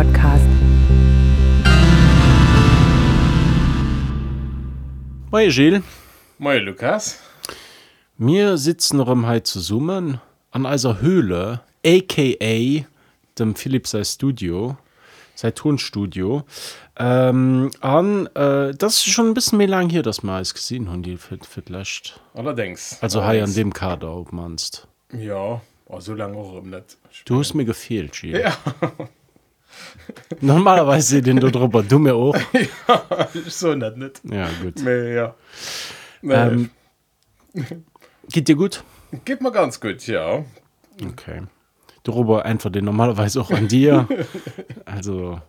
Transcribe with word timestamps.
Philosophie-Podcast. 0.00 0.46
Moin 5.30 5.50
Gilles, 5.50 5.82
Moin 6.38 6.62
Lukas. 6.64 7.20
wir 8.16 8.56
sitzen 8.56 8.96
noch 8.96 9.08
im 9.08 9.26
Heid 9.26 9.46
zu 9.46 9.60
summen 9.60 10.20
an 10.50 10.66
einer 10.66 11.00
Höhle, 11.00 11.60
aka 11.84 12.84
dem 13.38 13.54
Philipp 13.54 13.86
sein 13.86 14.04
Studio, 14.04 14.76
sein 15.34 15.54
Tonstudio. 15.54 16.44
Ähm, 16.98 17.70
an, 17.80 18.26
äh, 18.34 18.74
das 18.74 18.96
ist 18.96 19.06
schon 19.06 19.28
ein 19.28 19.34
bisschen 19.34 19.58
mehr 19.58 19.68
lang 19.68 19.88
hier, 19.88 20.02
dass 20.02 20.22
wir 20.22 20.40
es 20.40 20.54
gesehen 20.54 20.90
haben, 20.90 21.02
die 21.02 21.18
löscht. 21.68 22.20
Allerdings. 22.34 22.98
Also 23.00 23.22
hier 23.24 23.44
an 23.44 23.54
dem 23.54 23.72
Kader, 23.72 24.14
ob 24.16 24.32
manst. 24.32 24.88
Ja, 25.12 25.60
oh, 25.86 26.00
so 26.00 26.14
lange 26.14 26.36
auch 26.36 26.56
im 26.58 26.70
Netz. 26.70 26.98
Du 27.24 27.38
hast 27.38 27.54
mir 27.54 27.64
gefehlt, 27.64 28.12
Gilles. 28.12 28.42
Ja, 28.42 28.56
Normalerweise 30.40 31.08
seht 31.08 31.26
ihr 31.26 31.34
da 31.34 31.48
drüber, 31.48 31.82
du 31.82 31.98
mir 31.98 32.14
auch. 32.14 32.36
so 33.46 33.74
nicht, 33.74 33.96
nicht. 33.96 34.20
Ja, 34.24 34.48
gut. 34.62 34.82
Nee, 34.82 35.14
ja. 35.14 35.34
Ähm, 36.22 36.70
geht 38.30 38.48
dir 38.48 38.56
gut? 38.56 38.82
Geht 39.24 39.40
mir 39.40 39.52
ganz 39.52 39.80
gut, 39.80 40.06
ja. 40.06 40.44
Okay. 41.02 41.42
Darüber 42.02 42.44
einfach 42.44 42.70
den 42.70 42.84
normalerweise 42.84 43.40
auch 43.40 43.50
an 43.50 43.68
dir. 43.68 44.06
Also, 44.84 45.40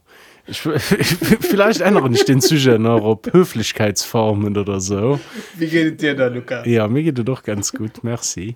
ich, 0.45 0.61
vielleicht 1.41 1.81
ändere 1.81 2.09
ich 2.11 2.25
den 2.25 2.41
Sujet 2.41 2.79
noch 2.79 3.03
auf 3.03 3.19
Höflichkeitsformen 3.31 4.55
oder 4.55 4.79
so. 4.79 5.19
Wie 5.55 5.67
geht 5.67 5.93
es 5.93 5.97
dir 5.97 6.15
da, 6.15 6.27
Lukas? 6.27 6.65
Ja, 6.67 6.87
mir 6.87 7.03
geht 7.03 7.17
es 7.17 7.25
doch 7.25 7.43
ganz 7.43 7.71
gut, 7.71 8.03
merci. 8.03 8.55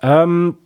Ähm, 0.00 0.56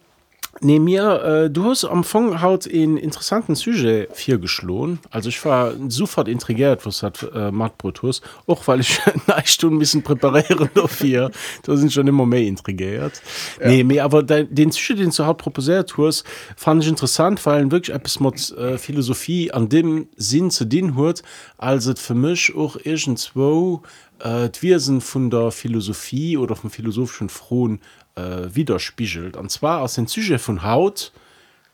nee, 0.60 0.78
mir, 0.78 1.22
äh, 1.22 1.50
du 1.50 1.64
hast 1.64 1.84
am 1.84 1.98
Anfang 1.98 2.42
haut 2.42 2.66
einen 2.66 2.97
interessanten 2.97 3.55
Sujet 3.55 4.14
vier 4.14 4.38
geschlohen. 4.38 4.98
Also 5.10 5.28
ich 5.28 5.44
war 5.44 5.72
sofort 5.88 6.28
intrigiert, 6.28 6.84
was 6.86 7.02
hat 7.02 7.27
äh, 7.34 7.50
Mattbrot 7.50 8.02
hast. 8.02 8.22
Auch 8.47 8.66
weil 8.66 8.80
ich 8.80 9.00
eine 9.27 9.47
Stunde 9.47 9.77
ein 9.77 9.78
bisschen 9.78 10.02
präparieren 10.02 10.69
dafür. 10.75 11.30
Da 11.62 11.77
sind 11.77 11.92
schon 11.92 12.06
immer 12.06 12.27
mehr 12.27 12.42
intrigiert. 12.42 13.22
Nee, 13.64 13.84
mehr, 13.84 14.05
aber 14.05 14.22
de, 14.22 14.44
den 14.44 14.70
Sujet, 14.70 14.98
den 14.98 15.10
du 15.10 15.25
halt 15.25 15.38
proposiert 15.38 15.94
hast, 15.97 16.25
fand 16.56 16.82
ich 16.82 16.88
interessant, 16.88 17.44
weil 17.47 17.70
wirklich 17.70 17.94
etwas 17.94 18.20
mit 18.20 18.50
äh, 18.58 18.78
Philosophie 18.78 19.50
an 19.52 19.69
dem 19.69 20.08
Sinn 20.16 20.50
zu 20.50 20.64
dienen 20.64 20.97
hat, 20.97 21.22
als 21.58 21.86
es 21.86 22.00
für 22.00 22.14
mich 22.14 22.55
auch 22.55 22.77
irgendwo 22.82 23.82
äh, 24.20 24.48
die 24.50 24.62
Wesen 24.62 25.00
von 25.00 25.30
der 25.30 25.50
Philosophie 25.50 26.36
oder 26.36 26.56
vom 26.56 26.70
philosophischen 26.70 27.28
Frohen 27.28 27.80
äh, 28.16 28.54
widerspiegelt. 28.54 29.36
Und 29.36 29.50
zwar 29.50 29.80
aus 29.80 29.94
den 29.94 30.06
Sujet 30.06 30.40
von 30.40 30.62
Haut 30.62 31.12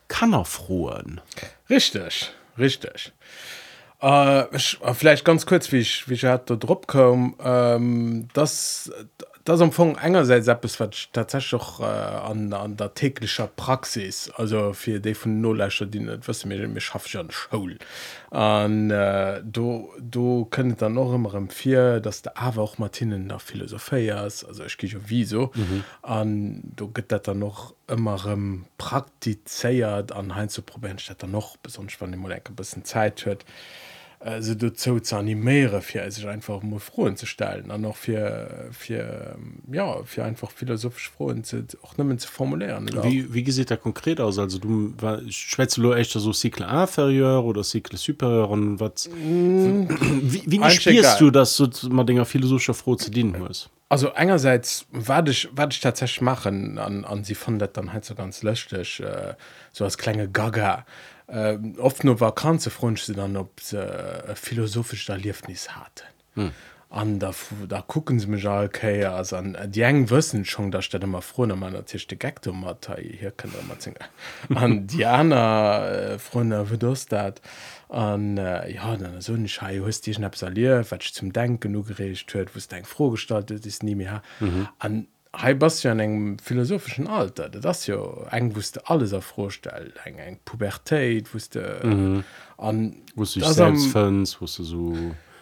kann 0.07 0.33
er 0.33 0.45
frohen. 0.45 1.21
Richtig, 1.69 2.31
richtig. 2.57 3.13
Äh, 4.01 4.55
ich, 4.55 4.79
äh, 4.81 4.93
vielleicht 4.93 5.23
ganz 5.25 5.45
kurz, 5.45 5.71
wie 5.71 5.79
ich, 5.79 6.09
wie 6.09 6.15
ich 6.15 6.21
da 6.21 6.37
drauf 6.37 6.87
komme. 6.87 7.33
Ähm, 7.43 8.27
das, 8.33 8.91
das 9.43 9.61
am 9.61 9.69
Anfang 9.69 9.97
einerseits 9.97 10.47
etwas, 10.47 10.79
was 10.79 10.89
ich 10.91 11.09
tatsächlich 11.11 11.59
auch 11.59 11.79
äh, 11.79 11.83
an, 11.83 12.53
an 12.53 12.77
der 12.77 12.93
täglichen 12.93 13.47
Praxis, 13.55 14.29
also 14.35 14.73
für 14.73 14.99
die 14.99 15.13
von 15.13 15.41
Nulllächer, 15.41 15.85
die 15.85 15.99
nicht 15.99 16.27
wissen, 16.27 16.49
wir, 16.49 16.73
wir 16.73 16.81
schaffen 16.81 17.19
eine 17.21 17.31
Schule. 17.31 17.77
Und 18.29 18.91
äh, 18.91 19.41
du, 19.43 19.89
du 19.99 20.45
könnt 20.45 20.81
dann 20.81 20.93
noch 20.93 21.13
immer 21.13 21.33
empfehlen, 21.33 22.01
dass 22.01 22.21
der 22.21 22.37
aber 22.37 22.61
auch 22.61 22.77
Martinen 22.77 23.29
der 23.29 23.39
Philosophie 23.39 24.09
ist, 24.09 24.43
also 24.43 24.63
ich 24.63 24.77
gehe 24.77 24.89
ja 24.89 24.99
wieso. 25.05 25.51
Mhm. 25.55 25.83
Und 26.01 26.73
du 26.75 26.89
geht 26.89 27.11
das 27.11 27.23
dann 27.23 27.39
noch 27.39 27.73
immer 27.87 28.23
ähm, 28.27 28.65
praktiziert 28.77 30.11
an 30.11 30.35
Heinz 30.35 30.53
zu 30.53 30.61
probieren, 30.61 30.99
statt 30.99 31.23
dann 31.23 31.31
noch, 31.31 31.57
besonders 31.57 31.99
wenn 31.99 32.11
die 32.11 32.17
mal 32.17 32.31
ein 32.31 32.55
bisschen 32.55 32.85
Zeit 32.85 33.25
hat 34.21 34.33
also 34.33 34.53
dazu 34.55 34.99
zu 34.99 35.15
animieren, 35.15 35.81
für 35.81 36.09
sich 36.11 36.27
einfach 36.27 36.61
mal 36.61 36.79
Frohen 36.79 37.15
zu 37.15 37.25
stellen, 37.25 37.69
dann 37.69 37.81
noch 37.81 37.95
für, 37.95 38.69
für, 38.71 39.35
ja, 39.71 40.03
für 40.03 40.23
einfach 40.23 40.51
philosophisch 40.51 41.09
Frohen 41.09 41.43
zu, 41.43 41.65
auch 41.81 41.97
nicht 41.97 42.07
mehr 42.07 42.17
zu 42.17 42.27
formulieren. 42.27 42.89
oder? 42.89 43.03
Wie, 43.03 43.33
wie 43.33 43.49
sieht 43.51 43.69
der 43.69 43.77
konkret 43.77 44.19
aus? 44.21 44.37
Also 44.37 44.59
du 44.59 44.93
schwätzt 45.29 45.77
du 45.77 45.93
echt 45.93 46.11
so 46.11 46.33
Cycle 46.33 46.67
inferieur 46.67 47.43
oder 47.43 47.63
Cycle 47.63 47.97
superieur 47.97 48.49
und 48.49 48.79
was? 48.79 49.09
Wie, 49.11 50.43
wie 50.45 50.59
egal. 50.59 51.17
du 51.19 51.31
das 51.31 51.55
so 51.55 51.67
mal 51.89 52.03
Dinger 52.03 52.25
philosophischer 52.25 52.73
froh 52.73 52.95
zu 52.95 53.09
dienen 53.09 53.37
muss? 53.39 53.69
Also 53.89 54.13
einerseits 54.13 54.85
werde 54.93 55.31
ich, 55.31 55.49
werd 55.53 55.73
ich 55.73 55.81
tatsächlich 55.81 56.21
machen 56.21 56.77
an, 56.77 57.03
an 57.03 57.25
sie 57.25 57.35
fand 57.35 57.61
das 57.61 57.71
dann 57.73 57.91
halt 57.91 58.05
so 58.05 58.15
ganz 58.15 58.41
lustig, 58.41 59.01
äh, 59.01 59.33
so 59.73 59.83
als 59.83 59.97
kleine 59.97 60.29
Gaga. 60.29 60.85
Äh, 61.31 61.57
oft 61.77 62.03
nur 62.03 62.19
Vakanze 62.19 62.69
freuen 62.69 62.97
sie 62.97 63.13
dann, 63.13 63.37
ob 63.37 63.59
sie 63.61 63.77
äh, 63.77 64.35
philosophisch 64.35 65.07
Erlebnis 65.09 65.69
hatten. 65.69 66.07
Hm. 66.35 66.51
Und 66.89 67.19
da, 67.19 67.31
da 67.69 67.81
gucken 67.81 68.19
sie 68.19 68.27
mich 68.27 68.45
auch, 68.45 68.63
okay, 68.63 69.05
also 69.05 69.37
an, 69.37 69.57
die 69.67 69.85
einen 69.85 70.09
wissen 70.09 70.43
schon, 70.43 70.71
dass 70.71 70.85
ich 70.85 70.89
das 70.89 71.01
immer 71.01 71.21
froh 71.21 71.43
an 71.43 71.57
meiner 71.57 71.85
Tisch 71.85 72.05
die 72.05 72.17
habe. 72.89 73.01
Hier 73.01 73.31
wir 73.53 73.63
mal 73.63 73.79
singen. 73.79 73.97
Und 74.49 74.87
die 74.87 75.05
anderen 75.05 76.15
äh, 76.15 76.19
Freunde, 76.19 76.69
wie 76.69 76.77
das? 77.05 77.35
Und 77.87 78.37
äh, 78.37 78.73
ja, 78.73 78.97
dann 78.97 79.21
so 79.21 79.35
ich, 79.35 79.61
hey, 79.61 79.81
hast 79.85 80.05
dich 80.05 80.19
erlebt, 80.41 80.91
was 80.91 80.99
ich 81.01 81.13
zum 81.13 81.31
Denken 81.31 81.61
genug 81.61 81.87
geredet 81.87 82.25
habe, 82.33 82.47
was 82.53 82.67
dein 82.67 82.83
froh 82.83 83.11
gestaltet 83.11 83.65
ist, 83.65 83.83
nie 83.83 83.95
mehr. 83.95 84.21
Mhm. 84.41 84.67
Hey, 85.33 85.53
bist 85.55 85.83
ja 85.83 85.95
philosophischen 86.43 87.07
Alter, 87.07 87.47
das 87.47 87.87
ja, 87.87 87.97
eigentlich 88.29 88.57
wusste 88.57 88.81
alles 88.89 89.13
vorstellen, 89.21 89.93
eng, 90.03 90.17
eng 90.17 90.39
Pubertät, 90.43 91.33
wusste, 91.33 91.79
mhm. 91.83 92.23
und 92.57 92.97
Wo 93.15 93.23
du 93.23 93.29
dich 93.29 93.43
das 93.43 93.59
am- 93.61 93.77
selbst 93.77 93.93
findest, 93.93 94.41
wo 94.41 94.45
du 94.45 94.63
so 94.63 94.93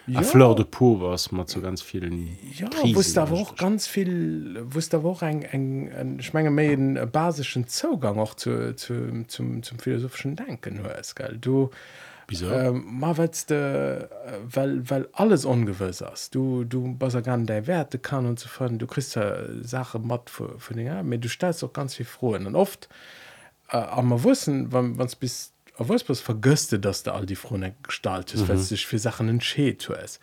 ja. 0.06 0.22
Fleur 0.22 0.54
de 0.54 0.64
Peau 0.64 1.00
warst, 1.00 1.32
mal 1.32 1.46
zu 1.46 1.60
ganz 1.60 1.82
vielen 1.82 2.36
Ja, 2.56 2.68
wusste 2.94 3.22
aber 3.22 3.36
auch 3.36 3.56
ganz 3.56 3.86
viel, 3.86 4.60
wusste 4.64 4.98
aber 4.98 5.08
auch 5.10 5.22
eng, 5.22 5.42
eng, 5.42 5.88
eng 5.88 6.18
ich 6.20 6.32
meine, 6.32 6.50
mehr 6.50 6.72
einen 6.72 7.10
basischen 7.10 7.66
Zugang 7.68 8.18
auch 8.18 8.34
zu, 8.34 8.74
zu, 8.76 9.24
zum, 9.26 9.62
zum 9.62 9.78
philosophischen 9.78 10.36
Denken 10.36 10.80
hast, 10.84 11.16
gell? 11.16 11.36
Du, 11.40 11.70
Wieso? 12.30 12.48
ähm, 12.50 12.84
mal 13.00 13.18
weil's 13.18 13.44
de, 13.44 14.06
weil, 14.44 14.88
weil 14.88 15.08
alles 15.12 15.44
ungewiss 15.44 16.00
ist. 16.00 16.34
Du, 16.34 16.64
du 16.64 16.94
bist 16.94 17.22
gar 17.24 17.36
nicht 17.36 17.50
deine 17.50 17.66
Werte 17.66 17.98
kann 17.98 18.24
und 18.24 18.38
so 18.38 18.48
fort. 18.48 18.72
Du 18.78 18.86
kriegst 18.86 19.16
ja 19.16 19.34
Sachen 19.62 20.06
matt 20.06 20.30
für, 20.30 20.58
für 20.58 20.74
den, 20.74 20.86
ja, 20.86 21.00
aber 21.00 21.18
du 21.18 21.28
stellst 21.28 21.64
auch 21.64 21.72
ganz 21.72 21.96
viel 21.96 22.06
froh. 22.06 22.36
Und 22.36 22.54
oft, 22.54 22.88
äh, 23.68 23.76
aber 23.76 24.22
wissen, 24.22 24.72
wenn 24.72 24.98
es 25.00 25.16
bis, 25.16 25.52
was 25.76 26.20
vergisst, 26.20 26.70
du, 26.70 26.78
dass 26.78 27.02
du 27.02 27.12
all 27.12 27.26
die 27.26 27.36
frohen 27.36 27.74
Gestalt 27.82 28.32
ist, 28.32 28.42
mhm. 28.42 28.48
weil 28.48 28.56
es 28.56 28.68
sich 28.68 28.86
für 28.86 28.98
Sachen 28.98 29.28
entschädigt 29.28 29.90
hast. 29.90 30.20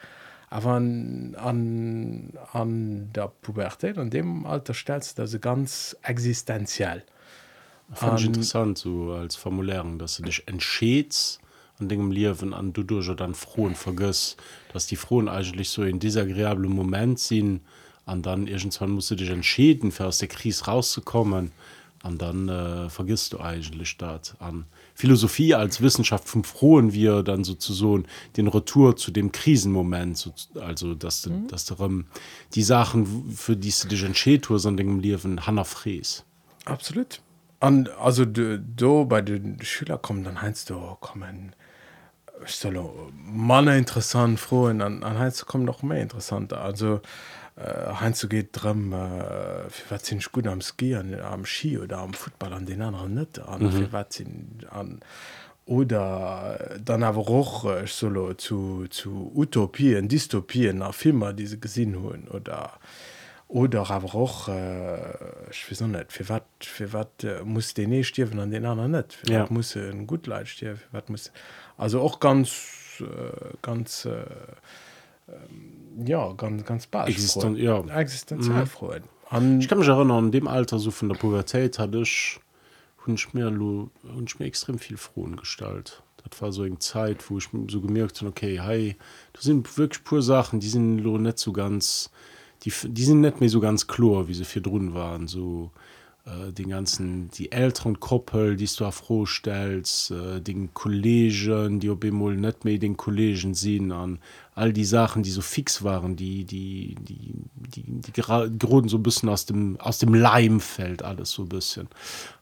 Aber 0.50 0.72
an, 0.72 1.36
an, 1.36 2.32
an 2.54 3.12
der 3.12 3.28
Pubertät, 3.42 3.98
an 3.98 4.10
dem 4.10 4.46
Alter 4.46 4.74
stellst 4.74 5.18
du 5.18 5.24
das 5.24 5.42
ganz 5.42 5.98
existenziell. 6.04 7.04
Fand 7.92 8.20
ich 8.22 8.26
an- 8.28 8.34
interessant, 8.34 8.78
so 8.78 9.12
als 9.12 9.36
Formulierung, 9.36 10.00
dass 10.00 10.16
du 10.18 10.24
dich 10.24 10.48
entschädst 10.48 11.42
an 11.80 11.90
dem 11.90 12.12
Leben, 12.12 12.54
an 12.54 12.74
du 12.74 12.84
durch 12.84 13.14
dann 13.16 13.36
frohen 13.36 13.76
vergisst, 13.76 14.38
dass 14.74 14.88
die 14.88 14.96
Frohen 14.96 15.30
eigentlich 15.30 15.70
so 15.70 15.84
in 15.84 16.00
disagreeablen 16.00 16.72
Moment 16.72 17.20
sind, 17.20 17.62
und 18.06 18.26
dann 18.26 18.48
irgendwann 18.48 18.92
musst 18.92 19.12
du 19.12 19.16
dich 19.16 19.30
entscheiden, 19.30 19.92
für 19.92 20.06
aus 20.06 20.20
der 20.20 20.30
Krise 20.30 20.66
rauszukommen, 20.66 21.52
und 22.04 22.22
dann 22.22 22.48
äh, 22.48 22.90
vergisst 22.90 23.34
du 23.34 23.40
eigentlich 23.40 23.98
das 23.98 24.36
an. 24.40 24.66
Philosophie 24.94 25.54
als 25.54 25.82
Wissenschaft 25.82 26.28
vom 26.28 26.44
Frohen 26.44 26.94
wir 26.94 27.22
dann 27.24 27.44
sozusagen 27.44 28.06
den 28.38 28.48
Retour 28.48 28.96
zu 28.96 29.12
dem 29.12 29.32
Krisenmoment, 29.32 30.18
so, 30.18 30.34
also 30.60 30.94
dass 30.96 31.24
du, 31.24 31.48
dass 31.48 31.66
du 31.66 31.76
ähm, 31.84 32.06
die 32.54 32.64
Sachen, 32.64 33.32
für 33.36 33.56
die 33.56 33.74
du 33.82 33.88
dich 33.88 34.04
entschieden 34.04 34.46
hast, 34.50 34.66
an 34.66 34.78
dem 34.78 35.00
Leben, 35.00 35.46
Hannah 35.46 35.64
fräst. 35.64 36.24
Absolut. 36.66 37.22
Und 37.60 37.90
also 37.90 38.26
du, 38.26 38.60
du 38.60 39.06
bei 39.06 39.22
den 39.22 39.60
Schülern 39.62 40.02
kommen, 40.02 40.24
dann 40.24 40.42
heißt 40.42 40.70
du, 40.70 40.98
kommen, 41.00 41.56
ich 42.46 42.56
soll 42.56 42.80
Mann 43.14 43.68
interessant, 43.68 44.40
frohen, 44.40 44.80
dann 44.80 45.04
heißt 45.04 45.42
du, 45.42 45.46
kommen 45.46 45.66
noch 45.66 45.84
mehr 45.84 46.02
interessanter. 46.02 46.62
Also, 46.62 47.02
äh, 47.56 47.94
Heinz 48.00 48.28
geht 48.30 48.50
drum, 48.52 48.94
äh, 48.94 49.70
für 49.70 49.90
was 49.90 50.06
sind 50.06 50.32
gut 50.32 50.48
am 50.48 50.62
Skieren, 50.62 51.20
am 51.20 51.46
Ski 51.46 51.78
oder 51.78 52.00
am 52.00 52.14
Football, 52.14 52.54
an 52.54 52.66
den 52.66 52.82
anderen 52.82 53.16
nicht. 53.16 53.40
An, 53.40 53.64
mhm. 53.64 53.72
für 53.72 53.92
was 53.92 54.08
sind, 54.12 54.68
an, 54.70 55.00
oder 55.68 56.58
äh, 56.60 56.80
dann 56.84 57.04
aber 57.04 57.28
auch 57.28 57.66
äh, 57.66 57.86
solo 57.88 58.34
zu, 58.36 58.88
zu 58.90 59.32
Utopien, 59.36 60.08
Dystopien, 60.08 60.78
nach 60.78 60.94
Filmen, 60.94 61.36
die 61.36 61.46
sie 61.46 61.60
gesehen 61.60 62.02
haben. 62.02 62.28
Oder, 62.30 62.80
oder 63.50 63.90
aber 63.92 64.16
auch, 64.16 64.48
äh, 64.48 65.50
ich 65.52 65.70
weiß 65.70 65.82
nicht, 65.82 66.14
für 66.14 66.30
was 66.30 66.42
für 66.62 66.94
wat, 66.94 67.24
äh, 67.24 67.44
muss 67.44 67.74
den 67.74 67.92
eine 67.92 68.04
sterben 68.04 68.40
und 68.40 68.52
den 68.52 68.66
anderen 68.66 68.92
nicht. 68.92 69.14
Für 69.14 69.32
Ja. 69.32 69.44
was 69.44 69.50
muss 69.50 69.76
ein 69.76 70.08
gut 70.08 70.26
Leid 70.26 70.48
sterben, 70.48 70.78
für 70.78 70.94
was 70.94 71.10
muss. 71.10 71.32
Also 71.78 72.02
auch 72.02 72.20
ganz, 72.20 73.02
äh, 73.02 73.06
ganz, 73.62 74.06
äh, 74.06 74.26
ähm, 75.30 76.06
ja, 76.06 76.34
ganz, 76.34 76.64
ganz 76.66 76.88
basisch. 76.88 77.16
Existen- 77.16 77.56
ja. 77.58 77.82
Existenziell 78.00 78.66
freuen. 78.66 79.04
Und 79.30 79.60
Ich 79.62 79.68
kann 79.68 79.78
mich 79.80 79.88
erinnern, 79.88 80.26
in 80.26 80.32
dem 80.32 80.48
Alter, 80.48 80.80
so 80.80 80.90
von 80.92 81.10
der 81.10 81.16
Pubertät, 81.18 81.80
hatte 81.80 82.00
ich, 82.00 82.40
ich 83.08 83.34
mir, 83.34 83.52
ich 84.26 84.40
mir 84.40 84.46
extrem 84.46 84.80
viel 84.80 84.98
frohen 84.98 85.36
Gestalt. 85.38 86.02
das 86.30 86.42
war 86.42 86.52
so 86.52 86.64
eine 86.64 86.78
Zeit 86.80 87.30
wo 87.30 87.38
ich 87.38 87.48
so 87.70 87.80
gemerkt 87.80 88.18
habe 88.20 88.32
okay 88.32 88.60
hey 88.62 88.98
das 89.32 89.44
sind 89.44 89.78
wirklich 89.78 90.04
pure 90.04 90.22
Sachen 90.22 90.60
die 90.60 90.68
sind 90.68 90.98
nicht 90.98 91.40
so 91.40 91.54
ganz 91.54 92.10
die 92.64 92.74
die 92.84 93.04
sind 93.06 93.22
nicht 93.22 93.40
mehr 93.40 93.48
so 93.50 93.62
ganz 93.62 93.88
klar 93.88 94.28
wie 94.28 94.34
sie 94.34 94.44
für 94.44 94.60
drin 94.60 94.94
waren 94.94 95.28
so 95.30 95.72
äh, 96.28 96.52
den 96.52 96.70
ganzen 96.70 97.30
die 97.32 97.52
älteren 97.52 98.00
Koppel 98.00 98.58
die 98.58 98.68
du 98.68 98.92
frohstellst 98.92 100.12
äh, 100.12 100.42
den 100.42 100.74
Kollegen 100.74 101.80
die 101.80 101.88
immer 101.88 102.32
nicht 102.32 102.66
mehr 102.66 102.78
den 102.78 102.98
Kollegen 102.98 103.54
sehen 103.54 103.92
an. 103.92 104.20
All 104.54 104.74
die 104.74 104.86
Sachen 104.86 105.24
die 105.24 105.30
so 105.30 105.42
fix 105.42 105.84
waren 105.84 106.16
die 106.18 106.44
die 106.44 106.96
die 107.00 107.34
die 107.56 107.84
die 108.02 108.12
gerade 108.12 108.52
so 108.90 108.98
ein 108.98 109.04
bisschen 109.04 109.30
aus 109.30 109.46
dem 109.46 109.80
aus 109.80 110.00
dem 110.00 110.14
Leim 110.14 110.60
fällt 110.60 111.02
alles 111.02 111.32
so 111.32 111.44
ein 111.44 111.50
bisschen. 111.50 111.88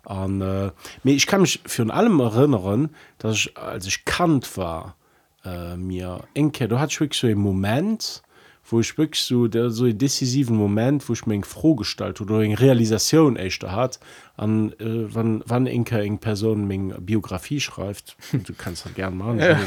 An 0.03 0.41
äh, 0.41 0.71
ich 1.03 1.27
kann 1.27 1.41
mich 1.41 1.61
für 1.65 1.83
allem 1.93 2.19
erinnern 2.19 2.89
dass 3.19 3.35
ich 3.35 3.57
als 3.57 3.85
ich 3.85 4.05
kant 4.05 4.57
war 4.57 4.95
äh, 5.43 5.75
mir 5.75 6.23
enke 6.33 6.67
du 6.67 6.79
hast 6.79 6.99
wirklich 6.99 7.19
so 7.19 7.27
im 7.27 7.39
Moment 7.39 8.23
wo 8.67 8.79
ich 8.79 8.97
wirklich 8.97 9.21
so 9.21 9.47
der 9.47 9.69
so 9.69 9.91
decisiven 9.91 10.55
Moment 10.55 11.07
wo 11.07 11.13
ich 11.13 11.25
mir 11.25 11.41
froh 11.43 11.75
gestaltet 11.75 12.21
oder 12.21 12.39
Realisation 12.39 13.35
echt 13.35 13.63
hat 13.63 13.99
an 14.37 14.71
äh, 14.79 15.13
wann 15.13 15.43
wann 15.45 15.67
enke 15.67 16.01
eng 16.01 16.17
Person 16.17 16.95
Biografie 16.99 17.59
schreibt 17.59 18.15
du 18.31 18.53
kannst 18.53 18.85
das 18.85 18.93
gern 18.93 19.17
machen 19.17 19.39
ja. 19.39 19.59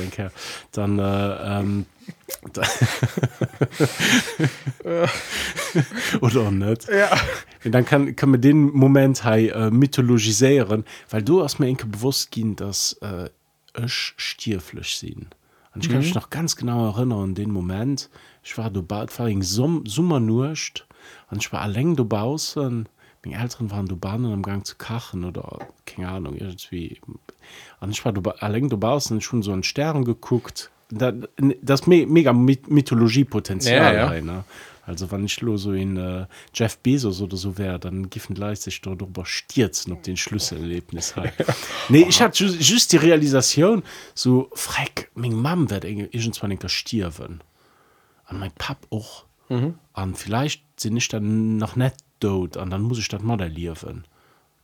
dann 0.73 0.99
äh, 0.99 1.61
ähm, 1.61 1.87
da 2.53 2.63
oder 6.21 6.51
net 6.51 6.87
ja. 6.91 7.11
dann 7.65 7.85
kann 7.85 8.17
kann 8.17 8.31
man 8.31 8.41
den 8.41 8.73
moment 8.73 9.25
hey, 9.25 9.49
äh, 9.49 9.71
mythologisieren 9.71 10.85
weil 11.11 11.23
du 11.23 11.43
hast 11.43 11.61
mir 11.61 11.69
enke 11.69 11.87
bewusst 11.87 12.31
gehen 12.31 12.57
dass 12.57 12.95
äh, 12.95 13.29
stierflech 13.87 14.97
sinn 14.97 15.27
und 15.75 15.85
ich 15.85 15.91
kann 15.91 15.99
mhm. 15.99 16.05
mich 16.05 16.15
noch 16.15 16.31
ganz 16.31 16.57
genau 16.57 16.89
erinnern 16.89 17.21
an 17.21 17.35
den 17.35 17.53
moment 17.53 18.09
ich 18.49 18.57
war 18.57 18.71
du 18.71 18.83
bald 18.83 19.17
war 19.19 19.31
Sum 19.43 19.85
summmer 19.87 20.21
nurcht 20.21 20.87
und 21.31 21.43
ich 21.43 21.53
war 21.53 21.61
allng 21.61 21.97
du 21.97 22.07
bausen 22.07 22.89
meine 23.23 23.43
Eltern 23.43 23.71
waren 23.71 23.87
du 23.87 23.97
Bahnen 23.97 24.33
am 24.33 24.43
Gang 24.43 24.65
zu 24.65 24.77
kachen 24.77 25.25
oder 25.25 25.69
keine 25.85 26.09
Ahnung 26.09 26.37
irgendwie. 26.37 26.99
Und 27.81 27.91
ich 27.91 28.03
war 28.05 28.13
du 28.13 28.23
allng 28.31 28.71
du 28.71 28.79
bausen 28.79 29.21
schon 29.21 29.43
so 29.43 29.53
einen 29.53 29.65
Stern 29.65 30.05
geguckt. 30.05 30.71
Das, 30.91 31.15
das 31.61 31.87
me 31.87 32.07
mega 32.07 32.33
Mythologiepotenzial 32.33 33.95
ja, 33.95 34.15
ja. 34.15 34.21
Ne? 34.23 34.45
also 34.87 35.11
wann 35.11 35.27
ich 35.27 35.39
los 35.43 35.63
so 35.65 35.73
in 35.73 35.99
äh, 35.99 36.27
Jeff 36.55 36.79
Bezos 36.79 37.21
oder 37.21 37.37
so 37.37 37.59
wäre 37.59 37.79
dann 37.79 38.09
giffen 38.09 38.35
leicht 38.35 38.63
sich 38.63 38.81
dort 38.81 39.03
darüber 39.03 39.27
stürzen 39.27 39.93
ob 39.93 40.03
den 40.03 40.17
Schlüsselerlebnis 40.17 41.15
hat 41.15 41.35
nee 41.91 42.07
ich 42.09 42.23
hatte 42.23 42.43
just, 42.43 42.63
just 42.63 42.93
die 42.93 42.97
Realisation 42.97 43.83
so 44.15 44.49
freck 44.55 45.11
mein 45.15 45.35
Mam 45.35 45.69
wird 45.69 45.85
irgendwann 45.85 46.59
stirven 46.69 47.43
an 48.29 48.39
mein 48.39 48.53
pap 48.53 48.87
auch 48.91 49.25
an 49.51 49.77
mhm. 49.95 50.15
vielleicht 50.15 50.63
sind 50.79 50.97
ich 50.97 51.09
dann 51.09 51.57
noch 51.57 51.75
net 51.77 51.95
dort 52.21 52.57
an 52.57 52.71
dann 52.71 52.83
muss 52.83 52.99
ich 52.99 53.09
das 53.09 53.23
modellieren. 53.23 54.05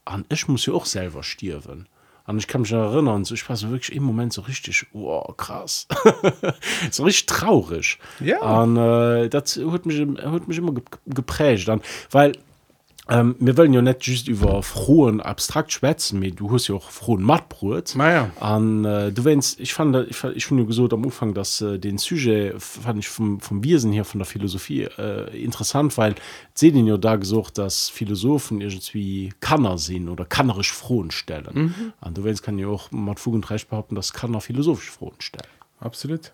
An 0.04 0.26
ich 0.28 0.46
muss 0.48 0.66
ja 0.66 0.74
auch 0.74 0.84
selber 0.84 1.22
stirven 1.22 1.88
und 2.26 2.38
ich 2.38 2.46
kann 2.46 2.62
mich 2.62 2.72
erinnern 2.72 3.24
so 3.24 3.34
ich 3.34 3.48
war 3.48 3.56
so 3.56 3.70
wirklich 3.70 3.96
im 3.96 4.02
moment 4.02 4.32
so 4.34 4.42
richtig 4.42 4.86
oh, 4.92 5.22
krass. 5.36 5.86
So 6.90 7.04
richtig 7.04 7.26
traurig. 7.26 7.98
Ja. 8.20 8.40
Und 8.40 8.76
äh, 8.76 9.28
das 9.30 9.56
hat 9.56 9.86
mich 9.86 10.00
hat 10.00 10.48
mich 10.48 10.58
immer 10.58 10.74
geprägt. 11.06 11.66
Dann 11.66 11.80
weil 12.10 12.32
Ähm, 13.08 13.36
wir 13.38 13.56
wollen 13.58 13.74
ja 13.74 13.82
net 13.82 14.04
just 14.06 14.28
über 14.28 14.62
frohen 14.62 15.20
abstrakt 15.20 15.72
schwätzen 15.72 16.18
mit 16.18 16.40
du 16.40 16.50
hast 16.50 16.68
ja 16.68 16.74
auch 16.74 16.90
frohen 16.90 17.22
mattbrot. 17.22 17.94
Naja 17.96 18.30
an 18.40 18.84
äh, 18.84 19.12
du 19.12 19.24
wennst 19.24 19.60
ich 19.60 19.74
fand 19.74 19.94
ich, 20.08 20.24
ich 20.24 20.46
finde 20.46 20.64
gesucht 20.64 20.94
am 20.94 21.04
umfang 21.04 21.34
dass 21.34 21.60
äh, 21.60 21.78
den 21.78 21.98
sujet 21.98 22.54
fand 22.62 22.98
ich 22.98 23.08
vom 23.08 23.40
vom 23.40 23.62
Wesen 23.62 23.92
her 23.92 24.06
von 24.06 24.20
der 24.20 24.26
philosophie 24.26 24.84
äh, 24.84 25.44
interessant 25.44 25.98
weil 25.98 26.14
se 26.54 26.72
den 26.72 26.86
ja 26.86 26.96
da 26.96 27.16
gesucht 27.16 27.58
dass 27.58 27.90
philosophen 27.90 28.62
irgendwie 28.62 29.34
kannner 29.40 29.76
sind 29.76 30.08
oder 30.08 30.24
kannerisch 30.24 30.72
frohen 30.72 31.10
stellen. 31.10 31.46
An 32.00 32.10
mhm. 32.10 32.14
du 32.14 32.24
wennst 32.24 32.42
kann 32.42 32.58
ja 32.58 32.68
auch 32.68 32.90
mal 32.90 33.16
fu 33.16 33.32
und 33.32 33.50
recht 33.50 33.68
behaupten 33.68 33.96
das 33.96 34.14
kann 34.14 34.32
er 34.32 34.40
philosophisch 34.40 34.90
frohen 34.90 35.20
stellen. 35.20 35.50
Absolut 35.78 36.32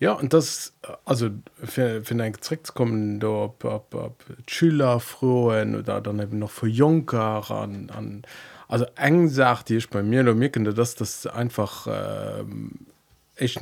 Ja 0.00 0.12
und 0.12 0.32
das 0.32 0.74
also 1.04 1.30
für, 1.64 2.02
für 2.04 2.22
ein 2.22 2.32
Trick 2.34 2.72
kommen 2.74 3.18
da 3.18 3.28
ob, 3.28 3.64
ob, 3.64 3.94
ob 3.94 4.24
Schüler 4.46 5.00
frohen 5.00 5.74
oder 5.74 6.00
dann 6.00 6.20
eben 6.20 6.38
noch 6.38 6.50
für 6.50 6.68
Junker 6.68 7.50
an, 7.50 7.90
an 7.90 8.22
also 8.68 8.86
eng 8.94 9.28
sagt 9.28 9.70
die 9.70 9.76
ich 9.76 9.90
bei 9.90 10.02
mir 10.04 10.22
mir 10.34 10.50
könnte 10.50 10.72
dass 10.72 10.94
das 10.94 11.26
einfach 11.26 11.88
äh, 11.88 12.44
ich 13.36 13.58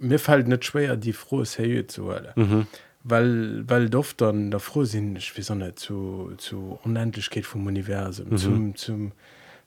mir 0.00 0.18
fällt 0.18 0.48
nicht 0.48 0.64
schwer 0.64 0.96
die 0.96 1.12
frohes 1.12 1.58
Höhe 1.58 1.86
zu 1.86 2.06
hören 2.06 2.28
mhm. 2.34 2.66
weil 3.04 3.68
weil 3.68 3.90
doch 3.90 4.14
dann 4.14 4.50
der 4.50 4.60
froh 4.60 4.84
sind 4.84 5.18
ich 5.18 5.36
wie 5.36 5.42
so 5.42 5.54
nicht 5.54 5.78
zu 5.78 6.32
zu 6.38 6.78
Unendlichkeit 6.84 7.44
vom 7.44 7.66
Universum 7.66 8.30
mhm. 8.30 8.38
zum 8.38 8.76
zum 8.76 9.12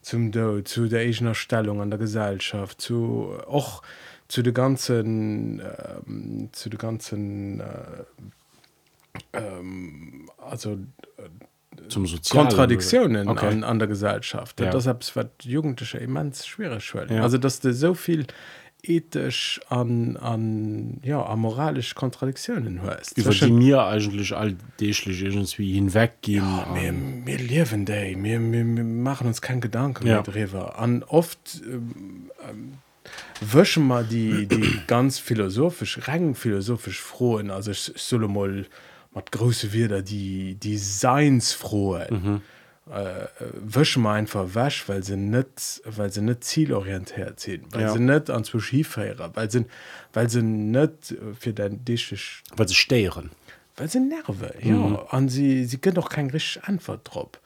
zum 0.02 0.32
Do, 0.32 0.62
zu 0.62 0.88
der 0.88 1.02
eigener 1.02 1.34
Stellung 1.34 1.82
an 1.82 1.90
der 1.90 1.98
Gesellschaft 1.98 2.80
zu 2.80 3.38
auch 3.48 3.82
zu 4.28 4.42
de 4.42 4.54
ganzen 4.54 5.62
ähm, 6.08 6.50
zu 6.52 6.70
de 6.70 6.80
ganzen 6.80 7.60
äh, 7.60 7.64
ähm, 9.34 10.30
also 10.38 10.74
äh, 11.18 11.88
zum 11.90 12.08
Kontradiktionen 12.30 13.28
okay. 13.28 13.48
an, 13.48 13.64
an 13.64 13.80
der 13.80 13.88
Gesellschaft 13.88 14.60
ja. 14.60 14.72
deshalb 14.72 15.16
wird 15.16 15.44
jugendliche 15.44 15.98
immens 16.00 16.48
schwere 16.48 16.80
Schwelle 16.82 17.16
ja. 17.16 17.22
also 17.22 17.38
dass 17.38 17.60
du 17.60 17.74
so 17.74 17.94
viel 17.94 18.26
ethisch 18.82 19.60
an 19.70 20.18
an 20.18 21.00
ja 21.04 21.22
an 21.22 21.40
moralisch 21.40 21.96
Kontradiktionen 21.96 22.82
hörst 22.82 23.18
über 23.18 23.32
die 23.32 23.52
mir 23.52 23.84
eigentlich 23.84 24.36
all 24.36 24.56
irgendwie 24.80 25.74
hinweggehen 25.74 26.44
ja, 26.44 26.68
wir, 26.74 26.94
wir 27.26 27.38
leben 27.38 27.86
day 27.86 28.16
wir, 28.20 28.40
wir, 28.40 28.66
wir 28.66 28.84
machen 28.84 29.28
uns 29.28 29.42
kein 29.42 29.62
Gedanken 29.62 30.08
ja. 30.08 30.22
an 30.22 31.04
oft 31.04 31.62
ähm, 31.66 32.32
ähm, 32.50 32.74
wëschen 33.42 33.84
mal 33.84 34.04
die 34.04 34.48
die 34.48 34.82
ganz 34.88 35.20
philosophisch 35.20 36.08
regen 36.08 36.36
philosophisch 36.36 37.02
frohen 37.02 37.52
also 37.52 37.72
ich 37.72 37.92
solle 37.96 38.28
mal 38.28 38.66
mat 39.14 39.32
große 39.32 39.74
wieder 39.74 40.02
die 40.02 40.56
die 40.56 40.78
seinsfrohe 40.78 42.08
mhm. 42.10 42.42
äh, 42.92 43.28
wëschen 43.76 44.02
mal 44.02 44.16
einfach 44.16 44.54
wäsch 44.54 44.88
weil 44.88 45.04
sie 45.04 45.18
net 45.18 45.82
weil 45.86 46.12
sie 46.12 46.22
net 46.22 46.44
zielorientiert 46.44 47.40
sind 47.40 47.74
weil 47.74 47.82
ja. 47.82 47.94
sie 47.94 48.00
net 48.00 48.30
an 48.30 48.44
zu 48.44 48.60
skifäer 48.60 49.32
weil 49.34 49.52
sind 49.52 49.70
weil 50.14 50.30
sie 50.30 50.42
net 50.42 51.16
für 51.40 51.54
dein 51.54 51.84
dichisch 51.84 52.44
weil 52.56 52.68
sie 52.68 52.76
steieren 52.76 53.32
weil 53.76 53.90
sie 53.90 54.00
nerve 54.00 54.54
mhm. 54.62 54.70
ja 54.70 55.06
an 55.10 55.30
sie 55.30 55.66
sie 55.66 55.78
können 55.78 55.96
doch 55.96 56.10
kein 56.10 56.30
rich 56.30 56.60
antwort 56.64 57.02
drop 57.04 57.40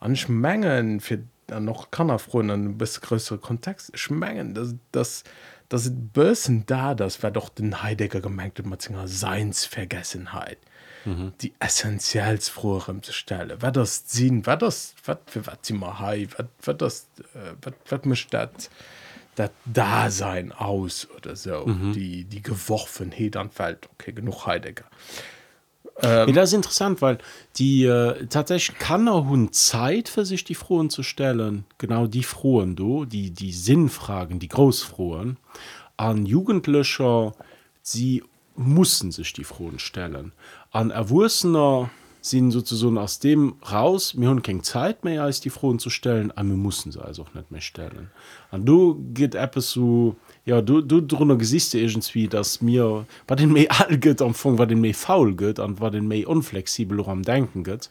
an 0.00 0.16
schmengen 0.16 1.00
für 1.00 1.18
dann 1.48 1.64
noch 1.64 1.90
kann 1.90 2.10
er 2.10 2.18
froh 2.20 2.40
einen 2.40 2.78
bis 2.78 3.00
größere 3.00 3.38
kontext. 3.38 3.98
Schmengen 3.98 4.54
das 4.54 4.74
das 4.92 5.24
das 5.68 5.90
bösen 5.92 6.64
da 6.66 6.94
das 6.94 7.22
war 7.22 7.30
doch 7.30 7.48
den 7.48 7.82
heidegger 7.82 8.20
gemeinte 8.20 8.62
matzinger 8.62 9.08
seinsvergessenheit. 9.08 10.58
Mhm. 11.04 11.32
die 11.40 11.52
essentiellsfroherem 11.60 13.02
zu 13.04 13.12
stelle 13.12 13.62
wer 13.62 13.70
das 13.70 14.04
ziehen 14.06 14.44
wer 14.46 14.56
das 14.56 14.94
wat 15.04 15.30
für 15.30 15.46
wat 15.46 15.70
mal 15.70 16.00
hai 16.00 16.26
wat 16.36 16.48
wat 16.64 16.82
das 16.82 17.06
äh, 17.34 17.54
wat 17.62 17.74
wat 17.88 18.04
mischt 18.04 18.34
dat 18.34 18.68
dat 19.36 19.52
dasein 19.64 20.50
aus 20.50 21.08
oder 21.16 21.36
so? 21.36 21.66
Mhm. 21.66 21.92
die 21.92 22.24
die 22.24 22.42
geworfen 22.42 23.12
he 23.12 23.30
dann 23.30 23.50
fällt 23.50 23.88
okay 23.92 24.12
genug 24.12 24.46
heidegger 24.46 24.86
Ähm, 26.00 26.28
ja, 26.28 26.34
das 26.34 26.50
ist 26.50 26.54
interessant, 26.54 27.02
weil 27.02 27.18
die 27.56 27.84
äh, 27.84 28.26
tatsächlich 28.26 28.78
kann 28.78 29.08
er 29.08 29.26
hun 29.26 29.52
Zeit 29.52 30.08
für 30.08 30.24
sich 30.24 30.44
die 30.44 30.54
Frohen 30.54 30.90
zu 30.90 31.02
stellen, 31.02 31.64
genau 31.78 32.06
die 32.06 32.22
Frohen 32.22 32.76
do, 32.76 33.04
die 33.04 33.30
die 33.30 33.52
Sinnfragen, 33.52 34.38
die 34.38 34.48
Großfrohen 34.48 35.38
an 35.96 36.24
Jugendlöcher, 36.24 37.34
sie 37.82 38.22
mussten 38.54 39.10
sich 39.12 39.32
die 39.32 39.44
Frohen 39.44 39.78
stellen. 39.78 40.32
An 40.70 40.90
Erwursener 40.90 41.90
sind 42.20 42.50
sozusagen 42.50 42.98
aus 42.98 43.18
dem 43.18 43.56
raus, 43.70 44.14
mir 44.14 44.28
haben 44.28 44.42
keine 44.42 44.62
Zeit 44.62 45.04
mehr 45.04 45.22
als 45.22 45.40
die 45.40 45.50
Frohen 45.50 45.78
zu 45.78 45.90
stellen, 45.90 46.30
aber 46.32 46.48
wir 46.48 46.56
mussten 46.56 46.92
sie 46.92 47.02
also 47.02 47.22
auch 47.22 47.34
nicht 47.34 47.50
mehr 47.50 47.60
stellen. 47.60 48.10
Und 48.50 48.66
du 48.66 49.02
geht 49.14 49.34
etwas 49.34 49.70
so, 49.70 50.16
ja 50.48 50.62
du 50.62 50.80
du 50.80 51.02
drunter 51.02 51.36
gesiste 51.36 51.78
irgendwie 51.78 52.26
dass 52.26 52.62
mir 52.62 53.06
war 53.26 53.36
den 53.36 53.52
me 53.52 53.66
all 53.68 53.98
gött 53.98 54.22
am 54.22 54.32
Fong 54.32 54.56
war 54.56 54.66
den 54.66 54.80
me 54.80 54.94
faul 54.94 55.34
gött 55.34 55.60
an 55.60 55.78
war 55.78 55.90
den 55.90 56.08
me 56.08 56.26
unflexibel 56.26 57.04
am 57.06 57.22
denken 57.22 57.64
gött 57.64 57.90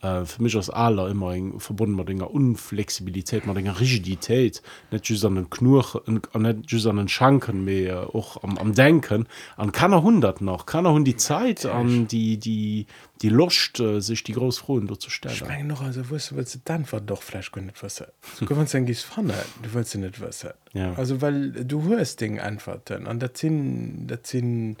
äh, 0.00 0.24
für 0.24 0.42
mich 0.42 0.56
aus 0.56 0.70
aller 0.70 1.08
immer 1.08 1.34
eng 1.34 1.60
verbunden 1.60 1.96
mit 1.96 2.08
ennger 2.08 2.30
Unflexibilität 2.30 3.46
mit 3.46 3.56
ennger 3.56 3.80
Rigidität. 3.80 4.62
Net 4.90 5.24
an 5.24 5.34
den 5.34 5.50
Knur 5.50 6.02
net 6.06 6.86
an 6.86 6.96
den 6.96 7.08
Schanken 7.08 7.64
mehr 7.64 8.14
auch 8.14 8.42
am, 8.42 8.58
am 8.58 8.74
denken. 8.74 9.26
An 9.56 9.72
keiner 9.72 10.02
hundert 10.02 10.40
noch. 10.40 10.66
Keiner 10.66 10.92
hun 10.92 11.04
die 11.04 11.16
Zeit 11.16 11.66
an 11.66 12.06
die 12.06 12.38
die 12.38 12.86
die 13.22 13.28
Lust 13.28 13.80
äh, 13.80 14.00
sich 14.00 14.22
die 14.22 14.32
großfrohen 14.32 14.86
dort 14.86 15.02
zu 15.02 15.10
stellen 15.10 15.34
Ich 15.34 15.44
mein 15.44 15.66
noch 15.66 15.82
also 15.82 16.08
willst 16.10 16.30
du 16.30 16.58
dann 16.64 16.90
war 16.92 17.00
doch 17.00 17.22
gar 17.52 17.62
nicht 17.62 17.82
wissen. 17.82 18.06
Du 18.38 18.46
kannst 18.46 18.74
dann 18.74 18.86
gehst 18.86 19.04
vorne 19.04 19.34
du 19.62 19.74
willst 19.74 19.94
nicht 19.96 20.20
wissen. 20.20 20.50
Ja. 20.74 20.92
also 20.94 21.20
weil 21.20 21.50
du 21.50 21.82
hörst 21.84 22.20
Ding 22.20 22.38
antworten 22.38 23.06
an 23.06 23.18
der 23.18 23.30
sind 23.34 24.06
das 24.06 24.20
sind 24.24 24.76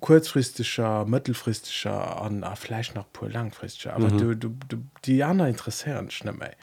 kurzfristischer 0.00 1.04
mittelfristischer 1.04 2.20
an 2.20 2.44
ah, 2.44 2.54
vielleicht 2.54 2.94
noch 2.94 3.10
pur 3.12 3.28
langfristischer 3.28 3.94
aber 3.94 4.10
mhm. 4.10 4.18
du, 4.18 4.34
du, 4.36 4.56
du 4.68 4.76
die 5.04 5.24
anderen 5.24 5.50
interessieren 5.50 6.10
schnell 6.10 6.34
mehr 6.34 6.54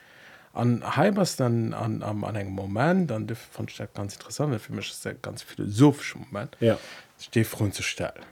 an 0.54 0.84
halbers 0.96 1.36
dann 1.36 1.74
an, 1.74 2.02
an, 2.02 2.24
an 2.24 2.36
einem 2.36 2.52
Moment 2.52 3.12
dann 3.12 3.28
fand 3.28 3.72
ich 3.72 3.78
das 3.78 3.94
ganz 3.94 4.14
interessant 4.14 4.60
für 4.62 4.74
mich 4.74 4.90
ist 4.90 5.06
das 5.06 5.14
ein 5.14 5.20
ganz 5.22 5.42
philosophischer 5.42 6.20
Moment 6.20 6.56
Ja. 6.60 6.78
stehe 7.20 7.46
froh 7.46 7.68
zu 7.68 7.84
stellen 7.84 8.24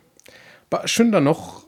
Aber 0.69 0.88
schön 0.88 1.12
da 1.12 1.19
noch 1.19 1.67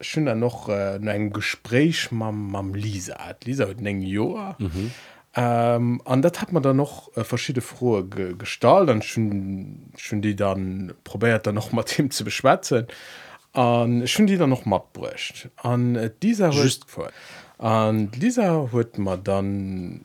schön 0.00 0.26
da 0.26 0.34
noch 0.34 0.68
äh, 0.68 0.98
ein 1.00 1.32
Gespräch 1.32 2.10
mam 2.10 2.50
mam 2.50 2.74
Lisa 2.74 3.16
Lisa 3.44 3.68
hat 3.68 3.80
eng 3.80 4.02
Joa 4.02 4.56
mhm. 4.58 4.90
Ähm, 5.34 6.02
an 6.04 6.20
dat 6.20 6.40
hat 6.40 6.52
man 6.52 6.62
dann 6.62 6.76
noch 6.76 7.16
äh, 7.16 7.24
verschiedene 7.24 7.62
frohe 7.62 8.04
ge 8.04 8.34
gestalt 8.36 8.88
dann 8.88 9.02
schon 9.02 9.92
schon 9.96 10.20
die 10.20 10.36
dann 10.36 10.94
probiert 11.04 11.46
dann 11.46 11.54
noch 11.54 11.72
mal 11.72 11.82
Team 11.84 12.10
zu 12.10 12.24
beschwätzen 12.24 12.86
an 13.52 14.06
schon 14.06 14.26
die 14.26 14.36
dann 14.36 14.50
noch 14.50 14.66
matt 14.66 14.92
bricht 14.92 15.48
an 15.56 15.96
äh, 15.96 16.10
dieser 16.22 16.50
Just. 16.50 16.84
an 17.58 18.10
Lisa 18.12 18.68
huet 18.72 18.98
man 18.98 19.24
dann 19.24 20.02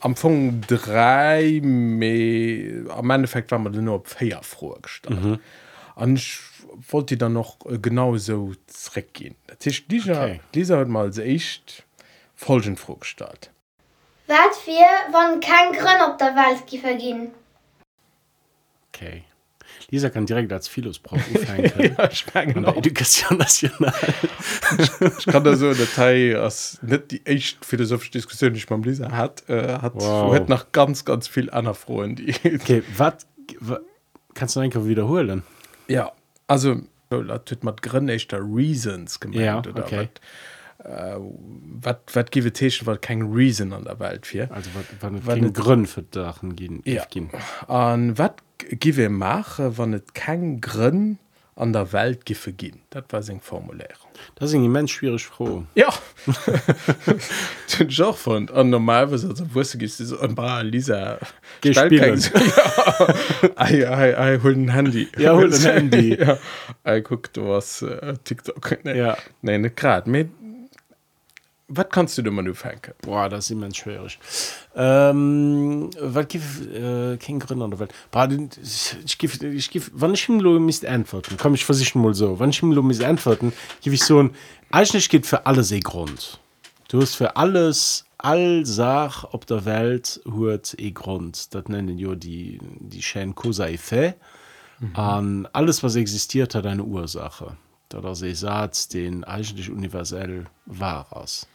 am 0.00 0.12
Anfang 0.12 0.60
drei 0.66 1.60
me 1.62 2.84
am 2.90 3.10
Endeffekt 3.10 3.50
war 3.50 3.58
man 3.58 3.72
nur 3.72 3.96
op 3.96 4.08
feier 4.08 4.42
froh 4.42 4.76
gestalt 4.82 5.22
mhm. 5.22 5.38
an 5.96 6.16
ich 6.16 6.38
wollte 6.90 7.14
die 7.14 7.18
dann 7.18 7.32
noch 7.32 7.56
äh, 7.64 7.78
genauso 7.78 8.52
zurückgehen 8.66 9.34
dieser 9.88 10.24
Okay. 10.24 10.40
dieser 10.54 10.78
hat 10.80 10.88
mal 10.88 11.10
echt 11.18 11.84
folgend 12.34 12.78
vorgestalt 12.78 13.50
Wat 14.28 14.66
wir 14.66 14.86
wann 15.12 15.40
kein 15.40 15.72
Grün 15.72 16.10
op 16.10 16.18
der 16.18 16.34
Welt 16.36 16.66
gi 16.66 16.78
vergin. 16.78 17.30
okay 18.92 19.24
Lisa 19.90 20.10
kann 20.10 20.26
direkt 20.26 20.52
als 20.52 20.68
aufhängen 21.12 21.94
ja, 21.98 22.10
ich 22.10 22.26
genau. 22.52 22.74
Education 22.74 23.38
national 23.38 23.94
ich 25.18 25.26
kann 25.26 25.44
da 25.44 25.56
so 25.56 25.72
Datei 25.72 26.36
als 26.38 26.78
net 26.82 27.10
die 27.10 27.24
echt 27.24 27.64
philosophische 27.64 28.12
Diskussion 28.12 28.52
die 28.52 28.58
ich 28.58 28.66
beim 28.66 28.82
Lisa 28.82 29.10
hat 29.12 29.48
äh, 29.48 29.78
hat 29.78 29.94
Wow. 29.94 30.24
wow. 30.26 30.48
nach 30.48 30.72
ganz 30.72 31.04
ganz 31.04 31.26
viel 31.28 31.48
einer 31.50 31.74
Frauen 31.74 32.16
die 32.16 32.34
okay 32.60 32.82
wat 32.96 33.24
wa- 33.60 33.80
kannst 34.34 34.56
du 34.56 34.60
einfach 34.60 34.84
wiederholen 34.84 35.42
ja 35.86 36.12
also 36.46 36.76
tut 37.46 37.64
mat 37.64 37.80
grönnechter 37.80 38.40
reasons 38.42 39.20
gemeint 39.20 39.40
Ja, 39.40 39.58
oder 39.58 39.84
okay. 39.84 39.98
wat, 40.00 40.20
äh, 40.84 41.16
wat 41.82 42.30
give 42.30 42.52
Techen 42.52 42.86
wat 42.86 43.02
kein 43.02 43.22
reason 43.22 43.72
an 43.72 43.84
der 43.84 43.98
Welt 44.00 44.26
fir 44.26 44.48
also 44.52 44.70
et- 45.34 45.54
Grün 45.54 45.86
für 45.86 46.02
Dachen 46.02 46.54
gehen 46.56 46.82
Ja. 46.84 47.04
gehen 47.06 47.30
an 47.66 48.16
wat 48.18 48.42
give 48.58 49.08
mache 49.08 49.76
wann 49.78 49.90
net 49.90 50.14
kein 50.14 50.60
Grinn 50.60 51.18
an 51.56 51.72
der 51.72 51.92
Welt 51.92 52.24
giffe 52.24 52.52
gin 52.52 52.80
dat 52.90 53.12
war 53.12 53.22
seg 53.22 53.42
formulär 53.42 53.88
das 54.36 54.50
ist 54.50 54.54
ein 54.54 54.64
immens 54.64 54.92
schwierig 54.92 55.26
froh 55.26 55.64
ja 55.74 55.88
Joch 57.88 58.16
von 58.16 58.48
an 58.50 58.70
normal 58.70 59.10
wusste 59.10 59.78
gi 59.78 59.88
an 60.20 60.34
bra 60.34 60.60
Lisa 60.60 61.18
ja. 61.64 61.82
Ei, 63.56 63.86
ei, 63.88 64.14
ei, 64.18 64.38
hol 64.42 64.52
ein 64.54 64.68
Handy 64.72 65.08
Ja, 65.18 65.32
hol 65.34 65.52
ein 65.52 65.60
Handy. 65.60 66.14
ja. 66.20 66.38
Ei, 66.84 67.00
guck 67.00 67.32
du 67.32 67.48
was 67.48 67.82
äh, 67.82 68.14
TikTok 68.24 68.84
nee. 68.84 68.96
Ja. 68.98 69.16
nee 69.42 69.58
net 69.58 69.76
grad 69.76 70.06
wat 71.68 71.92
kannst 71.92 72.18
du 72.18 72.30
man 72.30 72.44
du 72.44 72.54
fenke 72.54 72.94
Boah, 73.02 73.28
das 73.28 73.46
ist 73.46 73.50
immens 73.50 73.76
schwierig. 73.76 74.18
Ähm, 74.74 75.90
was 76.00 76.28
gibt 76.28 76.44
äh, 76.74 77.16
kein 77.18 77.38
Grund 77.38 77.62
an 77.62 77.70
der 77.70 77.78
Welt? 77.78 77.94
Boah, 78.10 78.28
ich 78.28 79.18
gebe, 79.18 79.46
ich 79.46 79.70
gebe, 79.70 79.86
wenn 79.92 80.14
ich 80.14 80.28
ihm 80.28 80.64
misst 80.64 80.86
antworten, 80.86 81.36
komm 81.38 81.54
ich 81.54 81.64
versichern 81.64 82.02
mal 82.02 82.14
so, 82.14 82.40
wenn 82.40 82.50
ich 82.50 82.62
ihm 82.62 82.70
misst 82.86 83.04
antworten, 83.04 83.52
gebe 83.82 83.94
ich 83.94 84.02
so 84.02 84.22
ein, 84.22 84.30
eigentlich 84.70 85.08
geht 85.08 85.26
für 85.26 85.46
alles 85.46 85.72
ein 85.72 85.80
Grund. 85.80 86.40
Du 86.88 87.00
hast 87.02 87.16
für 87.16 87.36
alles, 87.36 88.06
all 88.16 88.64
Sach 88.64 89.24
auf 89.24 89.44
der 89.44 89.64
Welt 89.64 90.20
hat 90.24 90.76
ein 90.80 90.94
Grund. 90.94 91.54
Das 91.54 91.66
nennen 91.66 91.98
ja 91.98 92.14
die, 92.14 92.58
die 92.80 93.02
schönen 93.02 93.34
Causa 93.34 93.66
et 93.66 93.74
Effet. 93.74 94.14
An 94.94 95.48
alles, 95.52 95.82
was 95.82 95.96
existiert, 95.96 96.54
hat 96.54 96.64
eine 96.64 96.84
Ursache. 96.84 97.56
Ist 97.92 98.22
ein 98.22 98.34
Satz, 98.34 98.88
den 98.88 99.24
eigentlich 99.24 99.70
universell 99.70 100.46
wahr 100.66 101.06
ist. 101.24 101.48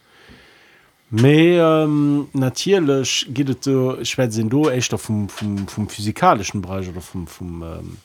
Me 1.10 1.58
ähm, 1.58 2.28
natierlech 2.32 3.26
gidet 3.28 3.64
sinn 3.64 4.48
do 4.48 4.68
echtter 4.68 4.98
vum, 4.98 5.28
vum, 5.28 5.68
vum 5.68 5.88
physikalischen 5.88 6.62
Bereich 6.62 6.88
oder 6.88 7.00
vum, 7.00 7.26
vum, 7.26 7.62
ähm, 7.62 7.96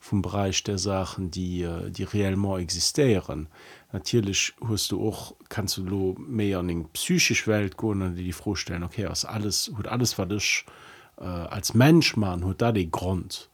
vum 0.00 0.22
Bereich 0.22 0.62
der 0.64 0.78
Sachen, 0.78 1.30
die, 1.30 1.62
äh, 1.62 1.90
die 1.90 2.04
reellement 2.04 2.60
existieren. 2.60 3.48
Natürlich 3.92 4.54
hast 4.68 4.92
du 4.92 5.08
auch 5.08 5.34
kannst 5.48 5.76
du 5.76 5.84
lo 5.84 6.16
méi 6.18 6.54
an 6.54 6.68
eng 6.68 6.88
psychisch 6.92 7.46
Welt 7.48 7.76
go 7.76 7.90
an 7.90 8.14
die 8.14 8.24
die 8.24 8.32
vorstellen 8.32 8.84
okay 8.84 9.06
was 9.08 9.24
alles 9.24 9.72
hut 9.76 9.88
alles 9.88 10.16
wat 10.16 10.30
dich 10.30 10.64
äh, 11.18 11.24
als 11.24 11.74
Mensch 11.74 12.16
man 12.16 12.44
hut 12.44 12.62
da 12.62 12.70
den 12.72 12.90
Grund. 12.90 13.49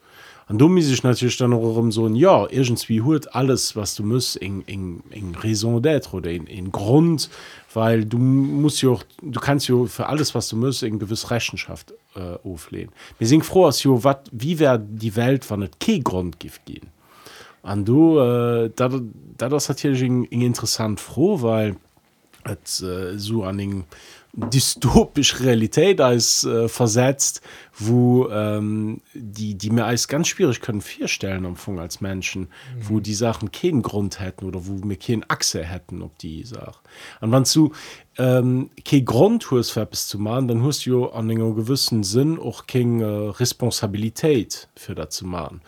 An 0.48 0.58
du 0.58 0.74
ich 0.76 1.02
natürlich 1.02 1.36
dann 1.36 1.50
noch 1.50 1.90
so 1.90 2.08
ja 2.08 2.46
irgendwie 2.48 3.02
hut 3.02 3.34
alles 3.34 3.74
was 3.74 3.96
du 3.96 4.04
musst 4.04 4.40
eng 4.40 4.62
eng 4.66 5.02
eng 5.10 5.36
raison 5.40 5.80
d'être 5.82 6.14
oder 6.14 6.30
in, 6.30 6.46
in 6.46 6.70
Grund 6.70 7.28
weil 7.74 8.04
du 8.04 8.18
musst 8.18 8.80
ja 8.82 8.90
auch 8.90 9.02
du 9.20 9.40
kannst 9.40 9.68
ja 9.68 9.84
für 9.86 10.06
alles 10.06 10.34
was 10.34 10.48
du 10.48 10.56
musst 10.56 10.82
eng 10.82 10.98
gewiss 10.98 11.30
Rechenschaft 11.30 11.92
äh, 12.14 12.36
auflehnen 12.44 12.92
wir 13.18 13.26
sind 13.26 13.44
froh 13.44 13.66
als 13.66 13.82
jo 13.82 14.04
wat 14.04 14.28
wie 14.30 14.58
wär 14.58 14.78
die 14.78 15.16
Welt 15.16 15.44
wann 15.50 15.60
net 15.60 15.80
ke 15.80 16.00
Grundgift 16.00 16.64
gehen. 16.64 16.88
An 17.62 17.84
du 17.84 18.20
äh, 18.20 18.70
da 18.76 18.88
da 19.36 19.48
das 19.48 19.74
hier 19.80 20.00
eng 20.00 20.24
eng 20.30 20.42
interessant 20.42 21.00
froh 21.00 21.42
weil 21.42 21.76
et 22.44 22.82
äh, 22.82 23.18
so 23.18 23.42
an 23.42 23.58
eng 23.58 23.84
dystopisch 24.36 25.40
Realität 25.40 26.00
als 26.00 26.44
äh, 26.44 26.68
versetzt, 26.68 27.40
wo 27.78 28.28
ähm, 28.28 29.00
die, 29.14 29.54
die 29.54 29.70
mir 29.70 29.86
als 29.86 30.08
ganz 30.08 30.28
schwierig 30.28 30.60
können 30.60 30.82
vierstellen 30.82 31.46
am 31.46 31.52
Anfang 31.52 31.78
als 31.78 32.02
Menschen, 32.02 32.42
mhm. 32.42 32.48
wo 32.88 33.00
die 33.00 33.14
Sachen 33.14 33.50
keinen 33.50 33.80
Grund 33.80 34.20
hätten 34.20 34.44
oder 34.44 34.66
wo 34.66 34.78
wir 34.86 34.98
keine 34.98 35.28
Achse 35.28 35.64
hätten, 35.64 36.02
ob 36.02 36.18
die 36.18 36.44
Sache. 36.44 36.78
Und 37.22 37.32
wenn 37.32 37.44
du 37.44 37.72
ähm, 38.18 38.70
kein 38.84 39.04
Grund 39.06 39.50
hast, 39.50 39.70
für 39.70 39.80
etwas 39.80 40.06
zu 40.06 40.18
machen, 40.18 40.48
dann 40.48 40.62
hast 40.62 40.84
du 40.84 41.08
an 41.08 41.30
einem 41.30 41.54
gewissen 41.54 42.04
Sinn 42.04 42.38
auch 42.38 42.66
keine 42.66 43.04
äh, 43.04 43.28
Responsabilität 43.30 44.68
für 44.76 44.94
das 44.94 45.10
zu 45.10 45.26
machen. 45.26 45.62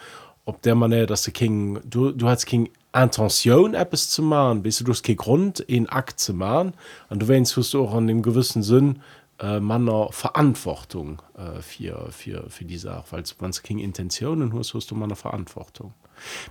Ob 0.45 0.61
der 0.63 0.75
Manier, 0.75 1.07
dass 1.07 1.23
du, 1.23 1.33
kein, 1.33 1.81
du, 1.85 2.13
du 2.13 2.29
hast 2.29 2.47
keine 2.47 2.69
Intention 2.95 3.75
etwas 3.75 4.11
zu 4.11 4.23
machen, 4.23 4.63
bist 4.63 4.81
du 4.81 4.85
du 4.85 4.93
hast 4.93 5.03
keinen 5.03 5.17
Grund, 5.17 5.65
einen 5.71 5.89
Akt 5.89 6.21
zu 6.21 6.35
machen. 6.35 6.73
Und 7.11 7.21
du 7.23 7.29
wennst 7.29 7.57
hast 7.57 7.75
du 7.75 7.85
auch 7.85 7.95
an 7.95 8.07
dem 8.07 8.23
gewissen 8.23 8.63
Sinn 8.63 9.01
äh, 9.41 9.61
meiner 9.61 10.11
Verantwortung 10.11 11.23
äh, 11.37 11.61
für, 11.61 12.09
für, 12.11 12.49
für 12.49 12.65
die 12.65 12.79
Sache. 12.79 13.05
Weil 13.11 13.23
wenn 13.39 13.51
du 13.51 13.59
keine 13.63 13.83
Intentionen 13.83 14.53
hast, 14.59 14.75
hast 14.75 14.91
du 14.91 14.95
meine 14.95 15.17
Verantwortung. 15.17 15.95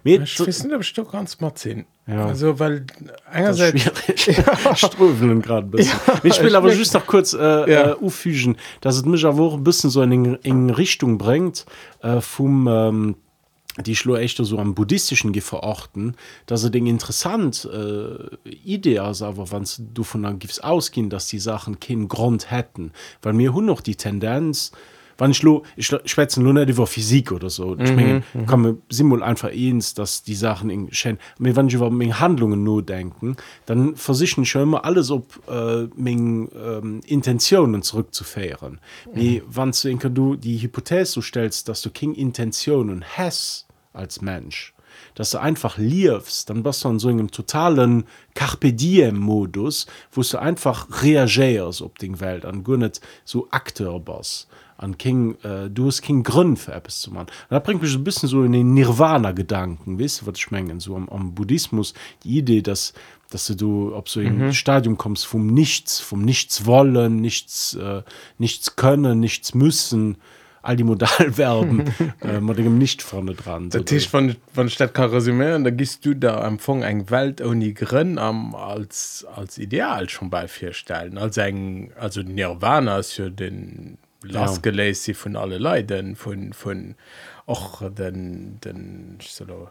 Mit, 0.04 0.22
Ich 0.24 0.40
weiß 0.40 0.64
nicht, 0.64 0.74
ob 0.74 0.82
ich 0.82 0.94
doch 0.94 1.12
ganz 1.12 1.42
mal 1.42 1.52
sehen. 1.56 1.86
Ja. 2.06 2.28
Also, 2.28 2.58
weil 2.58 2.86
einerseits. 3.30 3.82
Ströfeln 4.80 5.42
gerade 5.42 5.68
ein 5.68 5.72
bisschen. 5.72 6.00
Ich 6.24 6.40
will 6.40 6.48
Ich 6.48 6.56
aber 6.56 6.74
just 6.74 6.94
noch 6.94 7.06
kurz 7.06 7.34
äh, 7.34 7.38
Ja. 7.70 7.90
äh, 7.92 7.96
auffügen, 8.02 8.56
dass 8.80 8.96
es 8.96 9.04
mich 9.04 9.26
aber 9.26 9.42
auch 9.42 9.56
ein 9.56 9.64
bisschen 9.66 9.90
so 9.90 10.02
in, 10.04 10.12
in, 10.14 10.36
in 10.36 10.70
Richtung 10.70 11.18
bringt, 11.18 11.66
äh, 12.02 12.22
vom, 12.22 12.68
ähm, 12.70 13.16
die 13.86 13.92
ich 13.92 14.06
nur 14.06 14.20
echt 14.20 14.38
so 14.38 14.58
am 14.58 14.76
buddhistischen 14.76 15.32
ge 15.32 15.42
verorten, 15.42 16.16
dass 16.46 16.64
es 16.64 16.72
Ding 16.72 16.88
interessant 16.88 17.68
äh, 17.72 18.50
Idee 18.50 19.00
aber 19.00 19.52
wenn 19.52 19.66
du 19.94 20.04
von 20.04 20.24
dann 20.24 20.40
gibst 20.40 20.64
ausgehen, 20.64 21.10
dass 21.10 21.28
die 21.28 21.40
Sachen 21.40 21.80
keinen 21.80 22.08
Grund 22.08 22.52
hätten, 22.52 22.92
weil 23.22 23.34
mir 23.34 23.54
hun 23.54 23.66
noch 23.66 23.82
die 23.82 23.96
Tendenz, 23.96 24.72
wann 25.18 25.32
ich 25.32 25.42
lo, 25.44 25.64
ich 25.76 25.88
schwätze 26.06 26.42
nur 26.42 26.54
nicht 26.54 26.70
über 26.70 26.88
Physik 26.88 27.32
oder 27.32 27.50
so. 27.50 27.76
Ich 27.78 27.92
meine, 27.94 28.24
kann 28.46 28.62
mir 28.62 28.78
simul 28.90 29.24
einfach 29.24 29.50
eins, 29.50 29.94
dass 29.94 30.24
die 30.24 30.36
Sachen 30.36 30.70
in 30.70 30.90
mir 31.40 31.56
wenn 31.56 31.68
ich 31.68 31.74
über 31.74 31.90
meine 31.90 32.20
Handlungen 32.20 32.64
nur 32.64 32.84
denken, 32.84 33.36
dann 33.66 33.96
versichern 33.96 34.44
ich 34.44 34.52
schon 34.52 34.64
immer 34.64 34.86
alles 34.86 35.12
ob 35.12 35.26
äh, 35.50 35.88
meine 35.96 36.50
ähm, 36.56 37.02
Intentionen 37.06 37.82
zurückzufahren. 37.82 38.80
Mhm. 39.12 39.16
Wie 39.16 39.44
wenn 39.48 39.72
du, 39.72 40.10
du 40.10 40.36
die 40.36 40.62
Hypothese 40.62 41.14
so 41.14 41.22
stellst, 41.22 41.68
dass 41.68 41.82
du 41.82 41.90
keine 41.90 42.16
Intentionen 42.16 43.04
hast 43.18 43.67
als 43.98 44.22
Mensch, 44.22 44.74
dass 45.16 45.32
du 45.32 45.42
einfach 45.42 45.78
liefst 45.78 46.50
dann 46.50 46.64
bist 46.64 46.84
du 46.84 46.90
an 46.90 47.00
so 47.00 47.10
einem 47.10 47.32
totalen 47.32 48.06
Carpe 48.34 48.74
diem 48.74 49.18
Modus 49.18 49.88
wo 50.12 50.22
du 50.22 50.40
einfach 50.40 51.04
reagierst 51.04 51.82
auf 51.82 51.94
die 51.96 52.20
Welt 52.20 52.46
an 52.46 52.64
gar 52.64 52.78
nicht 52.78 53.02
so 53.26 53.48
Akteur 53.52 54.00
bist. 54.00 54.48
An 54.80 54.96
King 54.96 55.36
äh, 55.44 55.72
du 55.72 55.88
hast 55.88 56.04
keinen 56.04 56.22
Grund 56.22 56.60
für 56.60 56.72
etwas 56.72 57.02
zu 57.02 57.10
machen. 57.12 57.30
Und 57.50 57.52
da 57.52 57.58
bringt 57.58 57.82
mich 57.82 57.92
so 57.92 57.98
ein 57.98 58.04
bisschen 58.04 58.30
so 58.30 58.44
in 58.44 58.52
den 58.52 58.76
Nirvana 58.76 59.32
Gedanken 59.32 60.00
weißt 60.00 60.22
du 60.22 60.28
was 60.28 60.38
ich 60.38 60.52
meine? 60.52 60.80
So 60.80 60.96
am, 60.96 61.10
am 61.10 61.34
Buddhismus 61.34 61.94
die 62.24 62.38
Idee 62.38 62.62
dass 62.62 62.94
dass 63.30 63.48
du 63.48 63.56
du 63.56 63.96
ob 63.96 64.08
so 64.08 64.22
im 64.22 64.54
Stadium 64.54 64.98
kommst 64.98 65.26
vom 65.26 65.48
Nichts 65.48 66.00
vom 66.00 66.22
Nichts 66.22 66.66
wollen 66.66 67.16
nichts 67.16 67.74
äh, 67.74 68.04
nichts 68.38 68.76
können 68.76 69.20
nichts 69.20 69.56
müssen 69.56 70.18
all 70.68 70.76
die 70.76 70.84
Modalverben 70.84 71.94
äh, 72.22 72.42
mit 72.42 72.58
dem 72.58 72.78
nicht 72.78 73.02
vorne 73.02 73.34
dran 73.34 73.70
Der 73.70 73.86
Tisch 73.86 74.10
von 74.10 74.36
von 74.54 74.70
Stadt 74.70 74.94
kann 74.94 75.10
resümieren 75.10 75.64
da 75.64 75.70
gehst 75.70 76.06
du 76.06 76.14
da 76.14 76.42
am 76.42 76.60
Fong 76.60 76.84
eng 76.84 77.10
Welt 77.10 77.42
ohne 77.42 77.74
Grin 77.74 78.18
am 78.18 78.54
als 78.54 79.26
als 79.34 79.58
Ideal 79.58 80.10
schon 80.10 80.30
bei 80.30 80.48
vier 80.48 80.74
stellen 80.74 81.18
als 81.18 81.38
eng 81.38 81.92
also 81.98 82.22
Nirvana 82.22 83.00
ist 83.00 83.14
für 83.14 83.32
den 83.32 83.98
Last 84.24 84.58
ja. 84.58 84.72
gelesen 84.72 85.16
von 85.16 85.36
alle 85.38 85.58
Leiden 85.58 86.16
von 86.16 86.52
von 86.52 86.96
auch 87.46 87.90
den 87.90 88.60
den 88.64 89.20
so, 89.22 89.70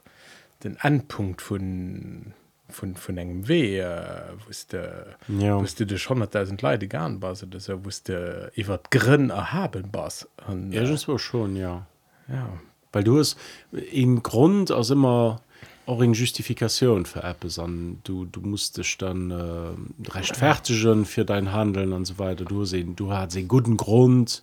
den 0.64 0.76
Endpunkt 0.80 1.42
von 1.42 2.32
von 2.68 2.96
von 2.96 3.16
engem 3.16 3.48
weh 3.48 3.78
äh, 3.78 4.00
wusste 4.46 5.16
ja. 5.28 5.60
wusste 5.60 5.86
du 5.86 5.98
schon 5.98 6.22
100.000 6.22 6.62
Leute 6.62 6.88
gern 6.88 7.22
was 7.22 7.44
das 7.48 7.68
er 7.68 7.84
wusste 7.84 8.50
ich 8.54 8.68
wat 8.68 8.90
grinn 8.90 9.30
erhaben 9.30 9.88
was 9.92 10.28
und, 10.48 10.72
äh, 10.72 10.76
ja 10.76 10.84
das 10.84 11.08
war 11.08 11.18
schon 11.18 11.56
ja. 11.56 11.86
ja. 12.28 12.48
Weil 12.92 13.04
du 13.04 13.18
hast 13.18 13.36
im 13.72 14.22
Grund 14.22 14.72
aus 14.72 14.90
immer 14.90 15.42
auch 15.86 16.00
in 16.00 16.14
Justifikation 16.14 17.06
für 17.06 17.22
Apps 17.22 17.58
an 17.58 18.00
du 18.04 18.24
du 18.24 18.40
musstest 18.40 19.02
dann 19.02 19.30
äh, 19.30 20.10
rechtfertigen 20.10 21.04
für 21.04 21.24
dein 21.24 21.52
Handeln 21.52 21.92
und 21.92 22.06
so 22.06 22.18
weiter. 22.18 22.44
Du 22.44 22.64
sehen 22.64 22.96
du 22.96 23.12
hast 23.12 23.36
den 23.36 23.48
guten 23.48 23.76
Grund 23.76 24.42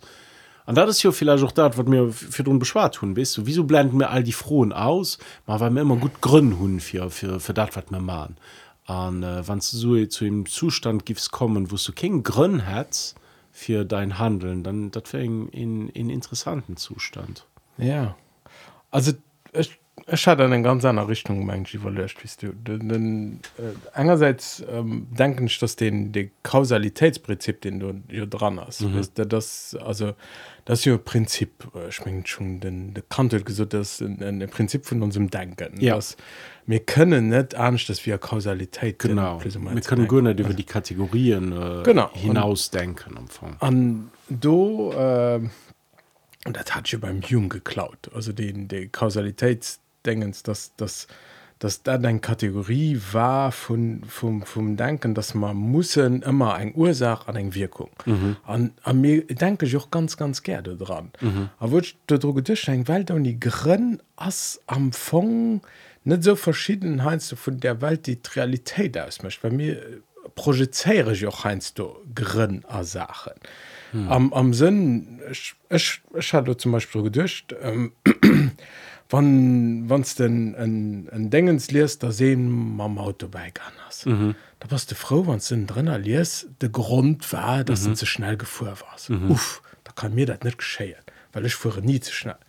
das 0.66 0.90
ist 0.90 1.02
ja 1.02 1.12
vielleicht 1.12 1.44
auch 1.44 1.52
das 1.52 1.76
was 1.76 1.86
mir 1.86 2.10
für 2.12 2.42
den 2.42 2.58
beschwar 2.58 2.90
tun 2.90 3.14
bist 3.14 3.46
wieso 3.46 3.64
blenden 3.64 3.98
mir 3.98 4.10
all 4.10 4.22
die 4.22 4.32
frohen 4.32 4.72
aus? 4.72 5.18
Mal 5.46 5.60
weil 5.60 5.70
mir 5.70 5.82
immer 5.82 5.96
gut 5.96 6.20
Gründe 6.20 6.58
hun 6.58 6.80
für 6.80 7.10
für 7.10 7.40
für 7.40 7.54
das 7.54 7.70
was 7.74 7.84
wir 7.90 8.00
machen. 8.00 8.36
An 8.86 9.22
äh, 9.22 9.46
wann 9.46 9.58
du 9.58 9.64
so 9.76 10.06
zu 10.06 10.24
dem 10.24 10.46
Zustand 10.46 11.06
gibst 11.06 11.30
kommen 11.32 11.70
wo 11.70 11.76
du 11.76 11.92
kein 11.92 12.22
Grün 12.22 12.66
hat 12.66 13.14
für 13.52 13.84
dein 13.84 14.18
Handeln 14.18 14.62
dann 14.64 14.90
wäre 14.94 15.24
in, 15.24 15.88
in 15.90 16.10
interessanten 16.10 16.76
Zustand. 16.76 17.46
Ja. 17.78 18.16
Also 18.90 19.12
ich, 19.52 19.78
ich 20.06 20.26
hatte 20.26 20.44
eine 20.44 20.60
ganz 20.60 20.84
andere 20.84 21.08
Richtung 21.08 21.46
manchmal 21.46 21.82
überlöscht, 21.92 22.22
wie 22.22 22.46
du. 22.46 22.52
Den, 22.52 22.88
den, 22.88 23.40
äh, 23.58 23.72
einerseits 23.94 24.62
ähm, 24.68 25.06
denke 25.10 25.44
ich, 25.44 25.58
dass 25.58 25.76
den, 25.76 26.12
der 26.12 26.28
Kausalitätsprinzip, 26.42 27.62
den 27.62 27.80
du 27.80 28.02
hier 28.10 28.26
dran 28.26 28.60
hast, 28.60 28.82
mhm. 28.82 28.98
weißt, 28.98 29.18
du, 29.18 29.26
das, 29.26 29.76
also, 29.80 30.14
das 30.64 30.80
ist 30.80 30.84
ja 30.84 30.94
ein 30.94 31.04
Prinzip, 31.04 31.68
äh, 31.74 31.88
ich 31.88 32.04
meine 32.04 32.26
schon, 32.26 32.60
den, 32.60 32.92
der 32.92 33.04
Kant 33.08 33.32
hat 33.32 33.46
gesagt, 33.46 33.72
das 33.72 34.00
ist 34.00 34.02
ein, 34.02 34.42
ein 34.42 34.48
Prinzip 34.50 34.84
von 34.84 35.02
unserem 35.02 35.30
Denken. 35.30 35.80
Ja. 35.80 35.94
Dass 35.94 36.16
wir 36.66 36.80
können 36.80 37.28
nicht 37.28 37.54
ernst, 37.54 37.88
dass 37.88 38.04
wir 38.04 38.18
Kausalität 38.18 38.98
Genau. 38.98 39.42
Wir 39.42 39.50
können 39.52 39.76
denken. 39.76 40.08
gar 40.08 40.22
nicht 40.22 40.40
über 40.40 40.54
die 40.54 40.64
Kategorien 40.64 41.52
äh, 41.52 41.82
Genau. 41.82 42.10
hinausdenken. 42.12 43.16
Anfang. 43.16 43.56
an 43.60 44.10
do 44.28 44.92
äh, 44.92 45.40
und 46.46 46.56
das 46.56 46.74
hat 46.74 46.90
ja 46.90 46.98
beim 46.98 47.20
Jung 47.20 47.48
geklaut 47.48 48.10
also 48.14 48.32
den 48.32 48.68
der 48.68 48.88
Kausalitätsdenkens 50.04 50.42
dass 50.42 50.76
das 50.76 51.06
dass 51.60 51.82
da 51.82 51.96
deine 51.96 52.18
Kategorie 52.20 53.00
war 53.12 53.52
von 53.52 54.02
vom 54.06 54.42
vom 54.42 54.76
Denken 54.76 55.14
dass 55.14 55.34
man 55.34 55.56
mussen 55.56 56.22
immer 56.22 56.54
ein 56.54 56.74
Ursache 56.74 57.28
an 57.28 57.36
eine 57.36 57.54
Wirkung 57.54 57.90
mhm. 58.04 58.36
an, 58.44 58.72
an 58.82 59.00
mir 59.00 59.26
denke 59.26 59.66
ich 59.66 59.76
auch 59.76 59.90
ganz 59.90 60.16
ganz 60.16 60.42
gerne 60.42 60.76
dran 60.76 61.10
mhm. 61.20 61.48
aber 61.58 61.82
darüber 62.06 62.42
ein 62.66 62.88
Welt 62.88 63.10
und 63.10 63.24
die 63.24 63.40
Grin 63.40 64.00
ass 64.16 64.60
am 64.66 64.92
Fong 64.92 65.62
nicht 66.04 66.22
so 66.22 66.36
verschieden 66.36 67.04
heinst 67.04 67.32
du 67.32 67.36
von 67.36 67.60
der 67.60 67.80
Welt 67.80 68.06
die, 68.06 68.16
die 68.16 68.30
Realität 68.34 68.98
ausmischt 68.98 69.42
bei 69.42 69.50
mir 69.50 69.80
projizeiere 70.34 71.12
ich 71.12 71.26
auch 71.26 71.44
heinst 71.44 71.78
du 71.78 71.94
Grin 72.14 72.64
a 72.66 72.82
Sachen 72.82 73.34
hm. 73.92 74.08
am, 74.08 74.32
am 74.32 74.52
Sinn 74.52 75.20
ich, 75.30 75.54
ich, 75.70 76.02
ich 76.14 76.32
hatte 76.32 76.56
zum 76.56 76.72
Beispiel 76.72 77.02
gedurcht 77.04 77.54
ähm, 77.62 77.92
wann 79.14 79.88
wanns 79.88 80.14
denn 80.14 80.54
ein, 80.54 81.08
ein 81.10 81.30
degens 81.30 81.70
liest 81.70 82.02
da 82.02 82.10
sehen 82.10 82.76
mam 82.76 82.98
Auto 82.98 83.28
bei 83.28 83.52
anders 83.68 84.06
mhm. 84.06 84.34
da 84.60 84.70
warst 84.70 84.90
du 84.90 84.94
froh 84.94 85.24
wann 85.26 85.40
sind 85.40 85.66
drinnner 85.68 85.98
liest 85.98 86.48
der 86.60 86.68
Grund 86.68 87.32
war 87.32 87.64
dass 87.64 87.86
mhm. 87.86 87.94
ze 87.94 88.06
schnell 88.06 88.36
gefuhr 88.36 88.74
warst 88.86 89.10
mhm. 89.10 89.30
Uff, 89.30 89.62
da 89.84 89.92
kann 89.92 90.14
mir 90.14 90.26
das 90.26 90.40
nicht 90.42 90.58
geschehen 90.58 91.04
weil 91.32 91.46
ich 91.46 91.54
fuhre 91.54 91.80
nie 91.80 92.00
zu 92.00 92.12
schnell 92.12 92.42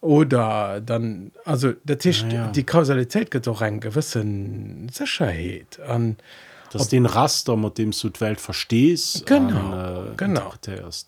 oder 0.00 0.80
dann 0.80 1.32
also 1.44 1.72
der 1.84 1.98
Tisch 1.98 2.22
ja, 2.22 2.32
ja. 2.32 2.46
die 2.48 2.64
Kausalität 2.64 3.30
gibt 3.30 3.46
auch 3.48 3.60
einen 3.60 3.80
gewissen 3.80 4.88
Sicherheit 4.88 5.78
an 5.80 6.02
und 6.02 6.22
dass 6.70 6.88
den 6.88 7.06
Raster 7.06 7.56
mit 7.56 7.78
dem 7.78 7.92
du 7.92 8.08
die 8.08 8.20
Welt 8.20 8.40
verstehst 8.40 9.26
Genau, 9.26 9.72
an, 9.72 10.12
äh, 10.12 10.16
genau. 10.16 10.52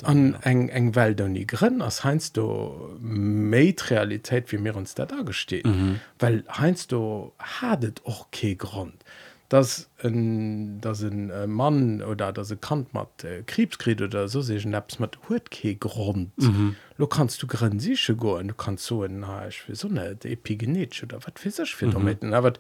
an 0.03 0.37
eng 0.43 0.69
eng 0.69 0.95
Welt 0.95 1.21
nie 1.29 1.47
grin 1.47 1.83
as 1.83 2.05
heinst 2.05 2.37
du 2.37 2.99
méit 3.01 3.91
Realität 3.91 4.53
wie 4.53 4.59
mir 4.59 4.77
uns 4.77 4.95
da 4.95 5.07
dagesteht 5.07 5.67
mhm. 5.67 6.01
weil 6.19 6.45
heinst 6.49 6.93
du 6.93 7.33
hadet 7.39 8.01
och 8.05 8.31
ke 8.31 8.57
Grund 8.57 8.95
dass 9.53 9.91
ein, 10.03 10.81
dass 10.81 11.03
ein 11.03 11.31
Mann 11.51 12.01
oder 12.01 12.33
dass 12.33 12.51
er 12.51 12.57
Kant 12.57 12.95
mat 12.95 13.23
äh, 13.23 13.43
Krebskrit 13.43 14.01
oder 14.01 14.27
so 14.29 14.41
sech 14.41 14.65
Apps 14.65 14.99
mat 14.99 15.19
huetke 15.29 15.77
grund 15.77 16.31
mhm. 16.39 16.77
lo 16.97 17.07
kannst 17.07 17.43
du 17.43 17.47
grenzische 17.47 18.17
goen 18.17 18.49
du 18.49 18.55
kannst 18.55 18.87
so 18.87 19.07
na 19.07 19.47
ich 19.49 19.69
will 19.69 19.77
so 19.77 19.89
net 19.89 20.25
epigenetisch 20.25 21.03
oder 21.03 21.19
wat 21.27 21.39
fi 21.39 21.51
sech 21.51 21.75
fir 21.75 21.89
mhm. 21.89 22.33
Aber 22.33 22.39
awer 22.39 22.53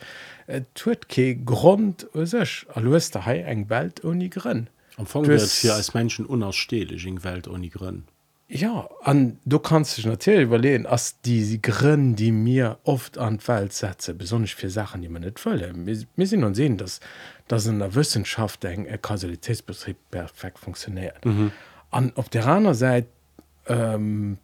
huetke 0.85 1.37
grund 1.37 2.07
sech 2.13 2.67
alles 2.75 3.11
der 3.11 3.25
hai 3.25 3.41
eng 3.41 3.71
Welt 3.71 4.05
oni 4.05 4.29
grinn. 4.29 4.69
Am 4.97 5.05
Anfang 5.05 5.27
wird 5.27 5.41
es 5.41 5.61
Fong 5.61 5.71
als 5.71 5.95
Menschen 5.95 6.27
unausstehlich 6.27 7.07
in 7.07 7.25
Welt 7.25 7.49
ohne 7.49 7.71
Grün. 7.71 8.05
Ja, 8.55 8.87
an 9.03 9.39
du 9.47 9.59
kannst 9.59 9.97
dich 9.97 10.05
natürlich 10.05 10.43
überlegen, 10.43 10.85
als 10.85 11.19
die 11.23 11.63
Gründe, 11.63 12.17
die 12.17 12.33
mir 12.33 12.79
oft 12.85 13.17
an 13.17 13.39
Welt 13.47 13.73
setzen, 13.73 14.19
besonders 14.19 14.51
für 14.51 14.69
Sachen, 14.69 15.01
die 15.01 15.09
man 15.09 15.23
nicht 15.23 15.43
wollen. 15.47 15.87
Wir, 15.87 15.97
wir 16.17 16.27
sehen 16.27 16.45
und 16.45 16.55
sehen, 16.55 16.77
dass, 16.77 17.01
dass 17.49 17.65
in 17.65 17.79
der 17.79 17.95
Wissenschaft 17.95 18.67
ein, 18.67 18.87
ein 18.87 19.01
Kausalitätsbetrieb 19.01 19.97
perfekt 20.11 20.59
funktioniert. 20.59 21.25
Mhm. 21.25 21.51
Und 21.93 22.15
auf 22.19 22.29
der 22.29 22.47
anderen 22.47 22.77
Seite, 22.77 23.09
ähm, 23.69 24.37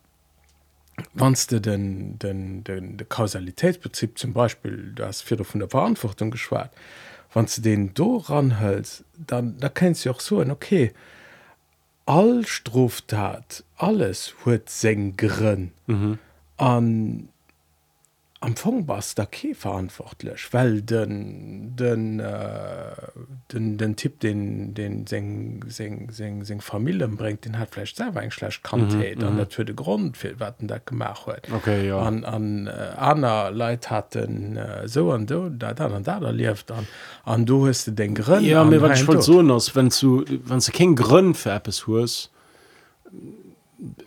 wenn 1.12 1.36
du 1.50 1.60
den, 1.60 2.18
den, 2.18 2.64
den, 2.64 2.96
den 2.96 3.08
Kausalitätsbetrieb 3.10 4.18
zum 4.18 4.32
Beispiel, 4.32 4.92
du 4.94 5.04
hast 5.04 5.30
wieder 5.30 5.44
von 5.44 5.60
der 5.60 5.68
Verantwortung 5.68 6.30
geschwärzt, 6.30 6.74
wenn 7.34 7.44
du 7.44 7.60
den 7.60 7.92
do 7.92 8.16
ranhältst, 8.16 9.04
dann 9.26 9.58
da 9.58 9.68
kannst 9.68 10.06
du 10.06 10.10
auch 10.10 10.20
so, 10.20 10.38
okay, 10.38 10.94
all 12.08 12.44
Stroftat 12.46 13.64
alles 13.76 14.34
huet 14.42 14.70
seng 14.72 15.12
grinn 15.20 15.72
an 16.56 16.84
mhm. 16.84 17.28
Am 18.40 18.54
Fong 18.54 18.86
was 18.86 19.14
da 19.14 19.26
ke 19.26 19.54
verantwortlich 19.54 20.48
weil 20.52 20.82
den 20.82 21.74
den 21.76 22.20
äh, 22.20 22.94
den, 23.52 23.76
den 23.78 23.96
Tipp 23.96 24.20
den 24.20 24.74
den 24.74 25.06
seng 25.06 25.64
seng 25.68 26.10
seng 26.10 26.44
seng 26.44 26.60
Familien 26.60 27.16
bringt 27.16 27.44
den 27.44 27.58
hat 27.58 27.70
vielleicht 27.72 27.96
selber 27.96 28.22
eng 28.22 28.30
schlecht 28.30 28.62
kan 28.62 28.82
mhm, 28.82 29.24
an 29.24 29.36
der 29.36 29.64
de 29.64 29.74
Grund 29.74 30.16
fir 30.16 30.38
wat 30.38 30.56
da 30.60 30.78
gemacht 30.78 31.26
huet 31.26 31.48
Okay, 31.52 31.88
ja. 31.88 31.98
an 31.98 32.24
an 32.24 32.68
äh, 32.68 32.70
aner 32.96 33.50
Leiit 33.50 33.90
hat 33.90 34.14
den 34.14 34.56
äh, 34.56 34.86
so 34.86 35.10
an 35.10 35.26
do 35.26 35.48
da 35.48 35.74
dann 35.74 35.92
an 35.92 36.04
da 36.04 36.20
da 36.20 36.30
lieft 36.30 36.70
an 36.70 36.86
an 37.24 37.44
du 37.44 37.66
hast 37.66 37.86
du 37.88 37.90
den 37.90 38.14
Grinn 38.14 38.44
Ja, 38.44 38.62
mir 38.64 38.80
wollte 38.80 39.04
do. 39.04 39.20
so 39.20 39.40
aus, 39.58 39.74
wenn 39.74 39.88
du, 39.88 40.24
wenn 40.44 40.60
du 40.60 40.72
keinen 40.72 40.94
Grund 40.94 41.36
für 41.36 41.50
etwas 41.50 41.86
hast, 41.86 42.30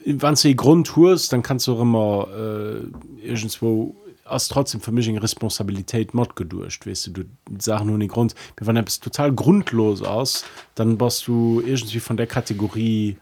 wenn 0.06 0.36
du 0.36 0.56
Grund 0.56 0.96
hast, 0.96 1.34
dann 1.34 1.44
kannst 1.44 1.68
du 1.68 1.76
auch 1.76 1.82
immer 1.82 2.28
äh, 2.36 3.26
irgendwo 3.28 3.96
als 4.32 4.48
trotzdem 4.48 4.82
für 4.82 4.92
mich 4.92 5.08
eine 5.08 5.22
Responsabilität 5.22 6.14
mod 6.14 6.36
gedurcht 6.36 6.86
weißt 6.88 7.08
du 7.08 7.12
du 7.12 7.24
Sachen 7.60 7.88
nur 7.88 8.00
den 8.00 8.08
Grund 8.08 8.36
wenn 8.60 8.78
etwas 8.78 9.00
total 9.00 9.32
grundlos 9.32 10.02
aus 10.02 10.46
dann 10.76 10.98
bist 10.98 11.28
du 11.28 11.62
irgendwie 11.66 12.00
von 12.00 12.18
der 12.18 12.28
Kategorie 12.28 13.18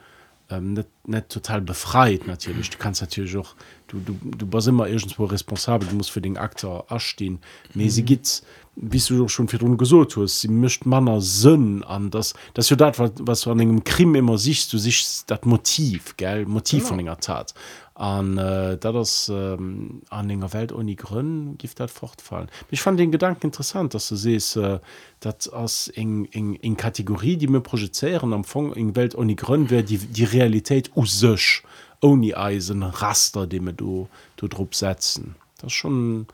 ähm, 0.49 0.73
nicht, 0.73 0.87
nicht 1.05 1.29
total 1.29 1.61
befreit 1.61 2.27
natürlich. 2.27 2.69
Du 2.69 2.77
kannst 2.77 3.01
natürlich 3.01 3.37
auch 3.37 3.55
du, 3.87 3.99
du, 3.99 4.17
du 4.23 4.47
bist 4.47 4.67
immer 4.67 4.87
irgendwo 4.87 5.25
responsabel 5.25 5.87
du 5.87 5.95
musst 5.95 6.11
für 6.11 6.21
den 6.21 6.37
Akteur 6.37 6.85
erstehen 6.89 7.39
mhm. 7.73 7.89
sie 7.89 8.03
geht 8.03 8.43
wie 8.75 8.99
du 8.99 9.17
doch 9.17 9.29
schon 9.29 9.47
für 9.47 9.57
gesucht 9.57 10.15
hast 10.17 10.41
sie 10.41 10.47
mischt 10.47 10.85
Manner 10.85 11.21
Sinn 11.21 11.83
an 11.83 12.09
das 12.11 12.33
das 12.53 12.69
ja 12.69 12.75
das 12.75 12.97
was, 12.99 13.11
was 13.19 13.41
du 13.41 13.51
an 13.51 13.61
einem 13.61 13.83
Krim 13.83 14.15
immer 14.15 14.37
siehst 14.37 14.73
du 14.73 14.77
siehst 14.77 15.29
das 15.29 15.41
Motiv 15.43 16.15
gell? 16.17 16.45
Motiv 16.45 16.83
genau. 16.83 16.95
von 16.95 17.05
der 17.05 17.19
Tat 17.19 17.53
an 17.99 18.37
äh, 18.37 18.77
da 18.77 18.93
das 18.93 19.29
ähm, 19.29 20.01
an 20.09 20.29
enger 20.29 20.53
Welt 20.53 20.71
ohne 20.71 20.95
Grün 20.95 21.57
gift 21.57 21.81
dat 21.81 21.91
fortfallen. 21.91 22.49
Ich 22.71 22.81
fand 22.81 22.97
den 22.97 23.11
Gedanken 23.11 23.47
interessant 23.47 23.93
dass 23.93 24.07
du 24.07 24.15
siehst 24.15 24.55
äh, 24.55 24.79
dat 25.19 25.51
aus 25.51 25.89
eng 25.89 26.25
eng 26.31 26.55
in 26.55 26.77
Kategorie 26.77 27.35
die 27.35 27.47
mir 27.47 27.59
projizieren 27.59 28.31
am 28.31 28.45
Fong 28.45 28.71
in 28.73 28.95
Welt 28.95 29.15
ohne 29.15 29.35
Grün 29.35 29.69
wäre 29.69 29.83
die 29.83 29.97
die 29.97 30.23
Realität 30.23 30.91
usch 30.95 31.63
ohne 32.01 32.37
Eisen 32.37 32.83
raster 32.83 33.47
dem 33.47 33.75
du 33.75 34.07
du 34.37 34.47
Dr 34.47 34.67
setzen. 34.71 35.35
Das 35.57 35.73
schon 35.73 36.27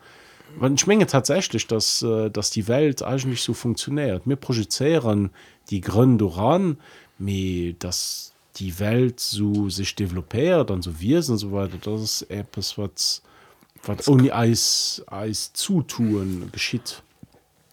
man 0.56 0.78
schmenge 0.78 1.08
tatsächlich 1.08 1.66
dass 1.66 2.00
äh, 2.02 2.30
dass 2.30 2.50
die 2.50 2.68
Welt 2.68 3.02
eigentlich 3.02 3.42
so 3.42 3.54
funktioniert. 3.54 4.24
Mir 4.24 4.36
projizieren 4.36 5.30
die 5.70 5.80
Gründe 5.80 6.36
ran 6.36 6.78
mir 7.18 7.72
das 7.72 8.35
die 8.56 8.78
Welt 8.78 9.20
so 9.20 9.68
sich 9.68 9.94
developiert 9.94 10.70
dann 10.70 10.82
so 10.82 10.98
wir 11.00 11.22
sind 11.22 11.38
so 11.38 11.52
weiter 11.52 11.78
das 11.82 12.02
ist 12.02 12.22
etwas 12.30 12.78
was 12.78 13.22
was 13.84 14.08
ohne 14.08 14.34
Eis 14.34 15.02
Eis 15.06 15.52
zutun 15.52 16.48
geschieht 16.52 17.02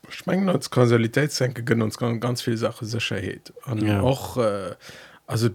schmengen 0.09 0.49
als 0.49 0.69
Kausalitätssenke 0.69 1.63
gönnen 1.63 1.83
uns 1.83 1.97
ganz, 1.97 2.21
ganz 2.21 2.41
viel 2.41 2.57
Sache 2.57 2.85
Sicherheit 2.85 3.53
und 3.65 3.81
Ja. 3.81 4.01
auch 4.01 4.37
äh, 4.37 4.75
also 5.25 5.49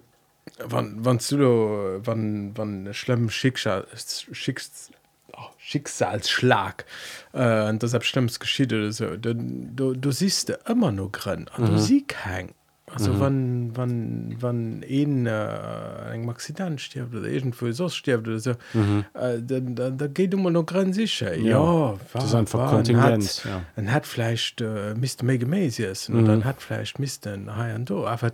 wann 0.64 0.96
wann 1.04 1.18
du 1.18 2.00
wann 2.04 2.52
wann 2.56 2.92
schlimm 2.94 3.30
Schicksal 3.30 3.86
schickst 4.32 4.92
oh, 5.34 5.50
Schicksalsschlag 5.58 6.86
äh, 7.32 7.68
und 7.68 7.82
deshalb 7.82 8.04
stimmt 8.04 8.40
geschieht 8.40 8.72
oder 8.72 8.90
so 8.92 9.16
dann, 9.16 9.76
du, 9.76 9.94
du 9.94 10.10
siehst 10.10 10.48
du 10.48 10.58
immer 10.66 10.90
nur 10.90 11.10
drin 11.10 11.48
und 11.56 11.64
mhm. 11.64 11.72
du 11.72 11.78
siehst 11.78 12.08
kein 12.08 12.54
also 12.92 13.12
mhm. 13.12 13.20
wann 13.20 13.70
wann 13.76 14.36
wann 14.40 14.84
ein 14.88 15.26
äh, 15.26 16.12
eng 16.14 16.28
Accident 16.28 16.80
stirbt 16.80 17.14
oder 17.14 17.28
irgendwo 17.28 17.70
so 17.72 17.88
stirbt 17.88 18.26
oder 18.28 18.38
so 18.38 18.52
mhm. 18.74 19.04
äh, 19.14 19.40
dann, 19.42 19.74
dann, 19.74 19.98
da 19.98 20.06
geht 20.06 20.32
immer 20.34 20.50
noch 20.50 20.64
dran 20.64 20.92
sicher 20.92 21.34
ja, 21.36 21.58
ja 21.90 21.94
das 22.12 22.24
ist 22.26 22.34
einfach 22.34 22.70
Kontingenz, 22.70 23.44
hat- 23.44 23.50
ja. 23.50 23.62
dann 23.76 23.92
hat 23.92 24.06
vielleicht 24.06 24.60
äh, 24.60 24.94
Mr. 24.94 25.24
Mega 25.24 25.46
Maisies 25.46 26.08
Mhm. 26.08 26.18
und 26.18 26.24
dann 26.26 26.44
hat 26.44 26.62
vielleicht 26.62 26.98
Mr. 26.98 27.56
Hi 27.56 27.74
und 27.74 27.90
do 27.90 28.06
aber 28.06 28.32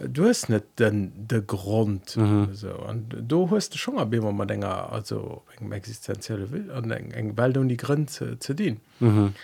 du 0.00 0.26
hast 0.28 0.48
nicht 0.48 0.64
den 0.78 1.12
der 1.26 1.40
Grund 1.42 2.16
Mhm. 2.16 2.48
so 2.52 2.70
und 2.70 3.16
du 3.26 3.50
hast 3.50 3.76
schon 3.78 3.94
mal 3.96 4.12
immer 4.14 4.32
mal 4.32 4.46
länger 4.46 4.92
also 4.92 5.42
eng 5.58 5.72
existenzielle 5.72 6.50
will 6.52 6.70
und 6.70 6.90
eng 6.90 7.10
eng 7.10 7.36
Welt 7.36 7.56
um 7.56 7.68
die 7.68 7.76
Grenze 7.76 8.38
zu 8.38 8.54
dienen 8.54 8.80
Mhm. 9.00 9.34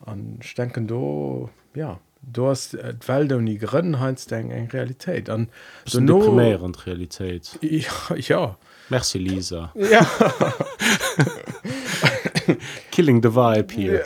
und 0.00 0.38
ich 0.44 0.54
denke 0.54 0.82
du 0.82 1.48
ja 1.74 1.98
du 2.26 2.48
hast 2.48 2.74
äh, 2.74 2.94
die 2.94 3.08
Welt 3.08 3.32
um 3.32 3.46
die 3.46 3.58
Grenzen 3.58 4.00
heinz 4.00 4.30
eng 4.30 4.50
eng 4.50 4.68
Realität 4.68 5.30
an 5.30 5.48
so 5.84 6.00
deprimierend 6.00 6.86
Realität. 6.86 7.58
Ja, 7.60 8.16
ja. 8.16 8.56
Merci 8.88 9.18
Lisa. 9.18 9.72
Ja. 9.74 10.06
Killing 12.90 13.22
the 13.22 13.34
vibe 13.34 13.74
hier 13.74 14.04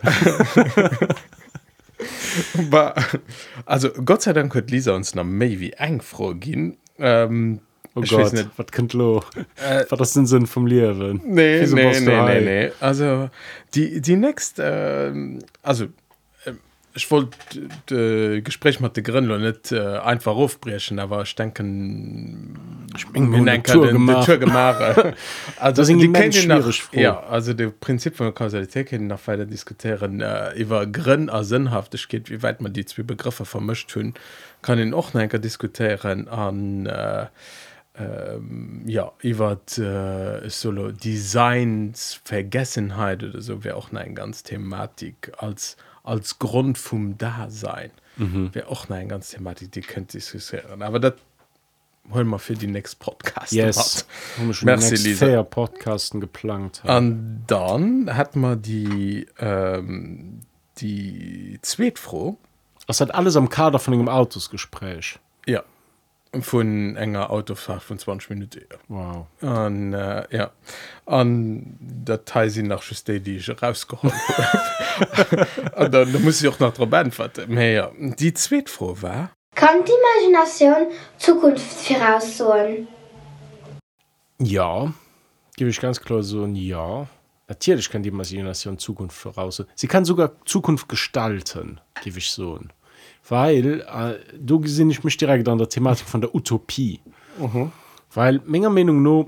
Aber, 2.56 2.94
also 3.66 3.90
Gott 3.90 4.22
sei 4.22 4.33
Dank 4.33 4.54
hat 4.54 4.70
Lisa 4.70 4.94
uns 4.94 5.14
noch 5.14 5.24
méi 5.24 5.61
wie 5.61 5.72
eng 5.72 6.00
froh 6.00 6.35
gin 6.35 6.76
ähm, 6.98 7.61
oh 7.94 8.02
Gott 8.02 8.33
nicht. 8.33 8.48
was 8.56 8.66
könnt 8.68 8.92
lo? 8.94 9.22
Äh, 9.56 9.85
was 9.88 9.98
das 9.98 10.12
den 10.14 10.26
Sinn 10.26 10.46
vom 10.46 10.66
Leben? 10.66 11.20
Nee, 11.24 11.61
Wieso 11.61 11.76
nee, 11.76 12.00
nee, 12.00 12.22
nee, 12.22 12.40
nee. 12.40 12.72
also 12.80 13.28
die 13.74 14.00
die 14.00 14.16
next 14.16 14.59
ähm, 14.59 15.40
also 15.62 15.87
ich 16.94 17.09
wollte 17.11 17.37
de 17.88 18.40
Gespräch 18.42 18.81
mit 18.81 18.96
de 18.96 19.03
Grünler 19.03 19.38
net 19.38 19.70
äh, 19.72 19.79
einfach 19.98 20.33
aufbrechen 20.35 20.98
aber 20.98 21.22
ich 21.22 21.35
denken 21.37 22.59
bin 23.12 23.31
wir 23.31 23.38
nur 23.38 23.46
denken, 23.46 23.70
eine 23.70 23.79
Tour 23.81 23.87
den- 23.87 24.07
den 24.07 24.40
gemacht. 24.40 24.81
Also 25.59 25.83
die 26.00 26.09
nach- 26.48 26.57
ja 27.03 27.20
also 27.20 27.55
de 27.55 27.70
Prinzip 27.70 28.16
von 28.16 28.26
der 28.26 28.35
Kausalität 28.35 28.92
nach 29.00 29.24
weiter 29.26 29.46
diskutieren 29.46 30.20
äh, 30.20 30.53
über 30.55 30.87
Grinn 30.87 31.31
a 31.31 31.44
sinnhaftig 31.44 32.09
geht 32.09 32.29
wie 32.31 32.42
weit 32.42 32.61
man 32.61 32.72
die 32.72 32.85
zwei 32.85 33.03
Begriffe 33.05 33.44
vermischt 33.44 33.94
hun 33.94 34.14
kann 34.62 34.79
den 34.79 34.92
auch 34.94 35.14
enker 35.14 35.38
diskutieren 35.38 36.26
an 36.29 36.87
äh, 36.87 37.26
ähm, 37.98 38.83
ja 38.87 39.12
iwwer 39.22 39.59
äh, 39.79 40.48
solo 40.48 40.90
Designs 40.92 42.20
Vergessenheit 42.24 43.22
oder 43.22 43.40
so 43.40 43.62
wäre 43.64 43.76
auch 43.76 43.92
eine 43.92 44.12
ganz 44.14 44.42
Thematik 44.42 45.33
als 45.38 45.76
als 46.10 46.38
Grund 46.38 46.76
vom 46.76 47.16
Dasein. 47.16 47.90
Mhm. 48.16 48.54
wäre 48.54 48.68
auch 48.68 48.90
eine 48.90 49.06
ganz 49.06 49.30
Thematik 49.30 49.72
die 49.72 49.80
könnt 49.80 50.12
diskutieren. 50.12 50.82
Aber 50.82 50.98
das 50.98 51.14
holen 52.12 52.28
wir 52.28 52.38
für 52.38 52.54
die 52.54 52.66
next 52.66 52.98
Podcast 52.98 53.52
yes. 53.52 54.06
haben 54.36 54.48
wir 54.48 54.54
schon 54.54 54.66
Merci, 54.66 54.96
die 54.96 55.08
Lisa. 55.10 55.26
fair 55.26 55.44
Podcasten 55.44 56.20
geplant 56.20 56.82
Und 56.84 57.44
dann 57.46 58.14
hat 58.14 58.34
man 58.36 58.60
die 58.60 59.26
ähm, 59.38 60.40
die 60.78 61.58
Zweetfroh 61.62 62.36
das 62.86 63.00
hat 63.00 63.14
alles 63.14 63.36
am 63.36 63.48
Kader 63.48 63.78
von 63.78 63.96
dem 63.96 64.08
Autosgespräch. 64.08 65.20
Ja 65.46 65.62
von 66.40 66.96
enger 66.96 67.30
Autofahrt 67.30 67.82
von 67.82 67.98
20 67.98 68.30
Minuten 68.30 68.64
wow 68.88 69.26
an 69.40 69.92
äh, 69.92 70.24
ja 70.30 70.50
an 71.06 71.76
der 71.80 72.24
Teil 72.24 72.50
sind 72.50 72.68
nach 72.68 72.82
just 72.82 73.08
die, 73.08 73.20
die 73.20 73.36
ich 73.36 73.62
rausgeholt 73.62 74.14
habe. 74.28 75.46
Und 75.76 75.92
dann, 75.92 76.12
dann 76.12 76.22
muss 76.22 76.40
ich 76.40 76.48
auch 76.48 76.60
noch 76.60 76.72
drauf 76.72 76.92
antworten 76.92 77.52
Aber 77.52 77.62
ja 77.62 77.90
die 77.98 78.32
Zweetfroh 78.32 78.96
war 79.00 79.32
Kann 79.54 79.84
die 79.84 79.92
Imagination 79.92 80.92
Zukunft 81.18 81.66
voraussagen? 81.66 82.86
Ja, 84.38 84.92
gebe 85.56 85.70
ich 85.70 85.80
ganz 85.80 86.00
klar 86.00 86.22
so 86.22 86.44
ein 86.44 86.54
Ja. 86.54 87.08
Natürlich 87.48 87.90
kann 87.90 88.04
die 88.04 88.10
Imagination 88.10 88.78
Zukunft 88.78 89.16
voraus. 89.16 89.64
Sie 89.74 89.88
kann 89.88 90.04
sogar 90.04 90.30
Zukunft 90.46 90.88
gestalten, 90.88 91.80
gebe 92.00 92.18
ich 92.18 92.30
so. 92.30 92.54
ein. 92.54 92.72
Weil, 93.30 93.80
äh, 93.82 94.18
du 94.38 94.60
gesehen 94.60 94.90
ich 94.90 95.04
mich 95.04 95.16
direkt 95.16 95.48
an 95.48 95.58
der 95.58 95.68
Thematik 95.68 96.06
von 96.06 96.20
der 96.20 96.34
Utopie. 96.34 97.00
Weil, 98.12 98.42
meiner 98.44 98.70
Meinung 98.70 99.02
nach, 99.02 99.26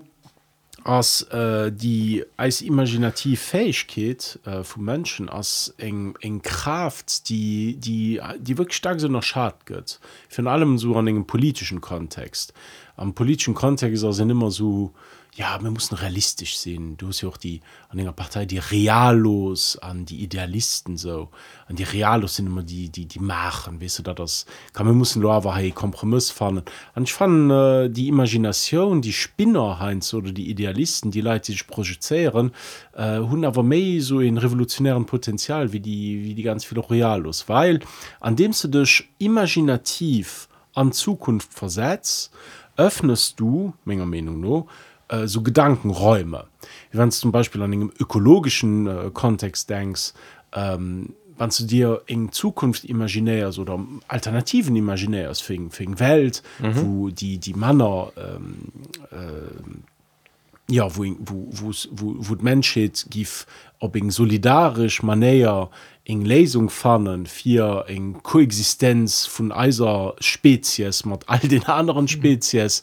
als 0.85 1.23
äh, 1.31 1.71
die 1.71 2.25
als 2.37 2.61
imaginativ 2.61 3.41
Fähigkeit 3.41 4.41
äh, 4.45 4.65
von 4.65 4.85
Menschen 4.85 5.29
als 5.29 5.73
eng 5.79 6.17
eng 6.21 6.43
Kraft 6.43 7.29
die 7.29 7.77
die 7.77 8.21
die 8.41 8.59
wirklich 8.59 8.77
stark 8.77 8.99
so 8.99 9.07
nach 9.07 9.23
Schad 9.23 9.65
geht. 9.65 10.01
Von 10.29 10.49
allem 10.49 10.79
so 10.79 10.97
an 10.97 11.07
einem 11.07 11.25
politischen 11.25 11.81
Kontext. 11.81 12.53
Am 12.97 13.15
politischen 13.15 13.55
Kontext 13.55 14.05
sind 14.13 14.31
immer 14.31 14.51
so 14.51 14.93
ja 15.35 15.59
wir 15.63 15.71
müssen 15.71 15.95
realistisch 15.95 16.59
sehen. 16.59 16.97
Du 16.99 17.09
hast 17.09 17.23
ja 17.23 17.29
auch 17.29 17.39
die 17.39 17.61
an 17.89 17.99
einer 17.99 18.13
Partei 18.13 18.45
die 18.45 18.59
Realos 18.59 19.79
an 19.79 20.05
die 20.05 20.23
Idealisten 20.23 20.97
so. 20.99 21.31
An 21.67 21.77
die 21.77 21.85
Realos 21.85 22.37
sind 22.37 22.47
immer 22.47 22.63
die 22.63 22.91
die 22.91 23.07
die 23.07 23.19
machen 23.19 23.81
weißt 23.81 24.01
du 24.01 24.03
da 24.03 24.15
das. 24.15 24.45
Kann 24.73 24.87
man 24.87 24.99
müssen 24.99 25.23
nur 25.23 25.33
aber 25.33 25.57
hey 25.57 25.71
Kompromiss 25.71 26.31
fahren. 26.31 26.63
Und 26.95 27.03
ich 27.05 27.15
fand 27.15 27.51
äh, 27.51 27.89
die 27.89 28.09
Imagination 28.09 29.01
die 29.01 29.13
Spinner 29.13 29.79
Heinz 29.79 30.13
oder 30.13 30.33
die 30.33 30.51
Idealisten 30.51 31.11
die 31.11 31.23
Leute 31.23 31.47
die 31.47 31.53
sich 31.53 31.67
projizieren 31.67 32.53
äh, 32.93 33.19
hun 33.19 33.45
aber 33.45 33.63
mehr 33.63 34.03
so 34.03 34.21
in 34.21 34.37
revolutionären 34.37 35.07
Potenzial 35.07 35.73
wie 35.73 35.81
die 35.81 36.25
wie 36.25 36.35
die 36.35 36.43
ganz 36.43 36.65
viele 36.65 36.89
Realos. 36.89 37.49
Weil 37.49 37.81
an 38.21 38.37
dem 38.37 38.53
du 38.53 38.69
dich 38.69 39.09
imaginativ 39.19 40.49
an 40.75 40.93
Zukunft 40.93 41.55
versetzt 41.55 42.33
öffnest 42.77 43.41
du 43.41 43.73
Menge 43.85 44.07
Meinung 44.07 44.41
no 44.41 44.69
äh, 45.13 45.27
so 45.27 45.43
Gedankenräume 45.43 46.47
wenn 46.93 47.11
du 47.11 47.15
zum 47.15 47.33
Beispiel 47.33 47.63
an 47.63 47.73
einem 47.73 47.93
ökologischen 47.99 48.87
äh, 48.87 49.11
Kontext 49.13 49.71
denkst 49.71 50.13
ähm, 50.55 51.15
wenn 51.39 51.51
du 51.51 51.65
dir 51.65 52.03
in 52.07 52.31
Zukunft 52.33 52.85
imaginärs 52.85 53.59
oder 53.59 53.79
Alternativen 54.09 54.77
imaginärs 54.77 55.41
für, 55.41 55.59
für 55.71 55.85
eine 55.85 56.01
Welt 56.01 56.43
mhm. 56.61 56.73
wo 56.75 57.09
die 57.11 57.39
die 57.39 57.55
Männer 57.55 58.13
ähm, 58.17 58.73
äh, 59.11 60.73
ja 60.73 60.97
wo 60.97 61.05
wo 61.21 61.73
wo 61.91 62.15
wo 62.19 62.43
Menschheit 62.43 63.07
gif 63.11 63.47
ob 63.79 63.97
eng 63.97 64.11
solidarisch 64.11 65.03
manéier 65.03 65.71
eng 66.05 66.25
Lesung 66.25 66.71
fannen 66.71 67.27
fir 67.27 67.85
eng 67.89 68.23
Koexistenz 68.23 69.27
vun 69.27 69.53
eiser 69.53 70.15
Spezies 70.21 71.05
mat 71.05 71.25
all 71.29 71.41
den 71.41 71.65
anderen 71.65 72.09
Spezies 72.09 72.83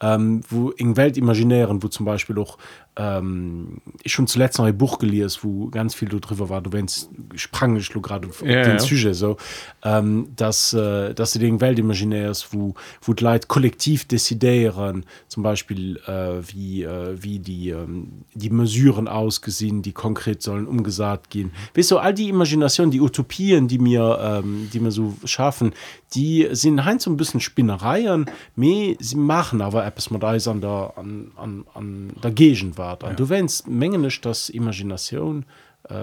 ähm, 0.00 0.42
wo 0.48 0.70
eng 0.70 0.96
Welt 0.96 1.16
imaginären 1.16 1.82
wo 1.82 1.88
zum 1.88 2.06
Beispiel 2.06 2.38
auch 2.38 2.58
ähm, 2.98 3.80
ich 4.02 4.12
schon 4.12 4.26
zuletzt 4.26 4.58
noch 4.58 4.66
ein 4.66 4.76
Buch 4.76 4.98
geliers 4.98 5.42
wo 5.42 5.68
ganz 5.68 5.94
viel 5.94 6.08
darüber 6.08 6.48
war. 6.48 6.60
Du 6.60 6.72
wennst 6.72 7.10
sprang 7.36 7.76
ich 7.76 7.92
lo 7.94 8.00
gerade 8.00 8.28
auf 8.28 8.42
Ja, 8.42 8.62
den 8.62 8.72
ja. 8.72 8.78
Sujet 8.78 9.14
so. 9.14 9.36
Ähm, 9.82 10.28
dass 10.36 10.72
äh, 10.72 11.14
dass 11.14 11.32
du 11.32 11.38
den 11.38 11.60
Welt 11.60 11.78
imaginärs 11.78 12.48
wo 12.52 12.74
wo 13.02 13.12
die 13.12 13.24
Leute 13.24 13.46
kollektiv 13.46 14.06
desideieren 14.06 15.06
zum 15.28 15.42
Beispiel 15.42 15.96
äh, 16.06 16.42
wie 16.52 16.82
äh, 16.82 17.16
wie 17.20 17.38
die 17.38 17.70
ähm, 17.70 18.24
die 18.34 18.50
mesureen 18.50 19.08
ausgesehen 19.08 19.82
die 19.82 19.92
konkret 19.92 20.42
sollen 20.42 20.66
umgesagt 20.66 21.30
gehen. 21.30 21.52
Weißt 21.74 21.90
du 21.90 21.98
all 21.98 22.12
die 22.12 22.28
Imagination 22.28 22.58
Imagination 22.58 22.90
die 22.90 23.00
Utopien 23.00 23.68
die 23.68 23.78
mir 23.78 24.18
ähm, 24.20 24.68
die 24.72 24.80
mir 24.80 24.90
so 24.90 25.14
schaffen 25.24 25.72
die 26.14 26.48
sind 26.52 26.84
hein 26.84 26.98
so 26.98 27.10
ein 27.10 27.16
bisschen 27.16 27.40
Spinnereien 27.40 28.26
me 28.56 28.96
sie 28.98 29.16
machen 29.16 29.60
aber 29.60 29.86
etwas 29.86 30.10
mit 30.10 30.24
Eis 30.24 30.48
an 30.48 30.60
der 30.60 30.92
an, 30.96 31.30
an, 31.36 31.64
an 31.74 32.12
der 32.22 32.30
Gegenwart 32.30 32.87
ja. 32.96 33.12
du 33.12 33.28
wennst 33.28 33.68
mengen 33.68 34.02
nicht 34.02 34.24
dass 34.24 34.48
Imagination 34.48 35.44
äh, 35.88 35.94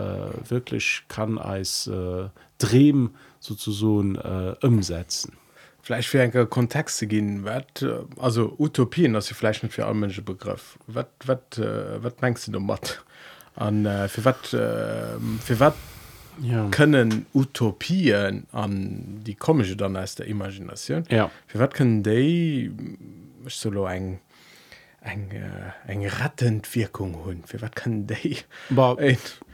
wirklich 0.49 1.03
kann 1.07 1.37
als 1.37 1.87
äh, 1.87 2.29
drehen 2.57 3.11
sozusagen 3.39 4.15
äh, 4.15 4.55
umsetzen. 4.65 5.33
Vielleicht 5.81 6.09
für 6.09 6.21
einen 6.21 6.49
Kontext 6.49 6.97
zu 6.97 7.07
gehen 7.07 7.45
wat, 7.45 7.81
äh, 7.81 7.99
also 8.17 8.55
Utopien 8.57 9.13
dass 9.13 9.27
sie 9.27 9.33
vielleicht 9.35 9.63
nicht 9.63 9.73
für 9.73 9.85
alle 9.85 9.95
Menschen 9.95 10.25
Begriff. 10.25 10.79
Was 10.87 11.05
äh, 11.57 11.99
meinst 12.21 12.47
du 12.47 12.59
matt 12.59 13.03
an 13.55 13.85
äh, 13.85 14.07
für 14.07 14.25
wat 14.25 14.53
äh, 14.53 15.19
für 15.39 15.59
wat 15.59 15.75
ja. 16.41 16.67
können 16.69 17.25
Utopien 17.33 18.47
an 18.51 19.21
die 19.25 19.35
komische 19.35 19.75
dann 19.75 19.95
als 19.95 20.15
der 20.15 20.27
Imagination? 20.27 21.03
Ja. 21.09 21.29
Für 21.47 21.59
wat 21.59 21.73
können 21.73 22.03
die 22.03 22.71
solo 23.47 23.85
eng 23.85 24.19
eng 25.05 25.31
äh, 25.31 25.91
eng 25.91 26.05
rattendwirkung 26.07 27.25
hun 27.25 27.43
für 27.45 27.61
wat 27.61 27.75
kann 27.75 28.07
die 28.07 28.37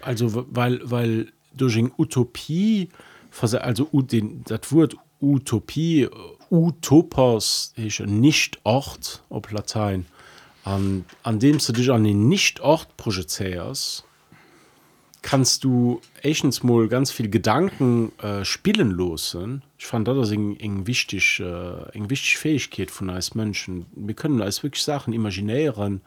also 0.01 0.45
weil 0.49 0.79
weil 0.83 1.31
durch 1.53 1.77
Utopie 1.97 2.89
also 3.61 3.85
den 4.01 4.43
dat 4.45 4.71
Wort 4.71 4.95
Utopie 5.21 6.09
Utopos 6.49 7.73
nicht 7.99 8.59
ort 8.63 9.23
op 9.29 9.51
Latein 9.51 10.05
an, 10.63 11.05
an 11.23 11.39
dem 11.39 11.57
du 11.57 11.73
dich 11.73 11.91
an 11.91 12.03
den 12.03 12.27
Nichtort 12.27 12.95
projizeiers 12.97 14.03
kannst 15.21 15.63
du 15.63 16.01
mal 16.63 16.87
ganz 16.87 17.11
viel 17.11 17.29
Gedanken 17.29 18.11
äh, 18.19 18.43
spielen 18.43 18.91
losen? 18.91 19.63
Ich 19.77 19.85
fand 19.85 20.07
das 20.07 20.31
eng 20.31 20.87
wichtig 20.87 21.39
äh, 21.39 21.89
eng 21.93 22.09
wichtig 22.09 22.37
Fähigkeit 22.37 22.91
von 22.91 23.09
als 23.09 23.35
Menschen. 23.35 23.85
Wir 23.95 24.15
können 24.15 24.41
als 24.41 24.63
wirklich 24.63 24.83
Sachen 24.83 25.13
imaginären 25.13 26.01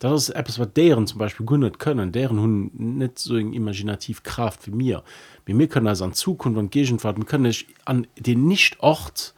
das 0.00 0.22
ist 0.22 0.30
etwas 0.30 0.58
was 0.58 0.72
deren 0.72 1.06
zum 1.06 1.18
Beispiel 1.18 1.44
gründet 1.44 1.78
können. 1.78 2.10
Deren 2.10 2.40
hun 2.40 2.70
nicht 2.74 3.18
so 3.18 3.36
imaginativ 3.36 4.22
Kraft 4.22 4.66
wie 4.66 4.70
mir. 4.70 5.04
Wie 5.44 5.52
mir 5.52 5.68
können 5.68 5.86
als 5.86 6.00
an 6.00 6.14
Zukunft 6.14 6.58
und 6.58 6.72
Gegenwart. 6.72 7.24
Können 7.26 7.44
ich 7.44 7.66
an 7.84 8.06
den 8.18 8.46
Nichtort 8.48 9.34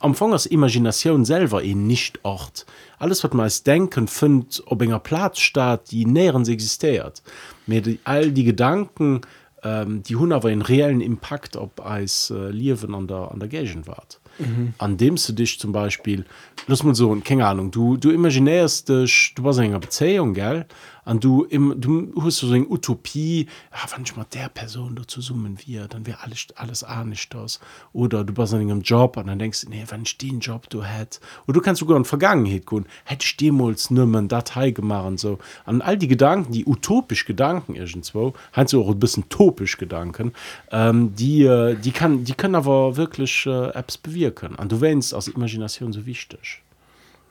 am 0.00 0.10
Anfang 0.10 0.32
als 0.32 0.46
Imagination 0.46 1.24
selber 1.24 1.62
in 1.62 1.86
nicht 1.86 2.24
ort. 2.24 2.66
Alles 2.98 3.22
was 3.22 3.32
man 3.32 3.44
als 3.44 3.62
denken 3.62 4.08
findet 4.08 4.62
ob 4.66 4.82
enger 4.82 4.98
Platz 4.98 5.38
staat 5.38 5.90
die 5.90 6.04
näheren 6.04 6.46
existiert. 6.46 7.22
Mir 7.66 7.82
all 8.04 8.32
die 8.32 8.44
Gedanken 8.44 9.20
ähm, 9.62 10.02
die 10.02 10.16
hun 10.16 10.32
aber 10.32 10.48
einen 10.48 10.62
reellen 10.62 11.00
Impact 11.00 11.56
ob 11.56 11.84
als 11.84 12.30
äh, 12.30 12.50
Liwen 12.50 12.94
an 12.94 13.06
der 13.06 13.30
an 13.30 13.40
der 13.40 13.48
Gegenwart 13.48 14.20
mhm. 14.38 14.74
an 14.78 14.96
dem 14.96 15.16
du 15.16 15.32
dich 15.32 15.58
zum 15.58 15.72
Beispiel 15.72 16.24
los 16.66 16.82
man 16.82 16.94
so 16.94 17.14
keine 17.22 17.46
Ahnung 17.46 17.70
du 17.70 17.96
du 17.96 18.10
imaginärst 18.10 18.88
dich 18.88 19.34
du 19.36 19.44
warst 19.44 19.58
in 19.58 19.66
einer 19.66 19.78
Beziehung 19.78 20.34
gell 20.34 20.66
an 21.04 21.20
du 21.20 21.44
im 21.44 21.80
du 21.80 22.12
hast 22.22 22.38
so 22.38 22.52
eine 22.52 22.66
Utopie 22.68 23.46
ja, 23.72 23.96
wenn 23.96 24.04
ich 24.04 24.16
mal 24.16 24.26
der 24.32 24.48
Person 24.48 24.96
dazu 24.96 25.20
summen 25.20 25.58
wir 25.64 25.88
dann 25.88 26.06
wäre 26.06 26.22
alles 26.22 26.48
alles 26.56 26.84
auch 26.84 27.04
nicht 27.04 27.32
das. 27.34 27.60
Oder 27.92 28.24
du 28.24 28.32
bist 28.32 28.52
in 28.52 28.60
einem 28.60 28.82
Job 28.82 29.16
und 29.16 29.26
dann 29.26 29.38
denkst 29.38 29.66
nee 29.68 29.84
wenn 29.88 30.02
ich 30.02 30.18
den 30.18 30.40
Job 30.40 30.68
du 30.70 30.82
hätt. 30.82 31.20
Oder 31.46 31.54
du 31.54 31.60
kannst 31.60 31.80
sogar 31.80 31.96
in 31.96 32.04
Vergangenheit 32.04 32.66
gehen. 32.66 32.86
Hätte 33.04 33.24
ich 33.24 33.36
demals 33.36 33.90
eine 33.90 34.28
Datei 34.28 34.70
gemacht 34.70 35.06
und 35.06 35.20
so. 35.20 35.38
An 35.64 35.82
all 35.82 35.96
die 35.96 36.08
Gedanken 36.08 36.52
die 36.52 36.64
utopisch 36.66 37.24
Gedanken 37.24 37.74
irgendwo 37.74 38.34
hast 38.52 38.72
du 38.72 38.82
auch 38.82 38.90
ein 38.90 38.98
bisschen 38.98 39.28
topisch 39.28 39.76
Gedanken 39.76 40.32
ähm, 40.70 41.14
die 41.14 41.44
äh, 41.44 41.74
die 41.76 41.92
kann 41.92 42.24
die 42.24 42.34
können 42.34 42.54
aber 42.54 42.96
wirklich 42.96 43.46
äh, 43.46 43.70
Apps 43.70 43.96
bewirken. 43.98 44.54
Und 44.54 44.72
du 44.72 44.80
wennst 44.80 45.14
aus 45.14 45.28
Imagination 45.28 45.92
so 45.92 46.06
wichtig. 46.06 46.62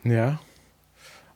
Ja. 0.03 0.39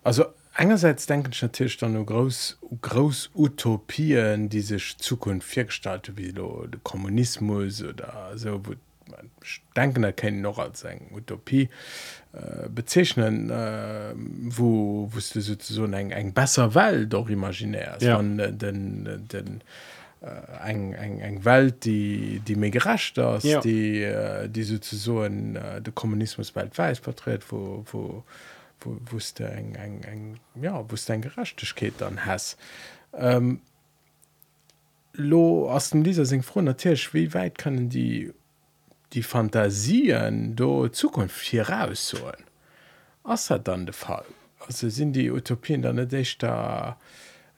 Also 0.04 0.26
einerseits 0.54 1.06
denken 1.06 1.32
ich 1.32 1.42
natürlich 1.42 1.78
dann 1.78 1.94
nur 1.94 2.06
groß 2.06 2.60
groß 2.82 3.32
Utopien 3.36 4.50
die 4.50 4.62
sich 4.62 4.98
Zukunft 4.98 5.48
viergestalte 5.48 6.18
wie 6.18 6.32
der 6.34 6.68
Kommunismus 6.84 7.84
oder 7.84 8.32
so 8.36 8.66
wo 8.66 8.74
man 9.10 9.30
denken 9.76 10.04
erkennen 10.04 10.42
noch 10.42 10.60
als 10.60 10.86
ein 10.86 11.02
Utopie 11.12 11.70
äh, 12.34 12.70
bezeichnen 12.70 13.50
äh, 13.50 14.14
wo 14.16 15.10
wusste 15.12 15.42
so 15.42 15.86
eng 15.86 16.12
eng 16.12 16.34
besser 16.34 16.74
Welt 16.76 17.12
doch 17.14 17.30
imaginär 17.30 17.98
ja. 18.00 18.16
von 18.18 18.40
äh, 18.40 18.54
den 18.54 19.28
den 19.32 19.62
äh, 20.22 20.70
eng 20.70 20.94
eng 20.94 21.20
eng 21.20 21.46
Welt 21.46 21.84
die 21.84 22.42
die 22.48 22.56
mir 22.56 22.70
gerecht 22.72 23.18
ist 23.18 23.44
Ja. 23.44 23.60
die 23.60 24.04
äh, 24.04 24.48
die 24.48 24.64
sozusagen 24.64 25.56
äh, 25.56 25.82
der 25.82 25.94
Kommunismus 25.94 26.56
weltweit 26.56 26.98
vertritt 26.98 27.52
wo 27.52 27.84
wo 27.92 28.24
wo 28.84 28.98
wusste 29.12 29.48
eng 29.50 29.76
eng 29.76 30.04
eng 30.04 30.40
ja 30.62 30.90
wusste 30.92 31.14
ein 31.14 31.22
gerechtigkeit 31.22 31.94
dann 31.98 32.26
has. 32.26 32.58
Ähm, 33.14 33.62
lo 35.14 35.70
aus 35.70 35.92
dem 35.92 36.04
dieser 36.04 36.26
sing 36.26 36.44
froh 36.44 36.62
natürlich 36.62 37.14
wie 37.14 37.34
weit 37.34 37.58
können 37.58 37.90
die 37.90 38.34
die 39.14 39.24
fantasien 39.24 40.56
do 40.56 40.88
zukunft 40.90 41.46
hier 41.46 41.70
rausholen 41.70 42.44
was 43.24 43.50
hat 43.50 43.68
dann 43.68 43.86
der 43.86 43.94
fall? 43.94 44.26
Also 44.60 44.90
sind 44.90 45.14
die 45.14 45.32
utopien 45.32 45.82
dann 45.82 45.96
nicht 45.96 46.44
da 46.44 46.98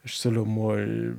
ich 0.04 0.16
soll 0.16 0.44
mal 0.44 1.16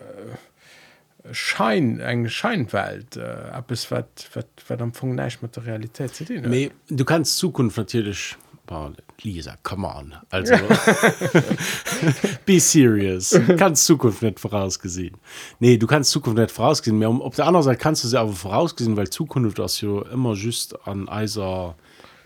äh, 0.00 1.34
schein 1.34 2.00
eng 2.00 2.28
scheinwelt 2.28 3.16
äh, 3.16 3.22
ab 3.22 3.70
es 3.70 3.90
wat 3.90 4.80
am 4.80 4.92
fun 4.92 5.14
nicht 5.14 5.42
mit 5.42 5.56
der 5.56 5.66
realität 5.66 6.14
zu. 6.14 6.24
Me, 6.24 6.70
du 6.88 7.04
kannst 7.04 7.38
Zukunft 7.38 7.76
natürlich 7.76 8.36
boah, 8.72 8.92
Lisa 9.22 9.56
come 9.62 9.86
on. 9.86 10.14
Also 10.30 10.54
be 12.46 12.58
serious. 12.60 13.38
Kannst 13.58 13.84
Zukunft 13.86 14.22
nicht 14.22 14.40
vorausgesehen. 14.40 15.16
Nee 15.60 15.76
du 15.76 15.86
kannst 15.86 16.10
Zukunft 16.10 16.38
nicht 16.38 16.50
vorausgesehen. 16.50 16.98
Mehr 16.98 17.08
auf 17.08 17.36
der 17.36 17.46
anderen 17.46 17.64
Seite 17.64 17.78
kannst 17.78 18.04
du 18.04 18.08
sie 18.08 18.18
aber 18.18 18.32
vorausgesehen 18.32 18.96
weil 18.96 19.10
Zukunft 19.10 19.58
das 19.58 19.80
ja 19.80 20.02
immer 20.12 20.34
just 20.34 20.86
an 20.86 21.08
eiser 21.08 21.76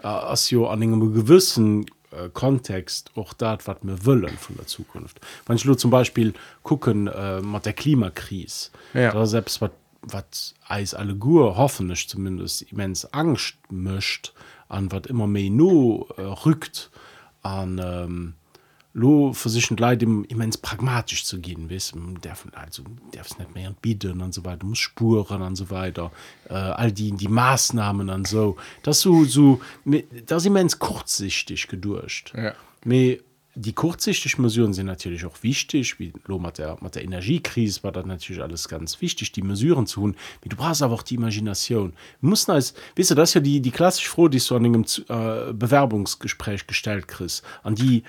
äh, 0.02 0.06
as 0.06 0.50
ja 0.50 0.60
an 0.66 0.82
einem 0.82 1.12
gewissen 1.12 1.86
äh, 2.12 2.28
Kontext 2.32 3.10
auch 3.16 3.32
dat 3.34 3.66
wat 3.66 3.84
mir 3.84 4.04
wollen 4.06 4.36
von 4.38 4.56
der 4.56 4.66
Zukunft. 4.66 5.20
Wenn 5.46 5.56
ich 5.56 5.64
nur 5.64 5.76
zum 5.78 5.90
Beispiel 5.90 6.32
gucken 6.62 7.08
äh, 7.08 7.40
mit 7.40 7.66
der 7.66 7.72
Klimakrise 7.72 8.70
Ja. 8.94 9.12
da 9.12 9.26
selbst 9.26 9.60
wat 9.60 9.72
wat 10.08 10.54
eis 10.68 10.94
alle 10.94 11.16
Gur 11.16 11.56
hoffentlich 11.56 12.08
zumindest 12.08 12.62
immens 12.70 13.12
Angst 13.12 13.56
mischt 13.70 14.32
an 14.68 14.90
wat 14.92 15.06
immer 15.06 15.26
méi 15.26 15.50
no 15.50 16.06
äh, 16.16 16.22
rückt 16.22 16.90
an 17.42 17.80
ähm, 17.82 18.34
lo 18.92 19.32
versichen 19.34 19.76
leid 19.76 20.02
im 20.02 20.24
immens 20.24 20.56
pragmatisch 20.56 21.24
zu 21.24 21.38
gehen 21.38 21.68
wis 21.68 21.92
der 22.24 22.36
also 22.54 22.82
derfs 23.12 23.38
net 23.38 23.54
mehr 23.54 23.74
bieten 23.82 24.22
an 24.22 24.32
so 24.32 24.44
weiter 24.44 24.64
muss 24.64 24.78
spuren 24.78 25.42
an 25.42 25.54
so 25.54 25.70
weiter 25.70 26.10
äh, 26.48 26.54
all 26.54 26.92
die 26.92 27.12
die 27.12 27.28
maßnahmen 27.28 28.08
an 28.08 28.24
so 28.24 28.56
das 28.82 29.00
so 29.00 29.24
so 29.24 29.60
das 30.26 30.46
immens 30.46 30.78
kurzsichtig 30.78 31.68
gedurcht 31.68 32.32
Ja. 32.34 32.54
Me 32.84 33.18
die 33.58 33.72
kurzsichtig 33.72 34.36
mesuren 34.36 34.74
sind 34.74 34.84
natürlich 34.84 35.24
auch 35.24 35.42
wichtig 35.42 35.98
wie 35.98 36.12
mit 36.28 36.58
der, 36.58 36.76
mit 36.82 36.94
der 36.94 37.02
Energiekrise 37.02 37.82
war 37.82 37.90
das 37.90 38.04
natürlich 38.04 38.42
alles 38.42 38.68
ganz 38.68 39.00
wichtig 39.00 39.32
die 39.32 39.40
mesuren 39.40 39.86
zu 39.86 40.00
tun 40.00 40.16
wie 40.42 40.50
du 40.50 40.56
brauchst 40.56 40.82
aber 40.82 40.92
auch 40.94 41.02
die 41.02 41.14
Imagination. 41.14 41.94
Wir 42.20 42.28
mussten 42.28 42.52
als 42.52 42.74
wisst 42.94 43.10
du 43.10 43.14
das 43.14 43.30
ist 43.30 43.34
ja 43.34 43.40
die 43.40 43.60
die 43.60 43.70
klassisch 43.70 44.08
froh 44.08 44.28
die 44.28 44.38
so 44.38 44.56
an 44.56 44.66
einem 44.66 44.84
äh, 45.08 45.54
Bewerbungsgespräch 45.54 46.66
gestellt 46.66 47.08
Chris 47.08 47.42
an 47.62 47.74
die 47.74 48.02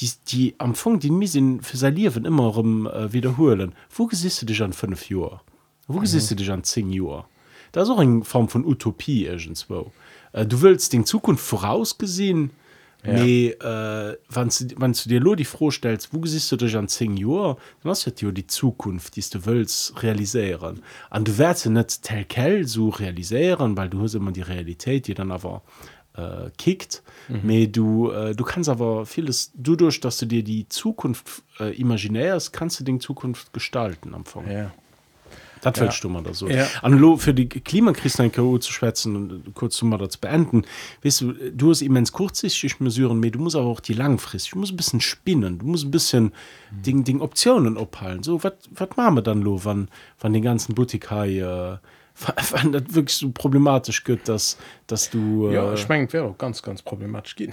die 0.00 0.10
die 0.28 0.54
am 0.56 0.70
Anfang 0.70 0.98
die 0.98 1.10
mir 1.10 1.28
sind 1.28 1.66
für 1.66 1.76
sein 1.76 1.94
Leben 1.94 2.24
immer 2.24 2.56
um, 2.56 2.86
äh, 2.86 3.12
wiederholen. 3.12 3.74
Wo 3.90 4.06
gesiehst 4.06 4.40
du 4.40 4.46
dich 4.46 4.62
an 4.62 4.72
fünf 4.72 5.10
Jahren 5.10 5.40
wo 5.86 6.00
mhm. 6.00 6.06
siehst 6.06 6.30
du 6.30 6.34
dich 6.34 6.50
an 6.50 6.64
zehn 6.64 6.90
Jahren 6.90 7.24
da 7.72 7.82
ist 7.82 7.90
auch 7.90 7.98
eine 7.98 8.24
Form 8.24 8.48
von 8.48 8.64
Utopie 8.64 9.26
irgendwo. 9.26 9.92
Äh, 10.32 10.46
du 10.46 10.62
willst 10.62 10.94
den 10.94 11.04
Zukunft 11.04 11.44
vorausgesehen 11.44 12.50
Ja. 13.06 13.12
Me 13.12 13.50
äh, 13.50 14.16
wann 14.28 14.48
du, 14.48 14.74
wann 14.76 14.92
du 14.92 15.08
dir 15.08 15.20
lo 15.20 15.34
die 15.34 15.44
vorstellst 15.44 16.08
wo 16.12 16.24
siehst 16.24 16.50
du 16.52 16.56
dich 16.56 16.76
an 16.76 16.88
10 16.88 17.16
Joer 17.16 17.56
dann 17.82 17.90
hast 17.90 18.06
ja 18.06 18.30
die 18.30 18.46
Zukunft 18.46 19.16
die 19.16 19.24
du 19.30 19.44
willst 19.44 20.02
realisieren. 20.02 20.82
An 21.10 21.24
du 21.24 21.36
werdst 21.36 21.66
net 21.66 22.02
tellkel 22.02 22.66
so 22.66 22.88
realisieren 22.88 23.76
weil 23.76 23.88
du 23.88 24.02
hast 24.02 24.14
immer 24.14 24.32
die 24.32 24.42
Realität 24.42 25.06
die 25.06 25.14
dann 25.14 25.30
aber 25.30 25.62
äh, 26.16 26.50
kickt. 26.56 27.02
Mhm. 27.28 27.72
du 27.72 28.10
äh, 28.10 28.34
du 28.34 28.44
kannst 28.44 28.68
aber 28.68 29.04
vieles 29.04 29.52
du 29.54 29.76
durch 29.76 30.00
dass 30.00 30.18
du 30.18 30.26
dir 30.26 30.42
die 30.42 30.68
Zukunft 30.68 31.42
äh, 31.60 31.74
imaginärs 31.78 32.52
kannst 32.52 32.80
du 32.80 32.84
den 32.84 33.00
Zukunft 33.00 33.52
gestalten 33.52 34.08
am 34.08 34.20
Anfang. 34.20 34.50
Ja 34.50 34.72
das 35.64 35.80
willst 35.80 36.04
du 36.04 36.08
mal 36.08 36.22
da 36.22 36.32
so 36.34 36.48
Ja. 36.48 36.66
an 36.82 36.98
für 37.18 37.34
die 37.34 37.48
Klimakrise 37.48 38.22
ein 38.22 38.32
KO 38.32 38.58
zu 38.58 38.72
schwätzen 38.72 39.16
und 39.16 39.54
kurz 39.54 39.76
zu 39.76 39.86
mal 39.86 39.98
das 39.98 40.16
beenden 40.16 40.64
weißt 41.02 41.20
du 41.22 41.32
du 41.52 41.70
hast 41.70 41.82
immens 41.82 42.12
kurzsichtig 42.12 42.78
mesuren 42.80 43.20
aber 43.20 43.30
du 43.30 43.38
musst 43.38 43.56
aber 43.56 43.66
auch 43.66 43.80
die 43.80 43.94
langfristig 43.94 44.52
du 44.52 44.58
musst 44.58 44.72
ein 44.72 44.76
bisschen 44.76 45.00
spinnen 45.00 45.58
du 45.58 45.66
musst 45.66 45.84
ein 45.84 45.90
bisschen 45.90 46.24
mhm. 46.24 46.82
Ding 46.82 47.04
Ding 47.04 47.20
Optionen 47.20 47.76
ophalten 47.76 48.22
so 48.22 48.42
was 48.44 48.52
was 48.70 48.88
machen 48.96 49.16
wir 49.16 49.22
dann 49.22 49.42
lo 49.42 49.60
wann 49.64 49.88
wann 50.20 50.32
den 50.32 50.42
ganzen 50.42 50.74
Boutique 50.74 51.10
äh, 51.10 51.76
wann 52.52 52.70
das 52.72 52.82
wirklich 52.90 53.16
so 53.16 53.30
problematisch 53.32 54.04
geht 54.04 54.28
dass 54.28 54.56
dass 54.86 55.10
du 55.10 55.50
ja 55.50 55.72
äh, 55.72 55.76
schmengt 55.76 56.12
wäre 56.12 56.24
auch 56.26 56.38
ganz 56.38 56.62
ganz 56.62 56.80
problematisch 56.82 57.34
gehen 57.36 57.52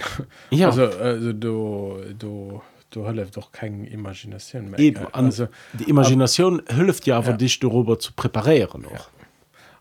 Ja. 0.50 0.68
also, 0.68 0.84
also 0.84 1.32
du 1.32 1.96
du 2.18 2.60
du 2.92 3.06
hilft 3.06 3.36
doch 3.36 3.52
keine 3.52 3.88
Imagination 3.88 4.70
mehr 4.70 4.78
eben, 4.78 5.06
also 5.12 5.48
die 5.72 5.90
Imagination 5.90 6.62
hilft 6.68 7.06
ja 7.06 7.18
aber 7.18 7.30
Ja. 7.30 7.36
dich 7.36 7.58
darüber 7.58 7.98
zu 7.98 8.12
präparieren 8.12 8.86
auch. 8.86 9.08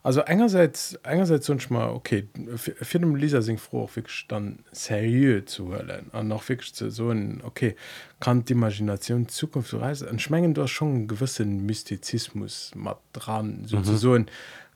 Also 0.04 0.24
einerseits 0.24 1.00
einerseits 1.04 1.46
sonst 1.46 1.70
mal 1.70 1.90
okay 1.90 2.28
für, 2.56 3.00
den 3.00 3.16
Leser 3.16 3.44
sind 3.44 3.60
froh 3.60 3.84
auch 3.84 3.96
wirklich 3.96 4.26
dann 4.28 4.60
seriös 4.72 5.46
zu 5.46 5.72
hören 5.72 6.10
und 6.12 6.28
noch 6.28 6.50
wirklich 6.50 6.74
zu 6.74 6.90
so 6.90 7.12
ein 7.12 7.42
okay 7.44 7.76
kann 8.20 8.44
die 8.44 8.54
Imagination 8.54 9.28
Zukunft 9.28 9.76
reisen 9.76 10.08
und 10.08 10.20
schmengen 10.20 10.56
da 10.56 10.68
schon 10.68 10.88
einen 10.88 11.08
gewissen 11.08 11.68
Mystizismus 11.68 12.72
mal 12.74 12.96
dran 13.14 13.62
so 13.66 13.78
mhm. 13.78 13.84
so 13.84 14.14
ein 14.14 14.26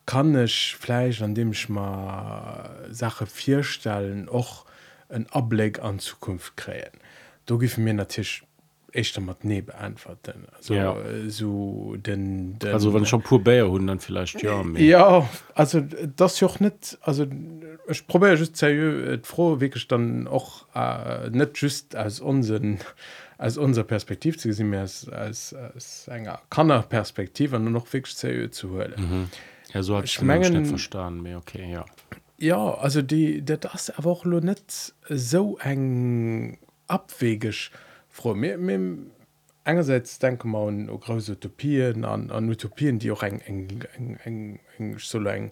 kann 0.06 0.38
ich 0.38 0.78
vielleicht 0.80 1.24
an 1.24 1.34
dem 1.34 1.54
ich 1.54 1.70
mal 1.70 2.70
Sache 2.92 3.26
vier 3.26 3.64
stellen 3.64 4.30
auch 4.30 4.66
ein 5.10 5.26
Ableg 5.32 5.80
an 5.80 5.98
Zukunft 5.98 6.56
kreieren 6.56 7.00
da 7.46 7.56
gibt 7.56 7.78
mir 7.78 7.94
natürlich 7.94 8.44
echt 8.96 9.20
mal 9.20 9.36
nee 9.44 9.62
beantworten 9.62 10.46
also 10.56 10.74
Ja. 10.74 10.98
äh, 11.00 11.30
so 11.30 11.96
den, 11.98 12.58
den 12.60 12.74
also 12.74 12.94
wenn 12.94 13.06
schon 13.06 13.22
pur 13.22 13.44
Bayer 13.44 13.70
hun 13.70 13.88
dann 13.88 14.00
vielleicht 14.00 14.42
ja 14.42 14.64
mehr. 14.64 14.82
ja 14.82 15.30
also 15.54 15.82
das 16.16 16.40
joch 16.40 16.60
net 16.60 16.98
also 17.02 17.28
ich 17.88 18.08
probiere 18.08 18.36
just 18.36 18.56
seriös 18.56 19.10
et 19.10 19.28
froh 19.28 19.60
wirklich 19.60 19.88
dann 19.88 20.28
auch 20.28 20.66
äh, 20.74 21.30
net 21.30 21.58
just 21.58 21.96
als 21.96 22.20
unseren 22.20 22.80
als 23.38 23.58
unser 23.58 23.84
Perspektiv 23.84 24.38
zu 24.38 24.48
gesehen 24.48 24.70
mehr 24.70 24.82
als 24.82 25.10
als, 25.10 25.54
als 25.54 26.08
enger 26.08 26.42
kannner 26.50 26.82
Perspektive 26.82 27.60
nur 27.60 27.72
noch 27.72 27.92
wirklich 27.92 28.16
seriös 28.16 28.52
zu 28.52 28.70
hören 28.70 28.94
mhm. 28.98 29.30
ja 29.74 29.84
so 29.84 29.98
hat 29.98 30.06
ich 30.06 30.22
nicht 30.22 30.68
verstanden 30.68 31.22
mehr 31.22 31.38
okay 31.38 31.70
ja 31.70 31.86
ja 32.38 32.74
also 32.76 33.02
die 33.02 33.42
der 33.42 33.58
das 33.58 33.90
aber 33.98 34.10
auch 34.12 34.24
net 34.26 34.94
so 35.10 35.58
eng 35.58 36.60
abwegig 36.88 37.72
froh 38.10 38.34
mir 38.34 38.58
mir 38.58 38.80
einerseits 39.64 40.20
denke 40.20 40.48
man 40.48 40.90
an 40.90 41.00
große 41.00 41.34
Utopien 41.34 42.06
an 42.06 42.32
an 42.32 42.50
Utopien 42.50 43.00
die 43.00 43.12
auch 43.12 43.24
eng 43.24 43.40
eng 43.46 43.68
eng 43.98 44.18
eng 44.24 44.60
eng 44.78 44.96
so 45.00 45.20
eng 45.26 45.52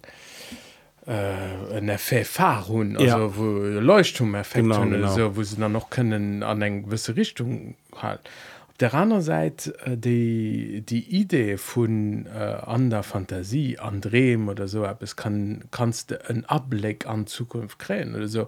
äh, 1.08 1.78
en 1.78 1.90
Effekt 1.90 2.40
hun 2.68 2.96
also 2.98 3.06
Ja. 3.18 3.38
wo 3.38 3.44
Leuchtturmeffekt 3.92 4.64
Genau, 4.64 4.82
genau. 4.84 5.08
so, 5.14 5.36
wo 5.36 5.44
sie 5.44 5.58
dann 5.58 5.72
noch 5.74 5.90
können 5.90 6.44
an 6.44 6.62
eng 6.62 6.84
gewisse 6.86 7.16
Richtung 7.16 7.76
halt 7.96 8.22
auf 8.70 8.78
der 8.78 8.94
anderen 8.94 9.22
Seite 9.22 9.76
äh, 9.86 9.98
die 9.98 10.82
die 10.82 11.04
Idee 11.20 11.58
von 11.58 12.26
äh, 12.28 12.30
an 12.40 12.90
der 12.90 13.04
Fantasie 13.04 13.80
an 13.80 14.00
Drehen 14.00 14.48
oder 14.48 14.68
so 14.68 14.88
es 15.02 15.16
kann 15.16 15.66
kannst 15.72 16.12
du 16.12 16.24
einen 16.30 16.46
Ableck 16.46 17.06
an 17.08 17.28
Zukunft 17.28 17.80
krähen 17.80 18.16
oder 18.16 18.28
so 18.28 18.48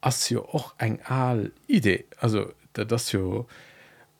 as 0.00 0.28
ja 0.30 0.40
auch 0.40 0.74
eng 0.78 1.00
all 1.04 1.52
Idee 1.66 2.04
also 2.18 2.52
da- 2.72 2.84
das 2.84 3.12
ja 3.12 3.44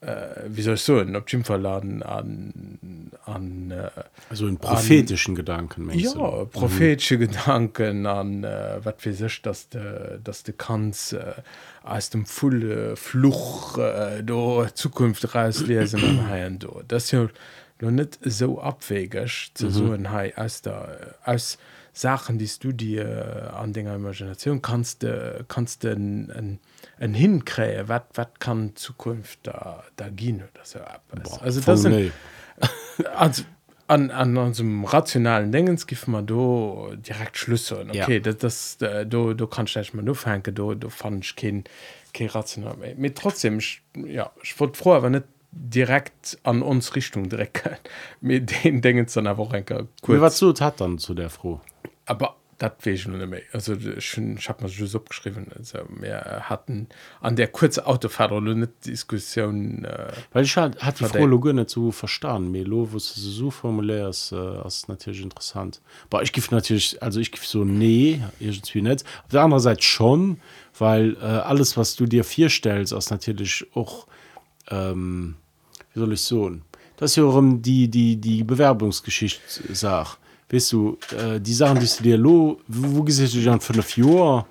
äh, 0.02 0.46
wie 0.48 0.62
soll 0.62 0.74
ich 0.74 0.82
so 0.82 0.98
op 1.00 1.26
Gym 1.26 1.44
verladen 1.44 2.02
an 2.02 3.10
an 3.26 3.70
äh, 3.70 3.90
also 4.30 4.46
in 4.46 4.56
prophetischen 4.56 5.34
Gedanken 5.34 5.84
meinst 5.84 6.14
du? 6.14 6.20
ja 6.20 6.44
prophetische 6.46 7.16
mhm. 7.16 7.20
Gedanken 7.20 8.06
an 8.06 8.44
äh, 8.44 8.80
wat 8.82 9.04
wie 9.04 9.12
sech 9.12 9.42
dass 9.42 9.68
de 9.68 10.18
dass 10.22 10.42
de 10.42 10.54
kanz 10.56 11.12
äh, 11.12 11.34
aus 11.82 12.10
dem 12.10 12.26
fulle 12.26 12.96
Fluch 12.96 13.78
äh, 13.78 14.22
do 14.22 14.66
Zukunft 14.74 15.34
rauslesen 15.34 16.02
an 16.02 16.28
haien 16.28 16.58
do 16.58 16.82
das 16.88 17.10
ja 17.10 17.28
noch 17.80 17.90
net 17.90 18.18
so 18.22 18.60
abwegig 18.60 19.52
zu 19.54 19.66
mhm. 19.66 19.70
so 19.70 19.92
ein 19.92 20.10
hai 20.10 20.36
aus 20.36 20.62
der 20.62 21.16
aus 21.24 21.58
Sachen 21.92 22.38
die 22.38 22.50
du 22.60 22.72
dir 22.72 23.52
an 23.54 23.72
denger 23.72 23.94
Imagination 23.94 24.62
kannst 24.62 25.02
du 25.02 25.44
kannst 25.48 25.84
du 25.84 25.88
en, 25.88 26.30
en, 26.30 26.58
en 26.98 27.14
hinkräe 27.14 27.88
wat 27.88 28.06
wat 28.14 28.40
kann 28.40 28.76
Zukunft 28.76 29.40
da 29.42 29.84
da 29.96 30.08
gehen 30.08 30.36
oder 30.36 30.64
so 30.64 30.78
etwas. 30.78 31.40
also 31.40 31.60
das 31.60 31.82
sind, 31.82 31.92
nee. 31.92 32.10
also 33.16 33.42
an, 33.88 34.10
an 34.12 34.36
unserem 34.36 34.84
rationalen 34.84 35.50
Dingens 35.50 35.86
gibt 35.86 36.06
man 36.06 36.26
do 36.26 36.94
direkt 36.96 37.36
Schlüsse 37.36 37.84
okay 37.88 38.14
ja. 38.14 38.20
das, 38.20 38.76
das 38.78 38.82
äh, 38.82 39.04
du, 39.04 39.34
du 39.34 39.46
kannst 39.46 39.72
vielleicht 39.72 39.94
mal 39.94 40.02
nur 40.02 40.14
fangen 40.14 40.42
du, 40.54 40.74
du 40.74 40.88
fand 40.90 41.24
ich 41.24 41.36
kein, 41.36 41.64
kein 42.14 42.28
rational 42.28 42.76
mehr. 42.76 42.94
mit 42.96 43.18
trotzdem 43.18 43.58
ich, 43.58 43.82
ja 43.96 44.30
ich 44.42 44.58
wollte 44.60 44.78
froh 44.78 44.94
aber 44.94 45.10
nicht 45.10 45.24
direkt 45.52 46.38
an 46.44 46.62
uns 46.62 46.94
Richtung 46.94 47.28
direkt 47.28 47.68
mit 48.20 48.64
den 48.64 48.80
Dingen 48.80 49.06
dann 49.12 49.26
einfach 49.26 49.52
ein 49.52 49.64
Wie 50.06 50.20
was 50.20 50.38
du 50.38 50.54
hat 50.54 50.80
dann 50.80 50.98
zu 50.98 51.14
der 51.14 51.30
froh 51.30 51.60
aber 52.10 52.36
das 52.58 52.72
weiß 52.84 53.00
ich 53.00 53.08
noch 53.08 53.16
nicht 53.16 53.30
mehr. 53.30 53.40
Also 53.52 53.72
ich, 53.72 54.18
ich 54.18 54.48
habe 54.48 54.64
mir 54.64 54.68
schon 54.68 55.00
abgeschrieben 55.00 55.46
also 55.56 55.78
wir 55.98 56.42
hatten 56.42 56.88
an 57.20 57.34
der 57.36 57.48
kurze 57.48 57.86
Autofahrt 57.86 58.32
nicht 58.42 58.84
Diskussion 58.84 59.84
äh, 59.84 60.08
weil 60.32 60.44
ich 60.44 60.54
hat, 60.56 60.82
hat 60.82 60.96
die 60.96 61.04
Verdammt. 61.04 61.22
froh 61.22 61.26
Logine 61.26 61.66
zu 61.66 61.90
verstanden 61.90 62.50
Melo 62.50 62.88
wo 62.92 62.96
du 62.96 62.98
so 62.98 63.50
formulär 63.50 64.08
ist 64.08 64.32
äh, 64.32 64.66
ist 64.66 64.88
natürlich 64.88 65.22
interessant. 65.22 65.80
Aber 66.10 66.22
ich 66.22 66.32
gif 66.32 66.50
natürlich 66.50 67.02
also 67.02 67.18
ich 67.18 67.32
gif 67.32 67.46
so 67.46 67.64
nee 67.64 68.20
irgendwie 68.40 68.82
nicht. 68.82 69.06
Auf 69.24 69.30
der 69.30 69.42
anderen 69.42 69.62
Seite 69.62 69.82
schon 69.82 70.38
weil 70.78 71.16
äh, 71.16 71.24
alles 71.24 71.78
was 71.78 71.96
du 71.96 72.04
dir 72.04 72.24
vier 72.24 72.50
stellst 72.50 72.92
ist 72.92 73.10
natürlich 73.10 73.66
auch 73.74 74.06
ähm, 74.68 75.36
wie 75.94 76.00
soll 76.00 76.12
ich 76.12 76.20
so 76.20 76.50
das 76.98 77.12
ist 77.12 77.16
ja 77.16 77.24
auch 77.24 77.40
die 77.42 77.88
die 77.88 78.16
die 78.16 78.44
Bewerbungsgeschichte 78.44 79.74
sagt 79.74 80.19
weißt 80.50 80.72
du 80.72 80.98
äh, 81.16 81.40
die 81.40 81.54
Sachen 81.54 81.80
die 81.80 81.86
du 81.86 82.02
dir 82.02 82.18
lo 82.18 82.60
wo, 82.68 83.02
gesicht 83.02 83.34
du 83.34 83.42
dann 83.42 83.60
fünf 83.60 83.96
Jahr 83.96 84.46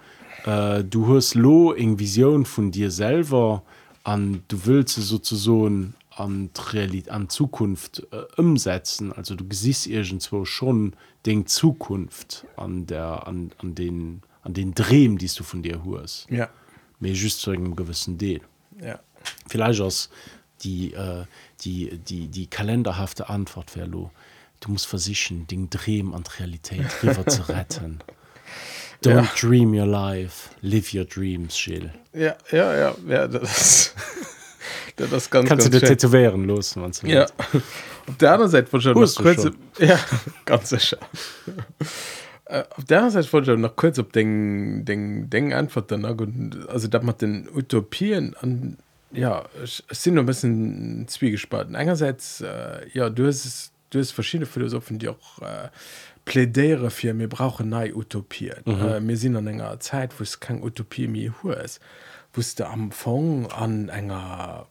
äh, 0.46 0.84
du 0.84 1.16
hast 1.16 1.36
lo 1.36 1.74
eng 1.74 2.00
Vision 2.00 2.46
von 2.46 2.72
dir 2.72 2.92
selber 2.92 3.64
an 4.04 4.44
du 4.48 4.66
willst 4.66 4.96
sie 4.96 5.02
sozusagen 5.02 5.94
an 6.20 6.50
Realität 6.74 7.10
an 7.10 7.30
Zukunft 7.30 8.06
äh, 8.12 8.24
umsetzen. 8.40 9.14
Also 9.14 9.36
du 9.36 9.46
siehst 9.50 9.88
irgendwo 9.88 10.46
schon 10.46 10.94
den 11.26 11.48
Zukunft 11.48 12.46
an 12.58 12.86
der 12.86 13.26
an, 13.28 13.52
an 13.60 13.76
den 13.76 14.22
an 14.42 14.54
den 14.54 14.74
Drehen 14.74 15.18
die 15.18 15.28
du 15.28 15.44
von 15.44 15.64
dir 15.64 15.84
hörst. 15.84 16.30
Ja. 16.30 16.50
Mir 17.00 17.14
just 17.14 17.42
zu 17.42 17.52
einem 17.52 17.76
gewissen 17.76 18.18
Deal. 18.18 18.42
Ja. 18.82 19.00
Vielleicht 19.48 19.82
aus 19.82 20.10
die 20.64 20.94
äh, 20.94 21.26
die 21.62 21.98
die 21.98 22.28
die 22.28 22.48
kalenderhafte 22.48 23.30
Antwort 23.30 23.76
wäre 23.76 23.88
lo 23.88 24.12
du 24.62 24.72
musst 24.72 24.88
versichern 24.88 25.48
den 25.48 25.70
Dream 25.70 26.14
an 26.14 26.24
die 26.24 26.38
Realität 26.44 26.86
rüber 27.04 27.26
zu 27.28 27.42
retten 27.50 28.00
don't 29.04 29.16
Ja. 29.16 29.28
dream 29.40 29.74
your 29.74 29.86
life 29.86 30.50
live 30.62 30.94
your 30.94 31.06
dreams 31.06 31.64
Jill 31.66 31.92
Ja, 32.14 32.36
ja, 32.52 32.76
ja, 32.78 32.96
ja, 33.08 33.28
das, 33.28 33.94
das 34.98 35.12
ist 35.12 35.30
ganz, 35.32 35.48
kannst 35.48 35.68
du 35.68 35.70
ganz 35.72 35.82
dir 35.82 35.88
schön. 35.88 35.98
tätowieren 35.98 36.44
los 36.46 36.76
wenn 36.76 36.92
du 36.92 37.08
Ja. 37.08 37.26
Auf 38.08 38.18
der 38.18 38.32
anderen 38.34 38.50
Seite 38.52 38.74
wollte 38.74 38.90
ich 38.90 38.96
noch 38.96 39.14
du 39.16 39.24
kurz, 39.24 39.42
schon? 39.44 39.56
ja, 39.78 40.00
ganz 40.46 40.70
sicher. 40.70 40.98
Äh, 42.46 42.64
Auf 42.76 42.84
der 42.86 42.98
anderen 42.98 43.14
Seite 43.24 43.32
wollte 43.34 43.54
ich 43.54 43.60
noch 43.60 43.76
kurz 43.76 44.00
auf 44.00 44.10
den, 44.10 44.84
den, 44.86 45.30
den 45.30 45.54
antworten. 45.54 46.04
Also, 46.68 46.88
das 46.88 47.04
mit 47.04 47.22
den 47.22 47.48
Utopien, 47.54 48.36
an, 48.42 48.78
ja, 49.12 49.46
ich 49.64 49.84
bin 50.04 50.16
noch 50.16 50.24
ein 50.24 50.26
bisschen 50.26 51.08
zwiegespalten. 51.08 51.76
Einerseits, 51.76 52.42
äh, 52.42 52.88
ja, 52.94 53.10
du 53.12 53.28
hast, 53.28 53.72
du 53.90 54.00
hast 54.00 54.12
verschiedene 54.12 54.46
Philosophen, 54.46 55.00
die 55.00 55.10
auch 55.10 55.42
äh, 55.42 55.70
plädieren 56.26 56.92
für, 56.92 57.18
wir 57.18 57.30
brauchen 57.30 57.70
neue 57.70 57.96
Utopien. 57.96 58.58
Mhm. 58.66 58.82
Äh, 58.82 59.08
wir 59.08 59.18
sind 59.18 59.36
an 59.36 59.48
einer 59.48 59.80
Zeit, 59.80 60.20
wo 60.20 60.24
es 60.24 60.40
keine 60.40 60.62
Utopie 60.62 61.08
mehr 61.08 61.34
ist, 61.64 61.80
wo 62.34 62.42
es 62.42 62.60
am 62.62 62.84
Anfang 62.86 63.48
an 63.52 63.90
einer 63.90 64.68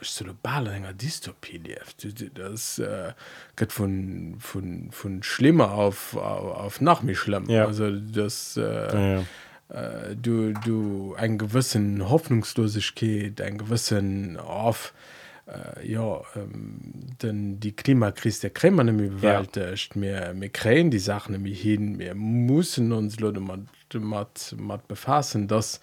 global 0.00 0.68
enger 0.68 0.92
Dystopie 0.92 1.58
lieft 1.58 2.06
das 2.38 2.78
äh, 2.78 3.12
geht 3.56 3.72
von 3.72 4.36
von 4.38 4.90
von 4.92 5.22
schlimmer 5.22 5.72
auf 5.72 6.16
auf, 6.16 6.56
auf 6.56 6.80
nach 6.80 7.02
mir 7.02 7.16
schlimm 7.16 7.48
Ja. 7.48 7.66
also 7.66 7.90
das 7.90 8.56
äh, 8.56 8.62
ja, 8.62 9.24
ja. 9.70 10.10
äh, 10.10 10.16
du 10.16 10.52
du 10.52 11.16
ein 11.18 11.36
gewissen 11.36 12.08
Hoffnungslosigkeit 12.08 13.40
ein 13.40 13.58
gewissen 13.58 14.36
auf 14.36 14.92
äh, 15.48 15.86
ja 15.90 16.20
ähm, 16.36 16.80
denn 17.22 17.60
die 17.60 17.72
Klimakrise 17.72 18.42
der 18.42 18.50
Krämer 18.50 18.84
nämlich 18.84 19.10
bewältigt 19.10 19.96
mir 19.96 20.32
mir 20.34 20.48
krähen 20.50 20.90
die 20.90 20.98
Sachen 20.98 21.32
nämlich 21.32 21.60
hin 21.60 21.98
wir 21.98 22.14
müssen 22.14 22.92
uns 22.92 23.18
Leute 23.20 23.40
mat 23.40 24.88
befassen 24.88 25.48
dass 25.48 25.80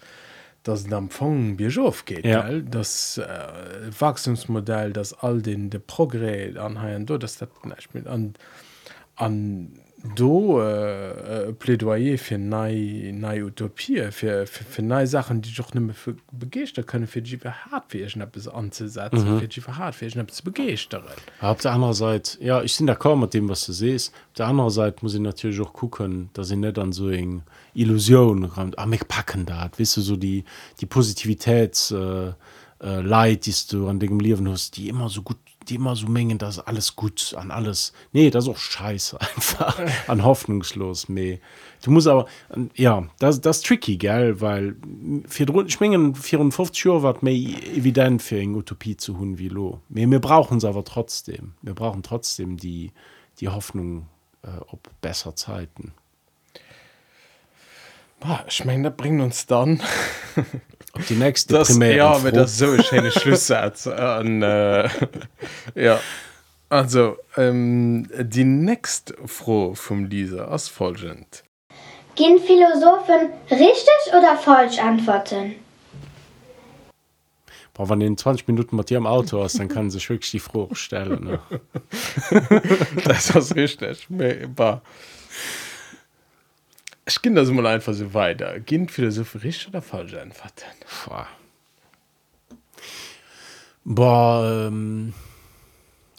das 0.62 0.90
am 0.92 1.10
Fong 1.10 1.56
Bischof 1.56 2.04
geht 2.04 2.24
Ja. 2.24 2.42
gell? 2.42 2.62
das 2.62 3.18
äh, 3.18 3.90
Wachstumsmodell 3.98 4.92
das 4.92 5.12
all 5.14 5.42
den 5.42 5.70
de 5.70 5.80
Progrès 5.80 6.56
anheiern 6.56 7.06
do 7.06 7.18
das 7.18 7.40
nicht 7.40 7.94
mit 7.94 8.06
an 8.06 8.34
an 9.16 9.78
do 10.14 10.60
äh, 10.60 11.48
äh, 11.48 11.52
Plädoyer 11.52 12.18
fir 12.18 12.38
nei 12.38 13.12
nei 13.14 13.42
Utopie 13.42 14.10
fir 14.10 14.46
fir 14.46 14.64
fir 14.64 14.84
nei 14.84 15.06
Sachen 15.06 15.42
die 15.42 15.50
joch 15.50 15.74
nimme 15.74 15.94
begeert 16.32 16.86
könne 16.86 17.06
fir 17.06 17.22
jiwer 17.22 17.54
hartfir 17.70 18.08
schnappes 18.08 18.48
anzusetzen 18.48 19.34
mhm. 19.34 19.40
fir 19.40 19.48
jiwer 19.48 19.76
hartfir 19.76 20.10
schnappes 20.10 20.42
begeeren 20.42 21.02
auf 21.40 21.60
der 21.60 21.72
anderen 21.72 21.94
Seite 21.94 22.42
ja 22.44 22.62
ich 22.62 22.74
sind 22.74 22.86
da 22.86 22.94
kaum 22.94 23.20
mit 23.20 23.34
dem 23.34 23.48
was 23.48 23.66
du 23.66 23.72
sees 23.72 24.08
auf 24.08 24.34
der 24.38 24.46
anderen 24.46 24.70
Seite 24.70 24.98
muss 25.02 25.14
ich 25.14 25.20
natürlich 25.20 25.60
auch 25.60 25.72
gucken 25.72 26.30
da 26.34 26.44
sie 26.44 26.56
net 26.56 26.78
an 26.78 26.92
so 26.92 27.08
eng 27.10 27.42
Illusion 27.74 28.44
ran 28.44 28.72
am 28.76 28.90
mich 28.90 29.06
packen 29.08 29.46
dat 29.46 29.78
wis 29.78 29.94
du 29.94 30.00
so 30.00 30.16
die 30.16 30.44
die 30.80 30.86
Positivitäts 30.86 31.90
äh, 31.90 32.32
äh, 32.80 33.00
Leid 33.00 33.46
die 33.46 33.54
du 33.70 33.88
an 33.88 33.98
dem 33.98 34.20
Leben 34.20 34.48
hast 34.48 34.76
die 34.76 34.88
immer 34.88 35.08
so 35.08 35.22
gut 35.22 35.38
die 35.68 35.76
immer 35.76 35.96
so 35.96 36.06
mengen 36.06 36.38
das 36.38 36.58
alles 36.58 36.96
gut 36.96 37.34
an 37.36 37.50
alles. 37.50 37.92
Nee 38.12 38.30
das 38.30 38.44
ist 38.44 38.50
auch 38.50 38.58
scheiße 38.58 39.20
einfach. 39.36 39.78
An 40.08 40.24
hoffnungslos 40.24 41.08
me 41.08 41.40
du 41.82 41.90
musst 41.90 42.08
aber 42.08 42.26
ja 42.74 43.06
das 43.18 43.40
das 43.40 43.62
tricky 43.62 43.96
gell? 43.96 44.40
Weil 44.40 44.76
vier 45.28 45.46
schmengen 45.68 46.14
54 46.14 46.86
Uhr 46.86 47.02
wat 47.02 47.22
me 47.22 47.32
evident 47.32 48.22
für 48.22 48.38
eng 48.38 48.54
Utopie 48.54 48.96
zu 48.96 49.18
hun 49.18 49.38
wie 49.38 49.48
lo. 49.48 49.80
Me 49.88 50.10
wir 50.10 50.20
brauchen 50.20 50.58
es 50.58 50.64
aber 50.64 50.84
trotzdem. 50.84 51.54
Wir 51.62 51.74
brauchen 51.74 52.02
trotzdem 52.02 52.56
die 52.56 52.92
die 53.40 53.48
Hoffnung 53.48 54.06
äh, 54.42 54.48
ob 54.68 54.88
besser 55.00 55.36
Zeiten 55.36 55.92
ich 58.48 58.64
meine 58.64 58.90
bringen 58.90 59.20
uns 59.20 59.46
dann 59.46 59.82
die 61.08 61.14
nächste 61.14 61.54
das, 61.54 61.76
ja, 61.78 62.18
das 62.18 62.58
so 62.58 62.74
Schlusssatz 63.10 63.86
an 63.86 64.42
äh, 64.42 64.88
ja. 65.74 66.00
Also 66.68 67.16
ähm, 67.36 68.08
die 68.18 68.44
nächst 68.44 69.14
froh 69.26 69.74
vom 69.74 70.10
dieser 70.10 70.50
ausfolgend 70.50 71.44
gehen 72.16 72.40
Philosophen 72.40 73.30
richtig 73.50 74.12
oder 74.12 74.36
falsch 74.36 74.78
antworten? 74.78 75.54
Boah, 77.74 77.90
wenn 77.90 78.00
in 78.00 78.16
20 78.16 78.48
Minuten 78.48 78.74
mit 78.74 78.88
dir 78.88 78.96
im 78.96 79.06
Auto 79.06 79.42
hast 79.42 79.60
dann 79.60 79.68
kann 79.68 79.90
sich 79.90 80.08
wirklich 80.08 80.30
die 80.30 80.40
froh 80.40 80.70
stellen 80.72 81.38
das 83.04 83.30
ist 83.30 83.54
richtig 83.54 84.06
ich 87.06 87.22
ging 87.22 87.34
das 87.34 87.50
mal 87.50 87.66
einfach 87.66 87.94
so 87.94 88.12
weiter. 88.14 88.60
Ging 88.60 88.88
Philosoph 88.88 89.42
richtig 89.42 89.68
oder 89.68 89.82
falsch 89.82 90.14
antworten 90.14 90.64
Boah. 91.06 91.28
Boah, 93.84 94.66
ähm, 94.68 95.14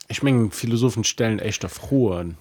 ich 0.07 0.23
mengen 0.23 0.51
Philosophen 0.51 1.03
stellen 1.03 1.39
echter 1.39 1.69
frohen 1.69 2.37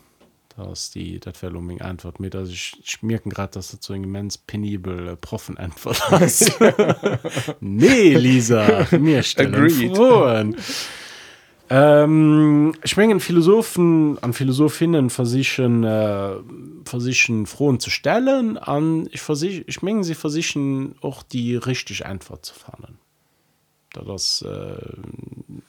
dass 0.57 0.91
die 0.91 1.21
dat 1.21 1.43
um 1.43 1.81
antwort. 1.81 2.21
Mit 2.21 2.35
dass 2.35 2.49
ich 2.49 2.77
schmirken 2.85 3.31
grad 3.31 3.57
dass 3.57 3.77
so 3.81 3.95
immens 3.95 4.39
penibel 4.39 5.09
äh, 5.09 5.17
profen 5.17 5.59
antwort 5.59 6.01
nee 7.61 8.15
Lisa 8.15 8.87
mir 8.93 9.23
stellen 9.23 10.57
ähm, 11.69 12.75
schmengen 12.85 13.21
Philosophen 13.21 14.19
an 14.23 14.33
Philosophinnen 14.33 15.11
versichern 15.11 15.85
äh, 15.85 16.37
versichern 16.85 17.47
frohen 17.47 17.81
zu 17.81 17.91
stellen 17.91 18.57
an 18.57 19.09
ich 19.11 19.21
versich 19.21 19.65
ich 19.67 19.83
mengen 19.83 20.05
sie 20.05 20.15
versichern 20.15 20.95
auch 21.01 21.23
die 21.23 21.57
richtig 21.57 22.07
antwort 22.07 22.45
zu 22.45 22.55
da 23.93 24.03
das 24.03 24.43
äh, 24.43 24.79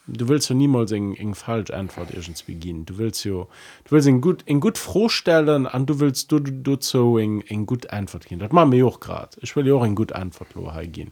du 0.08 0.28
willst 0.28 0.50
ja 0.50 0.56
niemals 0.56 0.92
eng 0.92 1.16
eng 1.16 1.34
falsch 1.34 1.72
antwort 1.72 2.14
irgens 2.14 2.44
beginnen 2.44 2.86
du 2.86 2.98
willst 2.98 3.24
ja 3.26 3.32
du 3.32 3.90
willst 3.90 4.08
ihn 4.08 4.22
gut 4.22 4.44
in 4.46 4.60
gut 4.60 4.78
frohstellen 4.78 5.66
an 5.66 5.86
du 5.86 6.00
willst 6.00 6.32
du 6.32 6.40
du 6.40 6.78
so 6.80 7.18
eng 7.18 7.42
eng 7.48 7.66
gut 7.66 7.90
antwort 7.92 8.26
gehen. 8.28 8.40
Das 8.40 8.52
machen 8.52 8.70
mir 8.70 8.86
auch 8.86 9.00
grad. 9.00 9.38
Ich 9.42 9.56
will 9.56 9.68
ja 9.68 9.74
auch 9.74 9.84
ein 9.84 9.96
gut 9.96 10.14
antwort 10.14 10.54
lo 10.54 10.72
gehen 10.84 11.12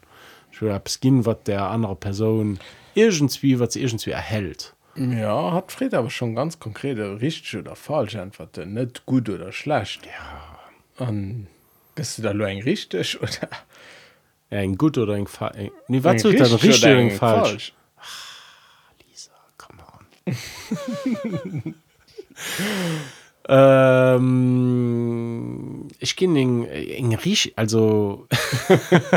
abgehen 0.64 1.26
wat 1.26 1.48
der 1.48 1.70
andere 1.70 1.96
person 1.96 2.60
irgendwie 2.94 3.60
was 3.60 3.74
sie 3.74 3.82
irgendwie 3.82 4.12
erhält. 4.12 4.74
Ja 4.96 5.52
hat 5.52 5.72
Fred 5.72 5.94
aber 5.94 6.10
schon 6.10 6.36
ganz 6.36 6.60
konkrete 6.60 7.20
richtig 7.22 7.58
oder 7.58 7.76
falsch 7.76 8.16
antwort 8.16 8.58
net 8.58 9.06
gut 9.06 9.30
oder 9.30 9.52
schlecht. 9.52 10.06
Ja. 10.06 11.06
An 11.06 11.48
bist 11.96 12.18
du 12.18 12.22
da 12.22 12.34
nur 12.34 12.48
eng 12.48 12.64
richtig 12.64 13.22
oder? 13.22 13.50
Ein 14.50 14.78
gut 14.78 14.98
oder 14.98 15.14
ein 15.14 15.28
Fa 15.28 15.48
ein, 15.48 15.72
nee, 15.88 16.04
was 16.04 16.24
ein 16.24 16.32
richtig, 16.32 16.64
richtig 16.64 16.86
oder 16.86 16.98
ein 16.98 17.12
falsch, 17.12 17.50
falsch. 17.50 17.74
Ach, 17.98 18.36
Lisa 19.06 19.32
come 19.58 19.82
on 19.84 21.74
ähm, 23.48 25.36
ich 26.00 26.16
kenne 26.16 26.40
eng 26.40 26.66
eng 26.66 27.16
rich 27.16 27.54
also 27.56 28.28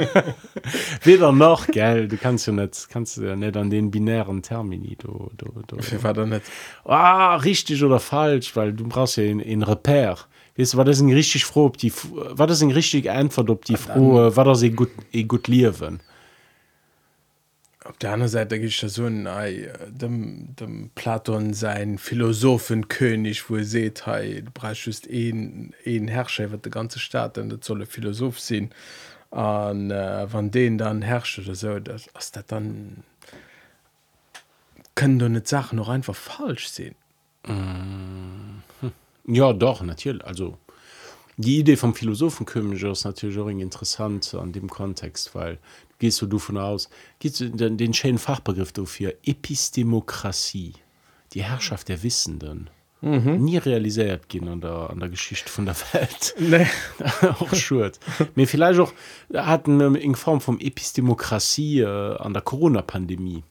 weder 1.03 1.33
noch 1.33 1.67
gell 1.67 2.09
du 2.09 2.17
kannst 2.19 2.47
ja 2.47 2.53
net 2.53 2.89
kannst 2.91 3.17
du 3.17 3.23
ja 3.23 3.37
net 3.37 3.57
an 3.57 3.71
den 3.71 3.91
binären 3.91 4.43
Termini 4.43 4.97
du, 4.97 5.31
du, 5.37 5.47
du, 5.67 5.79
war 6.03 6.27
net 6.27 6.43
ah, 6.85 7.37
richtig 7.37 7.83
oder 7.83 8.01
falsch 8.01 8.55
weil 8.55 8.75
du 8.75 8.87
brauchst 8.87 9.17
ja 9.17 9.25
in, 9.25 9.41
in 9.41 9.63
repair. 9.63 10.19
Weißt, 10.57 10.77
war 10.77 10.85
das 10.85 11.03
richtig 11.03 11.45
froh 11.45 11.67
ob 11.67 11.79
die 11.79 11.93
war 11.93 12.47
das 12.47 12.63
richtig 12.63 13.09
einfach 13.11 13.49
ob 13.49 13.65
die 13.65 13.77
frohe 13.77 14.37
war 14.37 14.45
das 14.45 14.63
gut 14.75 14.91
e 15.13 15.23
gut 15.23 15.49
liewen 15.49 16.01
auf 17.89 17.97
der 17.97 18.13
anderen 18.13 18.31
Seite 18.31 18.61
gibt 18.61 18.83
es 18.83 18.95
so 18.95 19.07
ein 19.07 19.27
ei, 19.27 19.73
dem, 19.89 20.55
dem 20.57 20.91
Platon 20.95 21.55
sein 21.55 21.97
Philosophenkönig 21.99 23.49
wo 23.49 23.57
ihr 23.57 23.65
seht 23.65 24.07
hey, 24.07 24.43
du 24.43 24.51
brauchst 24.53 25.09
ein, 25.09 25.75
ein 25.87 26.09
Herrscher 26.09 26.51
wird 26.51 26.65
der 26.65 26.73
ganze 26.73 26.99
Staat 26.99 27.39
und 27.39 27.49
das 27.49 27.67
soll 27.67 27.87
Philosoph 27.87 28.41
sein. 28.41 28.71
Und 29.31 29.91
äh, 29.91 30.27
wann 30.33 30.51
den 30.51 30.79
dann 30.79 31.03
herrscht 31.03 31.39
oder 31.39 31.55
so 31.55 31.79
das, 31.79 32.09
das 32.13 32.33
dann 32.47 33.05
können 34.95 35.19
du 35.19 35.27
eine 35.27 35.43
Sache 35.45 35.77
noch 35.77 35.89
einfach 35.89 36.17
falsch 36.17 36.69
sehen. 36.69 36.95
Mm. 37.47 38.63
Ja 39.27 39.53
doch 39.53 39.83
natürlich. 39.83 40.25
Also 40.25 40.59
die 41.37 41.59
Idee 41.59 41.77
vom 41.77 41.95
Philosophenkönig 41.95 42.83
ist 42.83 43.05
natürlich 43.05 43.39
auch 43.39 43.49
interessant 43.49 44.35
an 44.35 44.53
dem 44.53 44.69
Kontext, 44.69 45.35
weil 45.35 45.59
gehst 45.99 46.21
du 46.23 46.27
davon 46.27 46.59
aus 46.59 46.89
gehst 47.19 47.41
du 47.41 47.51
den, 47.51 47.77
den 47.77 47.95
schönen 47.95 48.19
Fachbegriff 48.19 48.73
dafür 48.73 49.15
Epistemokratie, 49.25 50.75
die 51.33 51.43
Herrschaft 51.43 51.89
der 51.89 52.03
Wissenden. 52.03 52.71
Mhm. 53.01 53.45
nie 53.45 53.59
realisiert 53.59 54.29
gehen 54.29 54.49
an 54.49 54.61
der 54.61 54.91
an 54.91 54.99
der 54.99 55.09
Geschichte 55.09 55.49
von 55.49 55.67
der 55.67 55.77
Welt 55.93 56.35
nee. 56.41 56.67
auch 57.29 57.55
schuld 57.55 58.01
mir 58.35 58.49
vielleicht 58.49 58.81
auch 58.81 58.93
hatten 59.33 59.95
in 59.95 60.17
Form 60.17 60.41
von 60.41 60.61
Epistemokratie 60.61 61.83
äh, 61.83 62.17
an 62.17 62.33
der 62.33 62.43
Corona 62.43 62.83
Pandemie 62.83 63.45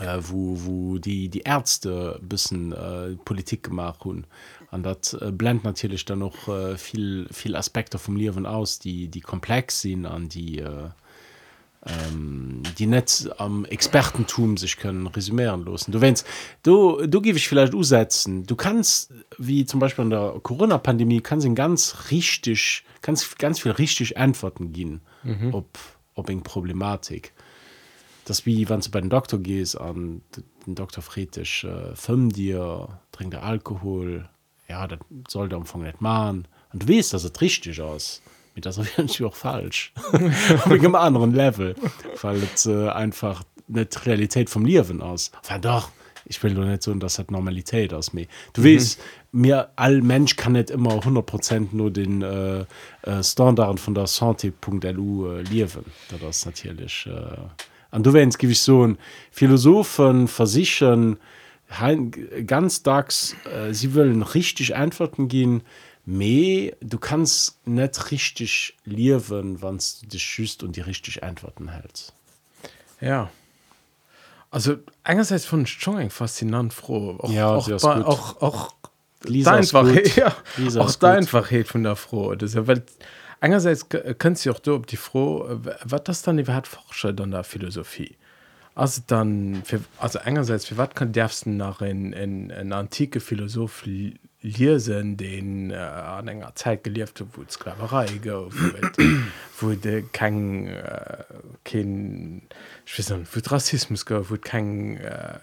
äh, 0.00 0.18
wo 0.22 0.56
wo 0.64 0.98
die 0.98 1.28
die 1.28 1.40
Ärzte 1.40 2.18
bisschen 2.22 2.72
äh, 2.72 3.14
Politik 3.26 3.62
gemacht 3.64 4.06
und 4.06 4.26
an 4.70 4.82
dat 4.82 5.18
äh, 5.20 5.30
blend 5.30 5.64
natürlich 5.64 6.06
dann 6.06 6.20
noch 6.20 6.48
äh, 6.48 6.78
viel 6.78 7.28
viel 7.30 7.56
Aspekte 7.56 7.98
vom 7.98 8.16
Liwen 8.16 8.46
aus 8.46 8.78
die 8.78 9.08
die 9.08 9.20
komplex 9.20 9.82
sind 9.82 10.06
an 10.06 10.30
die 10.30 10.60
äh, 10.60 10.88
ähm, 11.86 12.62
die 12.78 12.86
net 12.86 13.30
am 13.38 13.64
Expertentum 13.64 14.56
sich 14.56 14.76
können 14.76 15.06
resümieren 15.08 15.64
losen. 15.64 15.92
Du 15.92 16.00
wennst 16.00 16.26
du 16.62 17.06
du 17.06 17.20
gebe 17.20 17.38
ich 17.38 17.48
vielleicht 17.48 17.74
umsetzen 17.74 18.44
du 18.46 18.54
kannst 18.54 19.12
wie 19.38 19.64
zum 19.66 19.80
Beispiel 19.80 20.04
an 20.04 20.10
der 20.10 20.40
Corona 20.42 20.78
Pandemie 20.78 21.20
kann 21.20 21.40
sie 21.40 21.54
ganz 21.54 22.10
richtig 22.10 22.84
ganz 23.00 23.36
ganz 23.36 23.58
viel 23.58 23.72
richtig 23.72 24.16
antworten 24.16 24.72
gehen 24.72 25.00
mhm. 25.24 25.54
ob 25.54 25.78
ob 26.14 26.28
eng 26.28 26.42
Problematik. 26.42 27.32
Das 28.26 28.46
wie 28.46 28.68
wann 28.68 28.80
du 28.80 28.90
bei 28.90 29.00
den 29.00 29.10
Doktor 29.10 29.40
gehst 29.40 29.80
an 29.80 30.22
den 30.66 30.76
Dr. 30.76 31.02
Friedrich 31.02 31.64
äh, 31.64 31.96
film 31.96 32.30
dir 32.30 33.00
trinkt 33.10 33.34
der 33.34 33.42
Alkohol. 33.42 34.28
Ja 34.68 34.86
dat 34.86 35.00
soll 35.28 35.48
der 35.48 35.58
umfang 35.58 35.82
net 35.82 36.00
ma 36.00 36.30
und 36.30 36.46
du 36.72 36.86
west 36.86 37.12
dass 37.12 37.24
het 37.24 37.40
richtig 37.40 37.80
aus 37.80 38.22
mit 38.54 38.66
das 38.66 38.78
auch 39.22 39.34
falsch. 39.34 39.92
Im 40.70 40.94
anderen 40.94 41.32
level. 41.32 41.74
Weil 42.20 42.40
het 42.40 42.66
äh, 42.66 42.88
einfach 42.88 43.42
net 43.68 44.06
realität 44.06 44.50
vom 44.50 44.64
liewen 44.64 45.00
aus. 45.00 45.30
Weil 45.48 45.60
doch 45.60 45.90
ich 46.24 46.42
will 46.42 46.54
nur 46.54 46.64
net 46.64 46.82
so 46.82 46.94
das 46.94 47.18
hat 47.18 47.30
normalität 47.30 47.92
aus 47.92 48.12
mir. 48.12 48.26
Du 48.52 48.60
mhm. 48.60 48.64
west 48.64 49.00
mir 49.32 49.70
all 49.76 50.02
mensch 50.02 50.36
kann 50.36 50.52
net 50.52 50.70
immer 50.70 50.94
100 50.94 51.24
prozent 51.24 51.72
nur 51.72 51.90
den 51.90 52.22
äh, 52.22 52.64
äh, 53.02 53.22
standarden 53.22 53.78
von 53.78 53.94
der 53.94 54.06
santé.lu 54.06 55.26
äh, 55.26 55.42
liewen 55.42 55.84
da 56.10 56.16
das 56.20 56.44
natürlich 56.44 57.08
an 57.90 58.00
äh, 58.00 58.02
du 58.02 58.12
wennst 58.12 58.38
gi 58.38 58.46
ich 58.46 58.60
so 58.60 58.86
ein 58.86 58.98
philosophen 59.30 60.28
versichern 60.28 61.16
ganz 62.46 62.82
dax 62.82 63.34
äh, 63.46 63.72
sie 63.72 63.94
wollen 63.94 64.22
richtig 64.22 64.76
antworten 64.76 65.28
gehen 65.28 65.62
me 66.04 66.72
du 66.80 66.98
kannst 66.98 67.66
net 67.66 68.10
richtig 68.10 68.76
liewen 68.84 69.62
wann 69.62 69.78
du 69.78 70.06
dich 70.06 70.22
schüst 70.22 70.62
und 70.62 70.76
die 70.76 70.80
richtig 70.80 71.22
antworten 71.22 71.68
hältst 71.68 72.12
ja. 73.02 73.30
Also 74.50 74.76
einerseits 75.02 75.44
von 75.44 75.66
schon 75.66 76.08
faszinant 76.10 76.72
froh. 76.72 77.16
Auch, 77.18 77.30
ja, 77.30 77.48
auch, 77.48 77.68
bei, 77.68 78.04
auch, 78.04 78.40
auch 78.40 78.74
Lisa 79.24 79.56
ist 79.56 79.74
einfach 79.74 79.92
gut. 79.92 80.16
ja, 80.16 80.34
Lisa 80.56 80.80
auch 80.80 80.92
gut. 80.92 81.04
einfachheit 81.04 81.68
von 81.68 81.82
der 81.82 81.96
froh. 81.96 82.34
Das 82.34 82.54
ja 82.54 82.66
weil 82.66 82.82
einerseits 83.40 83.88
könnt 83.88 84.44
ihr 84.44 84.52
auch 84.52 84.60
du 84.60 84.74
ob 84.74 84.86
die 84.86 84.96
froh 84.96 85.60
was 85.84 86.04
das 86.04 86.22
dann 86.22 86.38
überhaupt 86.38 86.68
forscher 86.68 87.12
dann 87.12 87.32
der 87.32 87.44
Philosophie? 87.44 88.16
Also 88.74 89.02
dann 89.06 89.62
für, 89.64 89.80
also 89.98 90.18
einerseits 90.20 90.66
für 90.66 90.76
was 90.78 90.90
kann 90.94 91.12
darfst 91.12 91.46
du 91.46 91.50
nach 91.50 91.82
in, 91.82 92.12
in, 92.12 92.50
in 92.50 92.72
antike 92.72 93.20
Philosoph 93.20 93.84
lesen 94.42 95.16
den 95.16 95.70
äh, 95.70 95.76
an 95.76 96.28
enger 96.28 96.54
Zeit 96.54 96.84
gelieft 96.84 97.24
wo 97.34 97.44
Sklaverei 97.48 98.18
gouf 98.22 98.54
wo 99.60 99.70
de 99.70 100.02
kein 100.12 100.66
äh, 100.66 101.24
nicht, 101.74 102.42
wo 102.86 103.40
Rassismus 103.50 104.04
gouf 104.04 104.30
wo 104.30 104.36
kein 104.36 104.96
äh, 104.96 105.38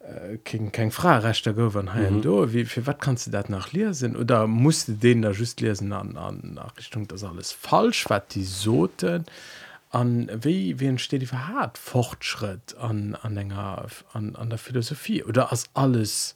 äh, 0.00 0.38
kein, 0.44 0.70
kein 0.70 0.92
Frarechter 0.92 1.52
gouf 1.52 1.76
an 1.76 1.90
mhm. 1.94 2.22
do 2.22 2.52
wie 2.52 2.64
für 2.64 2.86
wat 2.86 3.00
kannst 3.00 3.26
du 3.26 3.30
dat 3.32 3.50
nach 3.50 3.72
lesen? 3.72 4.16
Oder 4.16 4.46
musste 4.46 4.92
den 4.92 5.22
da 5.22 5.32
just 5.32 5.60
lesen 5.60 5.92
an 5.92 6.16
an 6.16 6.52
nach 6.54 6.76
Richtung 6.76 7.08
das 7.08 7.24
alles 7.24 7.50
falsch 7.50 8.08
wat 8.08 8.34
die 8.34 8.44
soten? 8.44 9.24
An 9.90 10.30
wie 10.40 10.78
wie 10.78 10.86
entsteht 10.86 11.22
die 11.22 11.26
verhart 11.26 11.76
Fortschritt 11.76 12.76
an 12.78 13.16
an 13.20 13.36
enger 13.36 13.86
an, 14.12 14.36
an 14.36 14.48
der 14.48 14.58
Philosophie? 14.58 15.24
Oder 15.24 15.52
as 15.52 15.64
alles 15.74 16.34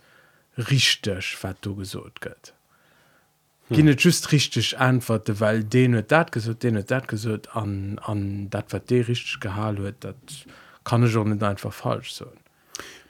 richtig 0.57 1.37
wat 1.43 1.57
du 1.61 1.75
gesot 1.77 2.21
gött 2.21 2.55
hm. 3.69 3.77
Ginne 3.77 3.93
just 3.93 4.33
richtig 4.33 4.79
antworte 4.79 5.41
weil 5.41 5.65
den 5.65 5.95
huet 5.95 6.11
dat 6.11 6.33
gesot 6.33 6.63
den 6.63 6.77
huet 6.77 6.91
dat 6.91 7.09
gesot 7.09 7.49
an 7.57 7.99
an 7.99 8.49
dat 8.51 8.73
wat 8.73 8.91
de 8.91 9.01
richtig 9.01 9.41
gehall 9.41 9.79
huet 9.79 9.97
dat 10.01 10.17
kann 10.85 11.05
ich 11.05 11.13
schon 11.13 11.31
nicht 11.31 11.43
einfach 11.43 11.73
falsch 11.73 12.13
so 12.13 12.27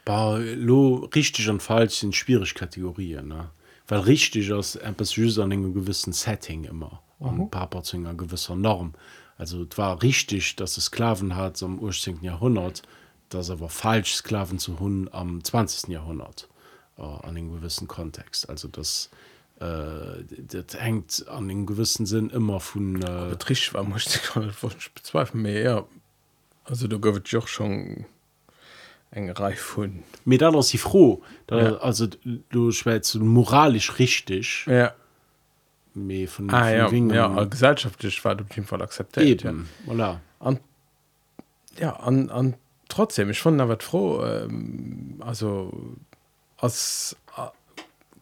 Bah, 0.05 0.37
lo 0.37 1.09
richtig 1.13 1.49
und 1.49 1.61
falsch 1.61 1.95
sind 1.95 2.15
schwierig 2.15 2.55
Kategorien 2.55 3.27
ne? 3.27 3.49
weil 3.87 3.99
richtig 3.99 4.49
ist 4.49 4.75
etwas 4.75 5.15
just 5.15 5.39
an 5.39 5.51
einem 5.51 5.73
gewissen 5.73 6.13
Setting 6.13 6.63
immer 6.63 7.01
mhm. 7.19 7.49
Papa 7.49 7.83
zu 7.83 7.97
einer 7.97 8.13
gewisser 8.13 8.55
Norm 8.55 8.93
also 9.37 9.63
es 9.69 9.77
war 9.77 10.01
richtig 10.01 10.55
dass 10.55 10.77
es 10.77 10.85
Sklaven 10.85 11.35
hat 11.35 11.61
am 11.61 11.79
ursprünglichen 11.79 12.25
Jahrhundert 12.25 12.83
das 13.29 13.49
aber 13.49 13.69
falsch 13.69 14.13
Sklaven 14.15 14.59
zu 14.59 14.79
hun 14.79 15.09
am 15.11 15.43
20. 15.43 15.89
Jahrhundert 15.89 16.47
an 16.97 17.29
einem 17.37 17.51
gewissen 17.53 17.87
Kontext 17.87 18.49
also 18.49 18.67
das 18.67 19.09
äh, 19.59 20.23
das 20.29 20.79
hängt 20.79 21.25
an 21.27 21.49
einem 21.49 21.65
gewissen 21.65 22.05
Sinn 22.05 22.29
immer 22.29 22.59
von 22.59 23.01
äh, 23.01 23.29
Betrich 23.29 23.73
war 23.73 23.83
muss 23.83 24.19
bezweifeln 24.95 25.41
mir 25.43 25.61
ja 25.61 25.85
also 26.65 26.87
du 26.87 26.99
gowet 26.99 27.27
joch 27.29 27.47
schon 27.47 28.05
eng 29.11 29.29
Reif 29.31 29.77
vun 29.77 30.03
mir 30.25 30.37
dann 30.37 30.55
ist 30.55 30.69
sie 30.69 30.77
froh 30.77 31.21
da, 31.47 31.57
Ja. 31.57 31.77
also 31.77 32.07
du 32.49 32.71
schwst 32.71 33.15
moralisch 33.15 33.99
richtig 33.99 34.65
ja. 34.67 34.93
mehr 35.93 36.27
von, 36.27 36.49
ah, 36.49 36.87
von 36.89 37.09
ja, 37.09 37.15
ja 37.15 37.41
äh, 37.41 37.47
gesellschaftlich 37.47 38.23
war 38.25 38.33
auf 38.33 38.55
jeden 38.55 38.67
Fall 38.67 38.81
akzeptiert 38.81 39.43
ja. 39.43 39.53
Voilà. 39.87 40.19
an 40.39 40.59
ja 41.79 41.95
an 41.95 42.29
an 42.29 42.55
trotzdem 42.89 43.29
ich 43.29 43.39
fand 43.39 43.59
wat 43.59 43.83
froh 43.83 44.23
ähm, 44.23 45.21
also 45.25 45.71
als 46.57 47.15
äh, 47.37 47.41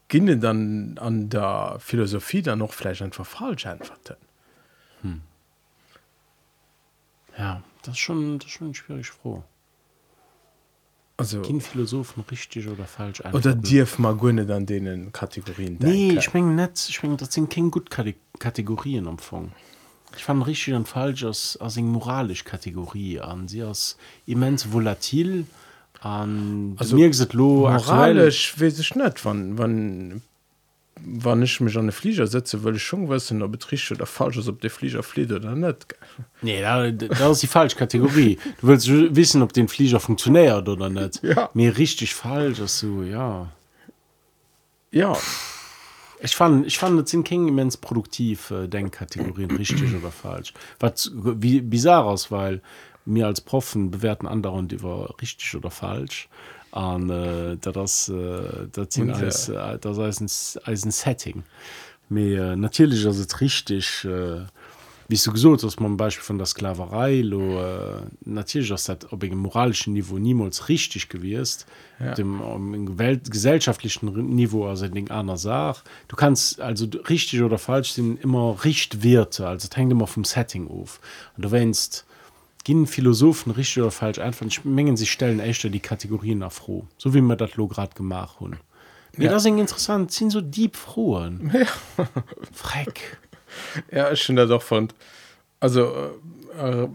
ginne 0.08 0.38
dann 0.38 0.98
an 1.00 1.30
der 1.30 1.78
Philosophie 1.80 2.42
dann 2.42 2.60
noch 2.60 2.74
vielleicht 2.74 3.02
einfach 3.02 3.26
falsch 3.26 3.66
einfach 3.66 3.98
Ja, 7.38 7.62
das 7.84 7.96
ist 7.96 8.00
schon, 8.00 8.40
das 8.40 8.48
ist 8.48 8.54
schon 8.54 8.74
schwierig 8.74 9.10
froh. 9.10 9.44
also 11.18 11.42
Kein 11.42 11.60
Philosophen 11.62 12.24
richtig 12.32 12.68
oder 12.68 12.86
falsch 12.86 13.20
oder 13.20 13.30
einordnen. 13.30 13.62
dirf 13.62 14.00
mal 14.00 14.16
gunne 14.16 14.46
dann 14.46 14.66
denen 14.66 15.12
Kategorien 15.12 15.78
Nee, 15.80 16.08
denken. 16.08 16.18
ich 16.20 16.34
meine 16.34 16.54
nicht. 16.68 16.90
Ich 16.90 17.04
meine, 17.04 17.18
das 17.18 17.34
sind 17.34 17.50
keine 17.52 17.70
Kate- 17.72 18.16
Kategorien 18.40 19.06
am 19.08 19.14
Anfang. 19.14 19.52
Ich 20.16 20.24
fand 20.24 20.48
richtig 20.48 20.74
und 20.76 20.88
falsch 20.88 21.26
als, 21.26 21.58
als 21.58 21.78
eine 21.78 21.88
moralische 21.88 22.46
Kategorie 22.46 23.20
an. 23.20 23.50
Sie 23.50 23.62
als 23.64 23.98
immens 24.26 24.72
volatil. 24.72 25.46
An, 26.06 26.76
Also, 26.78 26.96
mir 26.96 27.08
gesagt, 27.08 27.34
lo, 27.34 27.68
aktuell, 27.68 28.14
moralisch 28.14 28.60
weiß 28.60 28.78
ich 28.80 28.96
nicht 28.96 29.26
wann 29.26 29.58
wann 29.58 30.22
wann 31.02 31.42
ich 31.42 31.60
mich 31.60 31.76
an 31.78 31.88
den 31.88 31.92
Flieger 31.92 32.28
setze 32.28 32.64
will 32.64 32.76
ich 32.76 32.84
schon 32.84 33.10
wissen 33.10 33.42
ob 33.42 33.56
es 33.56 33.72
richtig 33.72 33.98
oder 33.98 34.06
falsch 34.06 34.38
ist 34.38 34.48
ob 34.48 34.62
der 34.62 34.70
Flieger 34.70 35.02
flieht 35.02 35.32
oder 35.32 35.56
nicht 35.56 35.88
Nee, 36.42 36.62
da, 36.62 36.92
das 36.92 37.32
ist 37.32 37.44
die 37.44 37.48
falsche 37.48 37.76
Kategorie. 37.76 38.38
Du 38.62 38.68
willst 38.68 38.88
wissen, 38.88 39.42
ob 39.42 39.52
den 39.52 39.68
Flieger 39.68 40.00
funktioniert 40.00 40.68
oder 40.70 40.90
nicht. 40.90 41.24
Ja. 41.24 41.50
Mir 41.54 41.76
richtig 41.76 42.14
falsch, 42.14 42.60
ist 42.60 42.80
so, 42.80 43.02
ja. 43.02 43.52
ja 44.92 45.18
Ich 46.22 46.36
fand, 46.36 46.68
ich 46.68 46.78
fand, 46.78 47.02
das 47.02 47.10
sind 47.10 47.28
keine 47.28 47.48
immens 47.48 47.78
produktiv 47.78 48.52
äh, 48.52 48.68
Denkkategorien, 48.68 49.52
richtig 49.58 49.96
oder 49.96 50.12
falsch. 50.12 50.54
Was 50.80 51.12
wie 51.16 51.62
bizarr 51.62 52.14
ist, 52.14 52.30
weil 52.32 52.62
wir 53.06 53.28
als 53.28 53.42
Profen 53.42 53.92
bewerten 53.92 54.28
andauernd 54.28 54.72
über 54.72 55.14
richtig 55.22 55.56
oder 55.56 55.72
falsch. 55.72 56.28
Und 56.72 57.10
äh, 57.10 57.56
das, 57.58 58.10
äh, 58.10 58.68
das, 58.72 58.88
sind 58.90 59.12
Und, 59.12 59.22
äh, 59.22 59.26
als, 59.26 59.50
äh, 59.50 59.80
das 59.80 59.98
ist 59.98 60.22
ein, 60.22 60.62
als 60.66 60.86
ein 60.86 60.92
Setting. 60.92 61.44
Aber 62.10 62.20
äh, 62.20 62.56
natürlich 62.56 63.06
ist 63.06 63.18
es 63.18 63.42
richtig, 63.42 64.04
äh, 64.06 64.42
wie 65.08 65.16
du 65.16 65.32
gesagt 65.32 65.64
hast, 65.64 65.80
man 65.80 65.98
Beispiel 65.98 66.24
von 66.24 66.38
der 66.38 66.48
Sklaverei, 66.48 67.22
lo, 67.22 67.62
äh, 67.62 68.02
natürlich 68.26 68.72
ist 68.72 68.90
das 68.90 69.06
auf 69.12 69.22
einem 69.22 69.38
moralischen 69.38 69.94
Niveau 69.94 70.18
niemals 70.18 70.68
richtig 70.68 71.08
gewesen. 71.08 71.64
Ja. 72.00 72.14
Dem 72.14 72.42
um, 72.42 72.98
Welt, 72.98 73.32
gesellschaftlichen 73.32 74.08
Niveau 74.36 74.66
also 74.68 74.86
eine 74.86 75.10
andere 75.12 75.38
Sache. 75.38 75.84
Du 76.08 76.16
kannst 76.16 76.60
also 76.60 76.88
richtig 77.08 77.42
oder 77.42 77.58
falsch 77.58 77.94
sind 77.94 78.22
immer 78.22 78.58
Richtwerte, 78.66 79.48
also 79.48 79.70
hängt 79.74 79.92
immer 79.92 80.08
vom 80.08 80.26
Setting 80.26 80.68
auf. 80.68 81.00
Und 81.38 81.46
du 81.46 81.52
wennst 81.52 82.06
gehen 82.66 82.88
Philosophen 82.88 83.52
richtig 83.54 83.82
oder 83.82 83.92
falsch 83.92 84.20
einfach 84.20 84.46
mengen 84.66 84.98
sie 84.98 85.06
stellen 85.06 85.40
echt 85.40 85.64
die 85.64 85.80
Kategorien 85.80 86.40
nach 86.40 86.52
froh, 86.52 86.86
so 86.98 87.14
wie 87.14 87.22
wir 87.22 87.38
das 87.38 87.56
lo 87.56 87.68
gerade 87.70 87.96
gemacht 87.96 88.42
haben. 88.42 88.60
Ja. 89.18 89.32
Das 89.32 89.46
ist 89.46 89.52
interessant, 89.52 90.12
sind 90.12 90.32
so 90.32 90.42
deep 90.42 90.76
frohen. 90.76 91.52
Ja. 91.98 92.08
Freck. 92.52 93.18
ja 93.90 94.12
ich 94.12 94.22
finde 94.22 94.42
das 94.42 94.52
auch 94.52 94.62
fand 94.62 94.94
also 95.62 96.12
äh, 96.58 96.84
äh, 96.84 96.90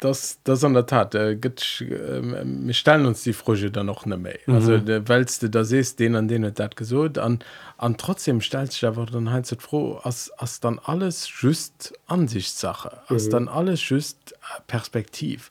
das 0.00 0.38
das 0.44 0.64
an 0.64 0.74
der 0.74 0.86
Tat 0.86 1.14
äh, 1.14 1.36
gibt, 1.36 1.80
äh, 1.80 2.22
wir 2.22 2.74
stellen 2.74 3.06
uns 3.06 3.22
die 3.22 3.32
Frage 3.32 3.70
dann 3.70 3.86
noch 3.86 4.06
nicht 4.06 4.18
mehr 4.18 4.38
mhm. 4.46 4.54
also 4.54 4.78
der 4.78 5.08
weilst 5.08 5.42
du 5.42 5.50
da 5.50 5.64
siehst 5.64 5.98
den 5.98 6.14
an 6.14 6.28
den 6.28 6.44
hat 6.44 6.58
dat 6.58 6.76
gesucht 6.76 7.18
an 7.18 7.40
an 7.76 7.96
trotzdem 7.96 8.40
stellt 8.40 8.72
sich 8.72 8.86
aber 8.86 9.06
dann 9.06 9.30
halt 9.30 9.46
froh 9.60 10.00
als 10.02 10.30
als 10.38 10.60
dann 10.60 10.78
alles 10.78 11.28
just 11.40 11.94
Ansichtssache 12.06 13.00
als 13.08 13.26
mhm. 13.26 13.30
dann 13.30 13.48
alles 13.48 13.88
just 13.88 14.32
äh, 14.32 14.60
Perspektiv 14.66 15.50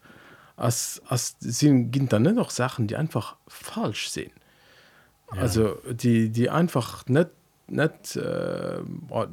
als 0.56 1.02
als 1.08 1.36
sind 1.39 1.91
gibt 1.91 2.14
dann 2.14 2.24
nicht 2.24 2.36
noch 2.36 2.50
Sachen 2.50 2.88
die 2.88 2.95
einfach 2.95 3.36
falsch 3.48 4.10
sind 4.10 4.32
ja. 5.36 5.41
also 5.41 5.78
die 5.91 6.30
die 6.30 6.50
einfach 6.50 7.06
nicht 7.08 7.30
net 7.70 8.15
äh, 8.15 8.80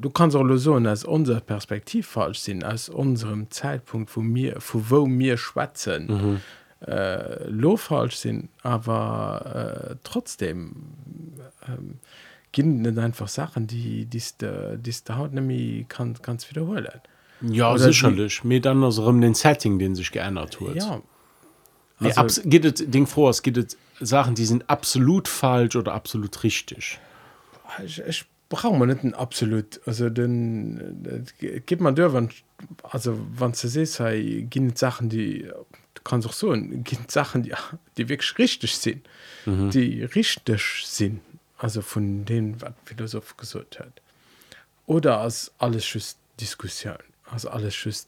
du 0.01 0.11
kannst 0.11 0.37
auch 0.37 0.57
so 0.57 0.75
als 0.75 1.05
unser 1.05 1.41
Perspektiv 1.41 2.07
falsch 2.07 2.41
sinn 2.41 2.63
aus 2.65 2.89
unserem 2.89 3.51
Zeitpunkt 3.51 4.15
wo 4.17 4.21
mir 4.21 4.57
wo 4.73 4.83
wo 4.89 5.07
mir 5.07 5.37
schwatzen 5.37 6.07
mhm. 6.07 6.41
äh, 6.87 7.49
lo 7.49 7.77
falsch 7.77 8.17
sinn 8.17 8.49
aber 8.63 9.91
äh, 9.93 9.97
trotzdem 10.05 10.75
ähm, 11.69 11.99
net 12.57 12.99
einfach 12.99 13.29
Sachen 13.29 13.67
die 13.67 14.07
die 14.07 14.23
die 14.41 15.13
haut 15.13 15.33
nämlich 15.33 15.89
kann 15.89 16.15
ganz 16.23 16.49
wiederholen 16.51 17.01
Ja, 17.41 17.73
Oder 17.73 17.81
sicherlich. 17.81 18.43
Dann 18.63 18.85
also 18.85 19.05
um 19.05 19.21
den 19.21 19.35
Setting, 19.35 19.79
den 19.79 19.95
sich 19.97 20.13
geändert 20.13 20.61
hat. 20.61 20.77
ja 20.77 21.03
Nee, 22.01 22.09
Also- 22.09 22.21
abs 22.21 22.43
geht 22.45 22.65
es, 22.65 22.91
Ding 22.91 23.07
vor, 23.07 23.31
es 23.31 23.43
gibt 23.43 23.57
es 23.57 23.77
Sachen, 24.01 24.35
die 24.35 24.45
sind 24.45 24.69
absolut 24.69 25.29
falsch 25.29 25.77
oder 25.77 25.93
absolut 25.93 26.43
richtig. 26.43 26.99
Ich, 27.85 28.01
ich 28.01 28.25
brauche 28.49 28.77
man 28.77 28.89
nicht 28.89 29.15
absolut 29.15 29.81
also 29.87 30.11
den 30.11 31.03
gibt 31.67 31.81
man 31.81 31.95
der 31.95 32.13
wann 32.13 32.31
also 32.83 33.19
wann 33.37 33.55
ze 33.55 33.69
se 33.69 34.47
gin 34.51 34.77
Sachen 34.77 35.09
die 35.09 35.51
du 35.95 36.03
kannst 36.05 36.29
auch 36.29 36.33
so 36.33 36.55
gibt 36.57 37.11
Sachen 37.11 37.43
die 37.43 37.55
die 37.97 38.09
wirklich 38.09 38.39
richtig 38.39 38.77
sind 38.77 39.07
mhm. 39.47 39.71
die 39.71 40.05
richtig 40.05 40.85
sind 40.87 41.21
also 41.59 41.83
von 41.83 42.25
denen 42.25 42.61
was 42.61 42.75
Philosoph 42.85 43.37
gesucht 43.37 43.81
hat 43.81 43.93
oder 44.87 45.21
als 45.21 45.53
alles 45.59 45.85
schüss 45.87 46.17
Diskussion 46.41 46.99
also 47.31 47.49
alles 47.49 47.75
schüss 47.75 48.07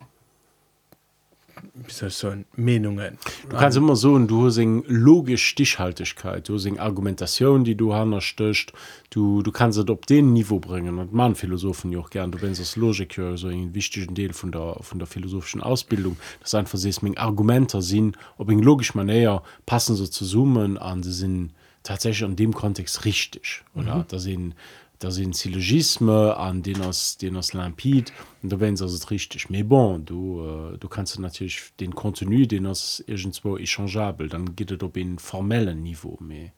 wie 1.75 1.93
soll 1.93 2.09
ich 2.09 2.15
sagen, 2.15 2.45
Meinungen 2.57 3.19
Du 3.49 3.57
kannst 3.57 3.77
immer 3.77 3.97
so, 3.97 4.19
du 4.19 4.47
hast 4.47 4.59
eine 4.59 4.83
logische 4.87 5.45
Stichhaltigkeit, 5.45 6.49
du 6.49 6.55
hast 6.55 6.67
eine 6.67 6.81
Argumentation, 6.81 7.65
die 7.65 7.75
du 7.75 7.95
hannerstöcht, 7.95 8.73
du, 9.11 9.43
du 9.43 9.53
kannst 9.53 9.79
es 9.79 9.89
auf 9.89 10.01
den 10.01 10.33
Niveau 10.33 10.59
bringen. 10.59 10.99
Und 10.99 11.13
man 11.13 11.35
Philosophen 11.35 11.93
ja 11.93 11.99
auch 11.99 12.11
gern, 12.11 12.33
du 12.33 12.41
wenn 12.43 12.55
das 12.55 12.77
Logik 12.77 13.17
ja 13.17 13.37
so 13.37 13.49
einen 13.49 13.75
wichtigen 13.75 14.15
Teil 14.15 14.33
von 14.33 14.53
der, 14.53 14.77
von 14.81 14.99
der 14.99 15.07
philosophischen 15.07 15.63
Ausbildung, 15.63 16.17
dass 16.41 16.55
einfach 16.55 16.79
siehst, 16.79 17.03
meine 17.03 17.19
Argumente 17.19 17.83
sind, 17.83 18.17
ob 18.39 18.51
in 18.51 18.63
logisch 18.63 18.95
Manier 18.95 19.43
passen 19.65 19.97
sie 19.97 20.11
zu 20.11 20.25
summen 20.25 20.79
an, 20.79 21.03
sie 21.03 21.13
sind 21.13 21.53
tatsächlich 21.83 22.29
in 22.29 22.37
dem 22.37 22.53
Kontext 22.53 23.05
richtig. 23.05 23.63
Oder 23.75 23.99
mhm. 23.99 24.05
da 24.09 24.19
sind 24.19 24.55
da 24.99 25.11
sind 25.11 25.37
Syllogisme 25.37 26.37
an 26.37 26.63
den 26.63 26.81
aus 26.83 27.17
den 27.19 27.37
aus 27.37 27.53
Lampid 27.53 28.13
und 28.43 28.53
da 28.53 28.61
wenn 28.61 28.75
es 28.75 29.11
richtig 29.11 29.51
mais 29.51 29.65
bon 29.65 30.05
du 30.05 30.73
äh, 30.75 30.79
du 30.79 30.89
kannst 30.89 31.19
natürlich 31.19 31.73
den 31.81 31.95
Kontinu 31.95 32.47
den 32.47 32.67
aus 32.67 33.03
irgendwo 33.07 33.57
échangeabel 33.57 34.29
dann 34.29 34.57
geht 34.57 34.71
es 34.71 34.83
op 34.83 34.97
in 34.97 35.19
formellen 35.19 35.83
Niveau 35.83 36.19
mehr 36.21 36.53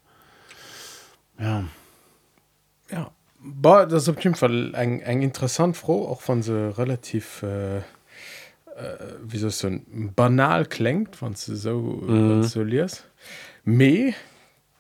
ja. 1.39 1.65
Ja. 2.91 3.11
Ba, 3.41 3.87
das 3.87 4.05
ist 4.05 4.09
auf 4.09 4.25
jeden 4.25 4.35
Fall 4.35 4.75
eng 4.75 5.01
eng 5.01 5.23
interessant 5.23 5.77
froh 5.77 6.09
auch 6.09 6.23
von 6.23 6.43
se 6.43 6.77
relativ 6.77 7.43
äh, 7.45 7.79
äh, 7.79 7.83
wie 9.23 9.39
so 9.39 9.71
banal 10.17 10.67
klingt 10.67 11.15
von 11.15 11.35
so 11.35 11.81
mhm. 11.81 12.43
so 12.43 12.63
liest. 12.63 13.09
Me 13.65 14.15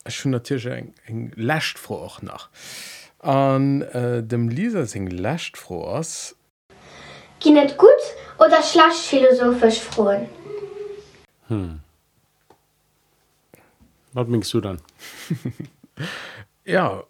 schon 0.09 0.33
natürlich 0.33 0.67
eng 0.67 0.95
eng 1.07 1.33
lächt 1.37 1.79
froh 1.79 1.99
auch 1.99 2.21
nach 2.21 2.49
an 3.19 3.83
äh, 3.83 4.23
dem 4.23 4.49
Lisa 4.49 4.87
sing 4.87 5.07
lächt 5.09 5.57
froh 5.57 5.87
ass. 5.89 6.37
Gi 7.41 7.51
net 7.51 7.77
gut 7.79 7.89
oder 8.39 8.63
schlacht 8.63 8.97
philosophisch 8.97 9.81
frohen? 9.81 10.29
Hm. 11.49 11.81
was 14.13 14.29
meinst 14.29 14.53
du 14.53 14.61
dann? 14.61 14.81
Ja 16.65 17.03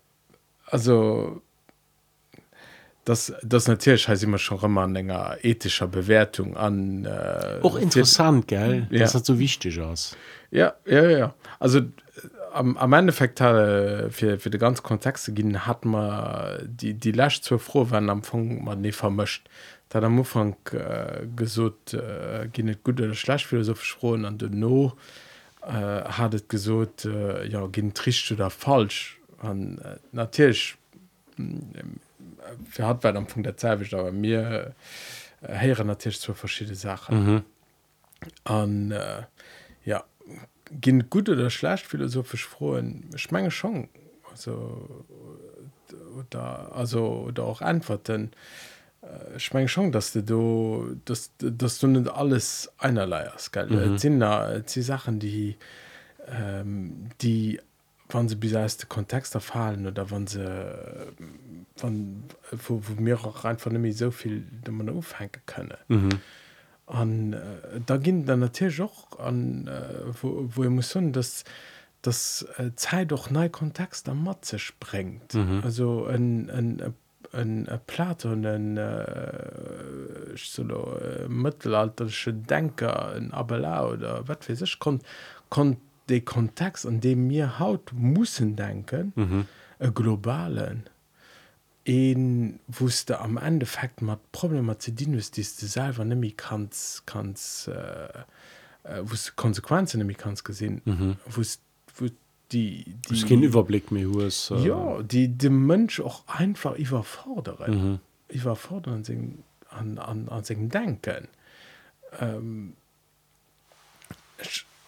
also 0.70 1.42
das 3.04 3.32
das 3.42 3.66
natürlich 3.66 4.06
heißt 4.06 4.22
immer 4.22 4.38
schon 4.38 4.60
immer 4.60 4.82
an 4.82 4.94
länger 4.94 5.38
ethischer 5.42 5.88
Bewertung 5.88 6.56
an 6.56 7.04
äh, 7.04 7.58
auch 7.62 7.76
interessant 7.76 8.46
gell? 8.46 8.86
Ja. 8.90 9.00
das 9.00 9.14
hat 9.14 9.26
so 9.26 9.38
wichtig 9.38 9.80
aus 9.80 10.16
ja 10.50 10.74
ja 10.86 11.10
ja. 11.10 11.34
Also 11.58 11.80
am, 12.52 12.76
am 12.76 12.92
Endeffekt 12.92 13.40
äh, 13.40 14.10
für, 14.10 14.38
für 14.38 14.50
die 14.50 14.58
ganze 14.58 14.82
Kontexte 14.82 15.32
gehen 15.32 15.66
hat 15.66 15.84
man 15.84 16.58
die 16.64 16.94
die 16.94 17.12
Lasch 17.12 17.40
zu 17.40 17.58
froh 17.58 17.86
wenn 17.90 18.10
am 18.10 18.18
Anfang 18.18 18.64
man 18.64 18.80
nie 18.80 18.92
vermischt. 18.92 19.48
Da 19.88 20.00
am 20.00 20.18
Anfang 20.18 20.56
äh, 20.72 21.26
gesot 21.36 21.94
äh, 21.94 22.48
gi 22.52 22.62
net 22.62 22.84
gut 22.84 23.00
oder 23.00 23.14
schlecht 23.14 23.46
philosophisch 23.46 23.94
froh 23.94 24.14
an 24.14 24.38
den 24.38 24.58
no 24.58 24.92
äh, 25.62 25.72
hat 25.72 26.34
het 26.34 26.48
gesot 26.48 27.04
äh, 27.04 27.46
ja 27.46 27.66
gin 27.68 27.94
tricht 27.94 28.30
oder 28.32 28.50
falsch. 28.50 29.18
An 29.40 29.78
äh, 29.78 29.96
natürlich 30.12 30.76
wir 31.36 32.86
hat 32.86 33.04
am 33.04 33.26
Punkt 33.26 33.46
der 33.46 33.56
Zeit 33.56 33.94
aber 33.94 34.12
mir 34.12 34.74
äh, 35.42 35.54
heieren 35.54 35.86
natürlich 35.86 36.20
zu 36.20 36.34
verschiedene 36.34 36.76
Sachen. 36.76 37.24
Mhm. 37.24 37.42
an 38.44 38.90
äh, 38.90 39.22
ja 39.84 40.04
gin 40.80 41.10
gut 41.10 41.28
oder 41.28 41.50
schlecht 41.50 41.86
philosophisch 41.86 42.46
frohen 42.46 43.10
schmenge 43.16 43.50
schon 43.50 43.88
also 44.30 45.04
oder 46.18 46.72
also 46.74 47.24
oder 47.28 47.44
auch 47.44 47.60
antworten 47.60 48.30
ich 49.36 49.52
mein 49.52 49.68
schon 49.68 49.92
dass 49.92 50.12
du 50.12 50.96
dass 51.04 51.30
dass 51.38 51.78
du 51.78 51.86
nicht 51.86 52.08
alles 52.08 52.70
einerlei 52.78 53.26
hast 53.32 53.52
geil 53.52 53.68
mhm. 53.68 53.98
sind 53.98 54.20
da 54.20 54.58
die 54.58 54.82
Sachen 54.82 55.18
die 55.18 55.56
ähm, 56.26 57.10
die 57.20 57.60
wann 58.10 58.28
sie 58.28 58.36
bis 58.36 58.52
erste 58.52 58.86
Kontext 58.86 59.34
erfallen 59.34 59.86
oder 59.86 60.10
wann 60.10 60.26
sie 60.26 60.44
wann 61.78 62.24
wo, 62.50 62.82
wo 62.86 63.00
mir 63.00 63.18
auch 63.18 63.44
einfach 63.44 63.70
nämlich 63.70 63.96
so 63.96 64.10
viel 64.10 64.44
da 64.64 64.72
man 64.72 64.88
aufhängen 64.88 65.42
könne 65.46 65.78
Mhm. 65.88 66.10
an 66.88 67.34
äh, 67.34 67.80
da 67.84 67.96
ging 67.96 68.24
dann 68.24 68.40
natürlich 68.40 68.80
auch 68.80 69.18
an 69.18 69.66
äh, 69.68 70.12
wo, 70.20 70.48
wo 70.54 70.64
ihr 70.64 70.70
muss 70.70 70.90
sagen, 70.90 71.12
dass 71.12 71.44
das 72.02 72.46
äh, 72.58 72.70
Zeit 72.76 73.12
doch 73.12 73.30
nei 73.30 73.48
Kontext 73.48 74.08
am 74.08 74.24
Matze 74.24 74.58
sprengt 74.58 75.34
mhm. 75.34 75.60
also 75.64 76.06
ein, 76.06 76.50
ein, 76.50 76.80
ein 76.80 76.94
ein 77.32 77.68
Platon 77.86 78.44
en 78.44 78.76
äh, 78.76 80.36
solo 80.36 80.96
äh, 80.96 81.28
mittelaltersche 81.28 82.32
Denker 82.32 83.14
en 83.16 83.32
Abela 83.32 83.86
oder 83.86 84.26
wat 84.28 84.44
sech 84.44 84.78
kon 84.78 85.00
kon 85.50 85.76
de 86.08 86.20
Kontext 86.20 86.86
an 86.86 87.00
dem 87.00 87.26
mir 87.26 87.58
haut 87.58 87.92
mussssen 87.92 88.56
denken 88.56 89.12
mhm. 89.14 89.46
äh, 89.78 89.90
globalen 89.90 90.84
en 91.88 92.60
wusste 92.66 93.18
am 93.18 93.38
Endeffekt 93.38 94.02
mat 94.02 94.20
Problem 94.30 94.74
ze 94.78 94.92
Dinus 94.92 95.30
die 95.30 95.42
du 95.42 95.66
selber 95.66 96.04
nimi 96.04 96.32
kanns 96.32 97.02
kanns 97.06 97.66
äh, 97.68 98.24
wo 99.02 99.16
Konsequenzen 99.36 99.98
nimi 99.98 100.14
kanns 100.14 100.44
gesinn 100.44 100.82
mhm. 100.84 101.16
wo 101.26 101.42
die, 102.52 102.84
die 103.10 103.22
kein 103.22 103.42
Überblick 103.42 103.90
mehr 103.90 104.08
US, 104.08 104.50
äh. 104.50 104.66
ja 104.66 105.02
die 105.02 105.28
dem 105.28 105.66
Mönsch 105.66 106.00
auch 106.00 106.24
einfach 106.26 106.76
überforderen 106.76 107.74
mhm. 107.74 107.98
überfordern 108.28 109.04
an, 109.70 109.98
an, 109.98 110.28
an 110.28 110.44
sich 110.44 110.58
denken 110.68 111.28
ähm, 112.20 112.74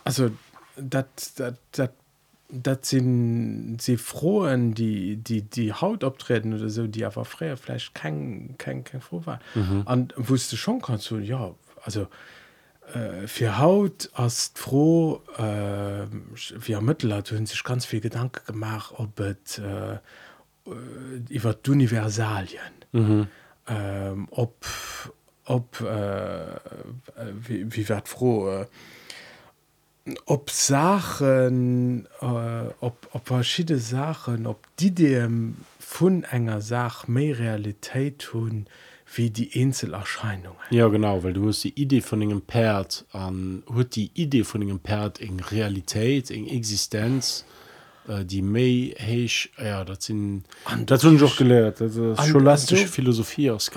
also 0.05 0.31
dat 0.77 1.33
dat 1.37 1.57
dat 1.73 1.93
dat 2.53 2.85
sind 2.87 3.79
sie 3.81 3.97
frohen 3.97 4.75
die 4.75 5.17
die 5.17 5.43
die 5.43 5.73
haut 5.73 6.05
optreten 6.05 6.55
oder 6.55 6.69
so 6.69 6.87
die 6.87 7.05
aber 7.05 7.25
freier 7.25 7.57
fleisch 7.57 7.93
kein 7.95 8.55
kein 8.59 8.85
kein 8.85 9.01
froh 9.01 9.23
war 9.25 9.41
mhm. 9.55 9.83
und 9.83 10.15
wusste 10.17 10.57
schon 10.57 10.81
kannst 10.81 11.11
du 11.11 11.19
ja 11.19 11.55
also 11.83 12.09
äh, 12.95 13.27
für 13.27 13.59
haut 13.59 14.11
hast 14.15 14.59
froh 14.59 15.23
äh, 15.39 16.07
wie 16.59 16.77
mittel 16.81 17.15
hat 17.15 17.29
sich 17.29 17.65
ganz 17.65 17.85
viel 17.87 18.01
gedanke 18.01 18.43
gemacht 18.45 18.95
ob 18.97 19.21
et, 19.21 19.59
äh, 19.59 19.99
über 21.29 21.57
universalien 21.67 22.75
mhm. 22.93 23.27
ähm, 23.69 24.29
ob 24.31 24.67
ob 25.45 25.81
äh, 25.81 26.57
wie, 27.33 27.75
wie 27.75 27.89
werd 27.89 28.09
froh 28.09 28.49
äh, 28.49 28.67
ob 30.27 30.51
Sachen 30.51 32.07
äh, 32.21 32.25
ob, 32.81 33.09
ob 33.13 33.27
verschiedene 33.27 33.79
Sachen, 33.79 34.47
ob 34.47 34.67
die 34.79 34.95
dem 34.95 35.57
von 35.79 36.25
enger 36.25 36.61
Sach 36.61 37.09
mehr 37.09 37.39
Realität 37.39 38.21
tun 38.21 38.67
wie 39.15 39.31
die 39.31 39.61
Inselerscheinungen. 39.61 40.61
Ja 40.71 40.89
genau, 40.89 41.23
weil 41.25 41.33
du 41.33 41.49
hast 41.49 41.65
die 41.65 41.81
Idee 41.81 42.01
von 42.01 42.23
engem 42.23 42.43
Perd 42.43 43.05
an 43.13 43.63
hat 43.75 43.97
die 43.97 44.11
Idee 44.15 44.45
von 44.45 44.63
engem 44.63 44.79
Perd 44.79 45.19
in 45.19 45.41
Realität, 45.41 46.31
in 46.31 46.47
Existenz, 46.47 47.45
äh, 48.09 48.25
die 48.25 48.43
méi 48.43 48.95
héich 48.99 49.51
ja, 49.59 49.85
dat 49.85 50.11
an 50.11 50.87
dat 50.87 51.03
hun 51.03 51.19
joch 51.19 51.37
geleert 51.37 51.79
scholastische 51.79 52.87
Philosophie 52.87 53.51
aus 53.51 53.71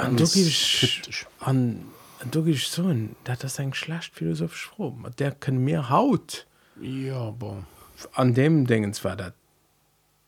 an 1.39 1.85
ganz 2.23 2.31
du 2.31 2.43
gibst- 2.43 2.73
kritisch 2.73 2.79
an 2.79 2.91
du 2.91 2.93
gehst 2.93 3.17
so 3.17 3.23
dat 3.23 3.43
das 3.43 3.59
ein 3.59 3.73
schlecht 3.73 4.13
philosophisch 4.13 4.67
froh 4.67 4.95
der 5.19 5.31
kann 5.31 5.57
mir 5.57 5.89
haut. 5.89 6.47
Ja 6.81 7.31
bon 7.31 7.65
an 8.13 8.33
dem 8.33 8.65
Dingens 8.67 9.03
war 9.03 9.15
dat 9.15 9.33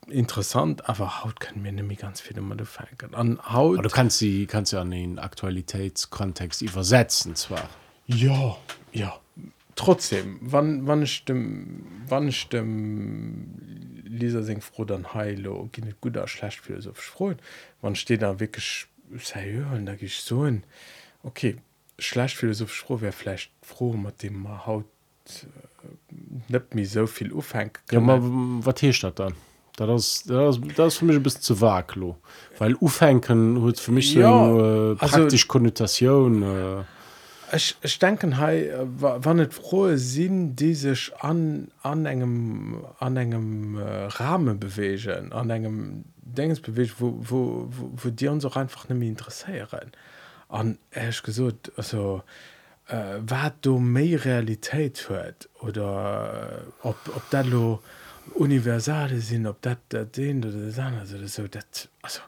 interessant 0.08 0.88
aber 0.88 1.24
haut 1.24 1.40
kann 1.40 1.62
mir 1.62 1.72
nämlich 1.72 1.98
ganz 1.98 2.20
viele 2.20 2.40
mal 2.40 2.56
an 3.12 3.38
haut 3.52 3.78
Aber 3.78 3.88
du 3.88 3.94
kannst 3.94 4.18
sie 4.18 4.46
kannst 4.46 4.72
ja 4.72 4.80
an 4.80 4.90
den 4.90 5.18
Aktualitätskontext 5.18 6.62
übersetzen 6.62 7.34
zwar. 7.34 7.68
Ja, 8.06 8.56
ja. 8.92 9.18
Trotzdem, 9.74 10.38
wann, 10.40 10.86
wann 10.86 11.02
ich 11.02 11.24
dem, 11.26 11.84
wann 12.08 12.32
dem 12.52 13.50
Lisa 14.04 14.42
sing 14.42 14.62
froh, 14.62 14.86
dann 14.86 15.12
heilo, 15.12 15.68
geht 15.70 15.84
nicht 15.84 16.00
gut 16.00 16.16
oder 16.16 16.28
schlecht 16.28 16.60
philosophisch 16.60 17.10
froh. 17.10 17.34
Wann 17.82 17.94
steht 17.94 18.22
da 18.22 18.40
wirklich 18.40 18.86
seriös 19.18 19.66
und 19.72 19.84
da 19.84 19.94
gehe 19.94 20.06
ich 20.06 20.20
so 20.20 20.46
hin, 20.46 20.62
okay, 21.22 21.56
schlecht 21.98 22.36
philosophisch 22.36 22.82
froh 22.82 23.00
wäre 23.00 23.12
vielleicht 23.12 23.50
froh 23.62 23.92
mit 23.92 24.22
dem 24.22 24.42
man 24.42 24.66
haut 24.66 24.84
äh, 25.28 26.52
nicht 26.52 26.74
mir 26.74 26.86
so 26.86 27.06
viel 27.06 27.32
aufhängt 27.32 27.80
ja, 27.90 28.00
was 28.02 28.80
hier 28.80 28.92
statt 28.92 29.18
dann? 29.18 29.34
Das, 29.76 30.24
das, 30.24 30.58
das 30.74 30.96
für 30.96 31.04
mich 31.04 31.22
bis 31.22 31.40
zu 31.40 31.60
waglo 31.60 32.16
weil 32.58 32.74
ufenken 32.80 33.60
hol 33.60 33.74
für 33.74 33.92
mich 33.92 34.14
ja, 34.14 34.46
so, 34.46 34.92
äh, 34.92 34.94
praktisch 34.96 35.42
also, 35.42 35.46
konnotation 35.48 36.42
äh. 36.42 37.56
ich, 37.56 37.76
ich 37.82 37.98
denke 37.98 38.36
hey 38.38 38.72
wann 38.98 39.36
nicht 39.36 39.54
frohe 39.54 39.98
sinn 39.98 40.56
die 40.56 40.74
sich 40.74 41.12
an 41.20 41.68
an 41.82 42.06
engem 42.06 42.84
an 42.98 43.16
engem 43.16 43.78
äh, 43.78 44.06
rahmen 44.06 44.58
bewegen 44.58 45.32
an 45.32 45.50
engem 45.50 46.04
denkens 46.16 46.60
bewegt 46.60 46.94
wo 46.98 47.14
wo 47.20 47.68
wo, 47.70 47.90
wo 47.96 48.10
die 48.10 48.28
uns 48.28 48.44
auch 48.44 48.56
einfach 48.56 48.88
nämlich 48.88 49.08
interessieren. 49.08 49.92
An 50.48 50.78
ich 50.90 51.22
gesot 51.22 51.72
also 51.76 52.22
äh, 52.88 53.18
wat 53.20 53.54
du 53.62 53.78
méi 53.78 54.16
Realität 54.16 55.08
huet 55.08 55.48
oder 55.60 56.62
äh, 56.82 56.86
ob 56.88 56.96
ob 57.14 57.30
dat 57.30 57.46
lo 57.46 57.82
universale 58.34 59.20
sinn 59.20 59.46
ob 59.46 59.60
dat 59.62 59.78
dat 59.88 60.16
den 60.16 60.44
oder 60.44 60.66
das 60.66 60.78
andere 60.78 61.28
so 61.28 61.46
dat 61.48 61.88
also 62.02 62.20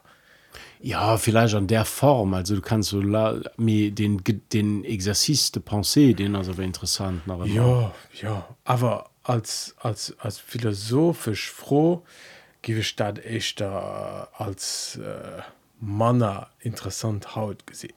Ja, 0.81 1.17
vielleicht 1.17 1.55
an 1.55 1.67
der 1.67 1.83
Form. 1.83 2.33
Also 2.33 2.55
du 2.55 2.61
kannst 2.61 2.89
so 2.89 3.01
la, 3.01 3.39
mir 3.57 3.91
den, 3.91 4.21
den 4.53 4.85
Exercice 4.85 5.51
de 5.51 5.61
Pensée, 5.61 6.15
den 6.15 6.35
also 6.35 6.57
wäre 6.57 6.65
interessant. 6.65 7.21
Immer. 7.25 7.45
Ja, 7.45 7.93
ja, 8.21 8.47
aber 8.63 9.09
als, 9.23 9.75
als, 9.79 10.15
als 10.19 10.39
philosophisch 10.39 11.51
froh 11.51 12.03
gebe 12.61 12.79
ich 12.79 12.95
das 12.95 13.19
echt 13.19 13.59
da 13.59 14.29
als 14.33 14.97
äh, 14.97 15.41
Manner 15.79 16.49
interessant 16.59 17.35
Haut 17.35 17.65
gesehen. 17.67 17.93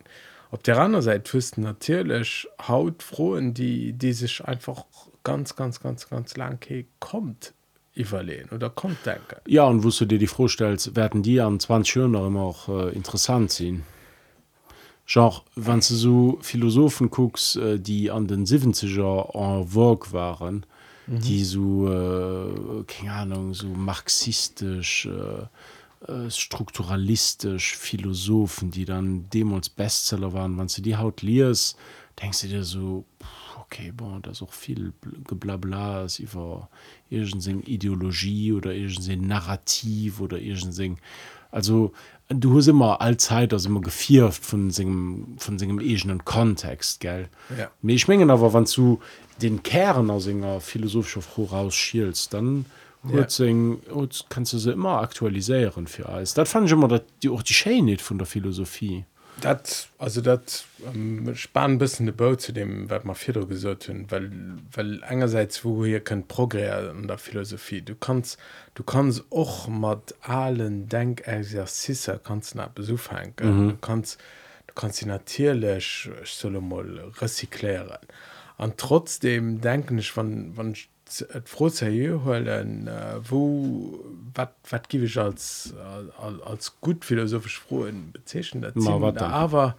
Auf 0.50 0.62
der 0.62 0.78
anderen 0.78 1.02
Seite 1.02 1.32
wüssten 1.32 1.62
natürlich 1.62 2.46
Hautfrohen, 2.66 3.54
die, 3.54 3.94
die 3.94 4.12
sich 4.12 4.44
einfach 4.44 4.84
ganz, 5.24 5.56
ganz, 5.56 5.80
ganz, 5.80 6.08
ganz 6.08 6.36
lang 6.36 6.60
kommt 7.00 7.54
überlegen 7.94 8.48
oder 8.50 8.70
kommt 8.70 9.04
denken. 9.04 9.36
Ja, 9.46 9.64
und 9.64 9.84
wo 9.84 9.90
du 9.90 10.06
dir 10.06 10.18
die 10.18 10.26
vorstellst, 10.26 10.96
werden 10.96 11.22
die 11.22 11.40
an 11.40 11.60
20 11.60 11.94
Jahren 11.94 12.14
immer 12.14 12.40
auch 12.40 12.68
äh, 12.68 12.90
interessant 12.90 13.50
sein. 13.50 13.82
Genre, 15.06 15.42
wenn 15.56 15.80
du 15.80 15.94
so 15.94 16.38
Philosophen 16.40 17.10
guckst, 17.10 17.56
äh, 17.56 17.78
die 17.78 18.10
an 18.10 18.26
den 18.26 18.46
70er 18.46 19.34
en 19.34 19.68
vogue 19.68 20.12
waren, 20.12 20.64
mhm. 21.06 21.20
die 21.20 21.44
so, 21.44 21.88
äh, 21.88 22.84
keine 22.84 23.12
Ahnung, 23.12 23.54
so 23.54 23.66
marxistisch, 23.68 25.06
äh, 25.06 25.46
äh, 26.08 26.30
strukturalistisch 26.30 27.76
Philosophen, 27.76 28.70
die 28.70 28.84
dann 28.84 29.28
demals 29.30 29.68
Bestseller 29.68 30.32
waren, 30.32 30.58
wenn 30.58 30.66
du 30.66 30.82
die 30.82 30.96
Haut 30.96 31.22
liest, 31.22 31.76
denkst 32.20 32.42
du 32.42 32.48
dir 32.48 32.64
so, 32.64 33.04
okay, 33.60 33.92
bon, 33.92 34.20
da 34.22 34.30
ist 34.32 34.42
auch 34.42 34.52
viel 34.52 34.92
geblabla 35.26 36.06
über 36.18 36.68
irgendeine 37.08 37.62
Ideologie 37.62 38.52
oder 38.52 38.72
irgendein 38.74 39.26
Narrativ 39.26 40.20
oder 40.20 40.38
irgendein, 40.38 40.98
also 41.50 41.92
du 42.28 42.56
hast 42.56 42.68
immer 42.68 43.00
allzeit 43.00 43.52
also 43.52 43.68
immer 43.68 43.80
gefirft 43.80 44.44
von 44.44 44.70
seinem 44.70 45.34
von 45.38 45.58
seinem 45.58 45.80
egenen 45.80 46.24
Kontext 46.24 47.00
gell 47.00 47.28
Ja. 47.58 47.70
mir 47.82 47.94
ich 47.94 48.08
mengen 48.08 48.30
aber 48.30 48.52
wann 48.54 48.64
du 48.64 49.00
den 49.42 49.62
Kern 49.62 50.10
aus 50.10 50.24
seiner 50.24 50.60
philosophischer 50.60 51.20
Froh 51.20 51.44
rausschielst 51.44 52.32
dann 52.32 52.64
Ja. 53.04 53.16
ja. 53.16 54.06
das 54.06 54.24
kannst 54.28 54.52
du 54.52 54.58
sie 54.58 54.72
immer 54.72 55.00
aktualisieren 55.00 55.86
für 55.86 56.08
alles 56.08 56.34
das 56.34 56.50
fand 56.50 56.66
ich 56.66 56.72
immer 56.72 56.88
dat 56.88 57.04
die 57.22 57.28
auch 57.30 57.42
die 57.42 57.54
Sche 57.54 57.82
nicht 57.82 58.00
von 58.00 58.18
der 58.18 58.26
Philosophie 58.26 59.04
Dat 59.40 59.88
also 59.98 60.20
dat 60.20 60.64
ähm, 60.94 61.34
spann 61.34 61.78
bisssen 61.78 62.06
de 62.06 62.14
Boot 62.14 62.40
zu 62.40 62.52
dem 62.52 62.88
wat 62.90 63.04
man 63.04 63.16
Fi 63.16 63.32
gesot 63.32 63.88
hun 63.88 64.10
weil 64.10 64.30
weil 64.70 65.02
engerseits 65.02 65.64
wo 65.64 65.84
hier 65.84 66.00
könnt 66.00 66.28
progre 66.28 66.90
an 66.90 67.08
der 67.08 67.18
Philosophie 67.18 67.82
du 67.82 67.94
kannst 67.96 68.38
du 68.74 68.84
kannst 68.84 69.24
och 69.30 69.68
mat 69.68 70.14
allen 70.20 70.88
Denkexercise 70.88 72.20
kannst 72.22 72.54
nach 72.54 72.68
Besuch 72.68 73.10
henken 73.10 73.64
mhm. 73.64 73.68
du 73.70 73.76
kannst 73.78 74.20
du 74.68 74.74
kannst 74.74 74.98
sie 74.98 75.06
natierlech 75.06 76.10
solo 76.24 76.60
mal 76.60 77.12
recyklären 77.20 77.98
an 78.58 78.74
trotzdem 78.76 79.60
denken 79.60 79.98
ich 79.98 80.16
wann 80.16 80.52
wann 80.56 80.76
et 81.20 81.48
Frozeier 81.48 82.24
hollen 82.24 82.88
äh, 82.88 83.20
wo 83.28 84.00
wat 84.34 84.54
wat 84.70 84.88
giwe 84.88 85.04
ich 85.04 85.18
als 85.18 85.74
als, 86.18 86.40
als 86.42 86.80
gut 86.80 87.04
philosophisch 87.04 87.58
frohen 87.60 88.12
bezeschen 88.12 88.64
aber 88.64 89.76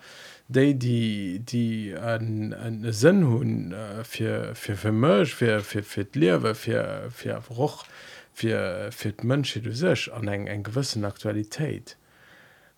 déi 0.49 0.73
die 0.73 1.39
die 1.39 1.95
an 1.95 2.53
en 2.53 2.93
sinn 2.93 3.23
hunn 3.25 3.73
fir 4.03 4.53
fir 4.55 4.77
fir 4.77 4.91
Mch 4.91 5.33
fir 5.33 5.61
fir 5.61 5.83
fir 5.83 6.07
lewe 6.13 6.53
fir 6.55 7.09
fir 7.09 7.41
Roch 7.49 7.85
fir 8.33 8.91
fir 8.91 9.13
d 9.13 9.27
Mënsche 9.27 9.61
du 9.61 9.73
sech 9.73 10.09
an 10.13 10.27
eng 10.27 10.47
eng 10.51 10.65
gewëssen 10.67 11.07
Aktualitéit. 11.07 11.95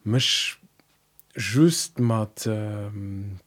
Mech 0.03 0.57
just 1.35 1.99
mat 1.99 2.45
ähm, 2.47 3.39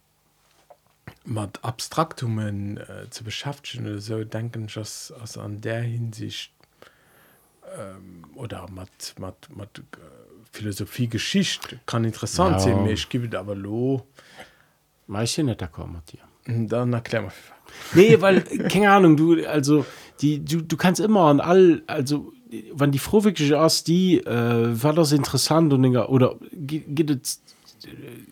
mat 1.29 1.59
Abstraktumen 1.63 2.79
äh, 2.79 3.11
zu 3.11 3.23
beschaffen 3.25 3.87
oder 3.87 4.01
so 4.01 4.25
denken 4.25 4.67
dass 4.75 5.13
also 5.21 5.41
an 5.41 5.61
der 5.61 5.83
Hinsicht 5.83 6.53
ähm, 7.79 8.25
oder 8.35 8.67
mat 8.71 9.15
mat 9.19 9.37
mat 9.55 9.79
äh, 9.79 9.83
Philosophie 10.53 11.09
Geschicht 11.09 11.77
kann 11.87 12.05
interessant 12.05 12.57
Ja. 12.57 12.61
sein 12.61 12.87
ich 12.87 13.09
gebe 13.09 13.39
aber 13.39 13.55
lo. 13.55 14.07
Meist 15.07 15.39
nicht 15.39 15.61
d'accord 15.63 15.89
mit 15.91 16.13
dir 16.13 16.19
dann 16.67 16.93
erklär 16.95 17.23
mal. 17.23 17.33
Nee 17.95 18.21
weil 18.23 18.41
keine 18.69 18.91
Ahnung 18.91 19.17
du 19.17 19.47
also 19.47 19.85
die 20.21 20.43
du, 20.45 20.63
du 20.63 20.77
kannst 20.77 21.01
immer 21.01 21.23
an 21.27 21.41
all 21.41 21.83
also 21.87 22.33
wann 22.73 22.91
die 22.93 22.99
froh 22.99 23.25
wirklich 23.25 23.55
aus 23.55 23.85
die 23.85 24.19
äh, 24.25 24.83
war 24.83 24.95
das 24.95 25.13
interessant 25.13 25.73
und 25.75 25.85
oder 25.97 26.37
ge- 26.53 26.85
geht 26.89 27.11
es 27.11 27.43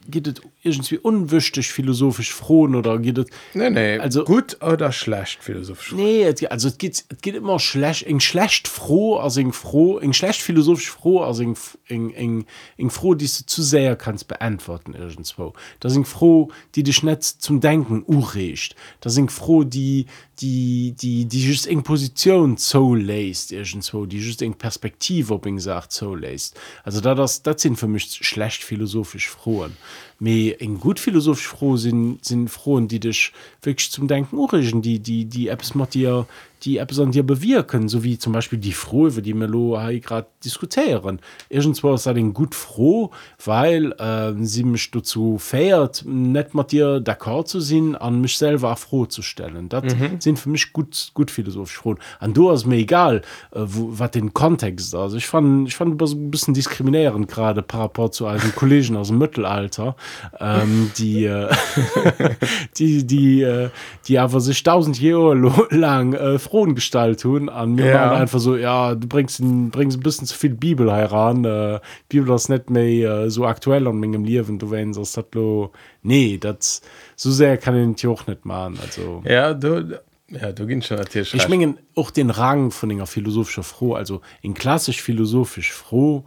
geht 0.08 0.26
es 0.26 0.34
irgendwie 0.62 0.98
unwichtig 0.98 1.72
philosophisch 1.72 2.32
frohen 2.34 2.74
oder 2.74 2.98
geht 2.98 3.18
es 3.18 3.26
nee, 3.54 3.70
nee, 3.70 3.98
Also- 3.98 4.20
also 4.20 4.24
gut 4.32 4.62
oder 4.62 4.92
schlecht 4.92 5.42
philosophisch 5.42 5.92
nee 5.92 6.26
also 6.48 6.68
es 6.68 6.78
geht 6.78 7.04
es 7.08 7.20
geht 7.22 7.34
immer 7.34 7.58
schlecht 7.58 8.04
eng 8.04 8.20
schlecht 8.20 8.68
froh 8.68 9.16
als 9.16 9.36
eng 9.36 9.52
froh 9.52 9.98
eng 9.98 10.12
schlecht 10.12 10.40
philosophisch 10.40 10.90
froh 10.90 11.20
als 11.20 11.38
eng 11.40 11.56
eng 11.88 12.10
eng 12.10 12.46
eng 12.76 12.90
froh 12.90 13.14
die 13.14 13.26
du 13.26 13.46
zu 13.46 13.62
sehr 13.62 13.96
kannst 13.96 14.28
beantworten 14.28 14.94
irgendwo. 14.94 15.52
Da 15.80 15.88
sind 15.90 16.06
froh 16.06 16.50
die 16.74 16.82
dich 16.82 17.02
net 17.02 17.22
zum 17.24 17.60
denken 17.60 18.04
urecht 18.06 18.74
da 19.00 19.10
sind 19.10 19.30
froh 19.32 19.64
die 19.64 20.06
die 20.40 20.92
die 20.92 21.24
die 21.24 21.48
just 21.48 21.66
eng 21.66 21.82
position 21.82 22.56
zo 22.56 22.94
läst 22.94 23.52
irgendwo 23.52 24.06
die 24.06 24.18
just 24.18 24.42
eng 24.42 24.54
perspektive 24.54 25.34
op 25.34 25.46
eng 25.46 25.58
sagt 25.58 25.92
zo 25.92 26.14
läst 26.14 26.58
also 26.84 27.00
da 27.00 27.14
das 27.14 27.42
dat 27.42 27.60
sind 27.60 27.76
für 27.76 27.88
mich 27.88 28.18
schlecht 28.22 28.62
philosophisch 28.62 29.28
frohen 29.28 29.76
me 30.18 30.58
eng 30.60 30.80
gut 30.80 30.98
philosophisch 30.98 31.48
froh 31.48 31.76
sind 31.76 32.24
sind 32.24 32.48
frohen 32.48 32.88
die 32.88 33.00
dich 33.00 33.32
wirklich 33.62 33.90
zum 33.90 34.08
denken 34.08 34.36
urischen 34.36 34.82
die 34.82 34.98
die 34.98 35.26
die 35.26 35.48
apps 35.48 35.74
macht 35.74 35.94
dir 35.94 36.26
die 36.62 36.78
apps 36.78 36.98
an 36.98 37.12
dir 37.12 37.22
bewirken 37.22 37.88
so 37.88 38.02
wie 38.02 38.18
zum 38.18 38.32
beispiel 38.32 38.58
die 38.58 38.72
froh 38.72 39.06
über 39.06 39.20
die 39.20 39.34
melo 39.34 39.78
gerade 40.02 40.26
diskutieren. 40.44 41.20
Irgendwo 41.48 41.94
ist 41.94 42.06
den 42.06 42.32
gut 42.32 42.54
froh 42.54 43.10
weil 43.44 43.92
äh, 43.92 44.32
sie 44.40 44.64
mich 44.64 44.90
dazu 44.90 45.38
fährt 45.38 46.04
net 46.06 46.54
mal 46.54 46.64
dir 46.64 46.98
d'accord 46.98 47.46
zu 47.46 47.60
sinn 47.60 47.94
an 47.94 48.20
mich 48.20 48.38
selber 48.38 48.72
auch 48.72 48.78
froh 48.78 49.06
zu 49.06 49.22
stellen. 49.22 49.68
Das 49.68 49.84
mhm. 49.94 50.20
sind 50.20 50.38
für 50.38 50.48
mich 50.48 50.72
gut 50.72 51.10
gut 51.14 51.30
philosophisch 51.30 51.76
froh. 51.76 51.96
An 52.20 52.32
du 52.32 52.50
hast 52.50 52.66
mir 52.66 52.76
egal 52.76 53.22
äh, 53.52 53.60
wo 53.60 53.98
was 53.98 54.10
den 54.10 54.32
kontext 54.32 54.94
also 54.94 55.16
ich 55.16 55.26
fand 55.26 55.68
ich 55.68 55.76
fand 55.76 56.00
ein 56.00 56.30
bisschen 56.30 56.54
diskriminierend 56.54 57.28
gerade 57.28 57.62
par 57.62 57.80
rapport 57.80 58.14
zu 58.14 58.26
einem 58.26 58.54
kollegen 58.54 58.96
aus 58.96 59.08
dem 59.08 59.18
mittelalter 59.18 59.96
ähm, 60.40 60.90
die 60.98 61.24
äh, 61.24 61.48
die 62.78 63.06
die 63.06 63.42
äh, 63.42 63.70
die 64.06 64.18
aber 64.18 64.40
sich 64.40 64.62
tausend 64.62 65.00
Jahre 65.00 65.34
lang 65.70 66.12
äh, 66.14 66.38
frohen 66.38 66.74
Gestalt 66.74 67.20
tun 67.20 67.48
an 67.48 67.74
mir 67.74 67.86
Ja. 67.86 68.12
einfach 68.12 68.38
so 68.40 68.56
ja 68.56 68.94
du 68.94 69.06
bringst 69.06 69.40
ein, 69.40 69.70
bringst 69.70 69.98
ein 69.98 70.02
bisschen 70.02 70.26
zu 70.26 70.36
viel 70.36 70.54
Bibel 70.54 70.92
heran 70.92 71.44
äh, 71.44 71.80
Bibel 72.08 72.28
das 72.28 72.48
nicht 72.48 72.70
mehr 72.70 73.10
äh, 73.24 73.30
so 73.30 73.46
aktuell 73.46 73.86
an 73.86 73.98
meinem 73.98 74.24
Leben 74.24 74.58
du 74.58 74.70
wenn 74.70 74.92
das 74.92 75.16
hat 75.16 75.34
lo 75.34 75.72
nee 76.02 76.38
das 76.38 76.82
so 77.16 77.30
sehr 77.30 77.56
kann 77.58 77.94
ich 77.94 78.06
auch 78.06 78.26
nicht 78.26 78.44
machen 78.44 78.78
also 78.82 79.22
ja 79.24 79.54
du 79.54 79.98
ja 80.28 80.52
du 80.52 80.66
ginn 80.66 80.82
schon 80.82 80.98
natürlich 80.98 81.34
ich 81.34 81.48
mengen 81.48 81.78
auch 81.94 82.10
den 82.10 82.30
Rang 82.30 82.70
von 82.70 82.90
einer 82.90 83.06
philosophischer 83.06 83.62
froh 83.62 83.94
also 83.94 84.20
in 84.42 84.54
klassisch 84.54 85.00
philosophisch 85.00 85.72
froh 85.72 86.24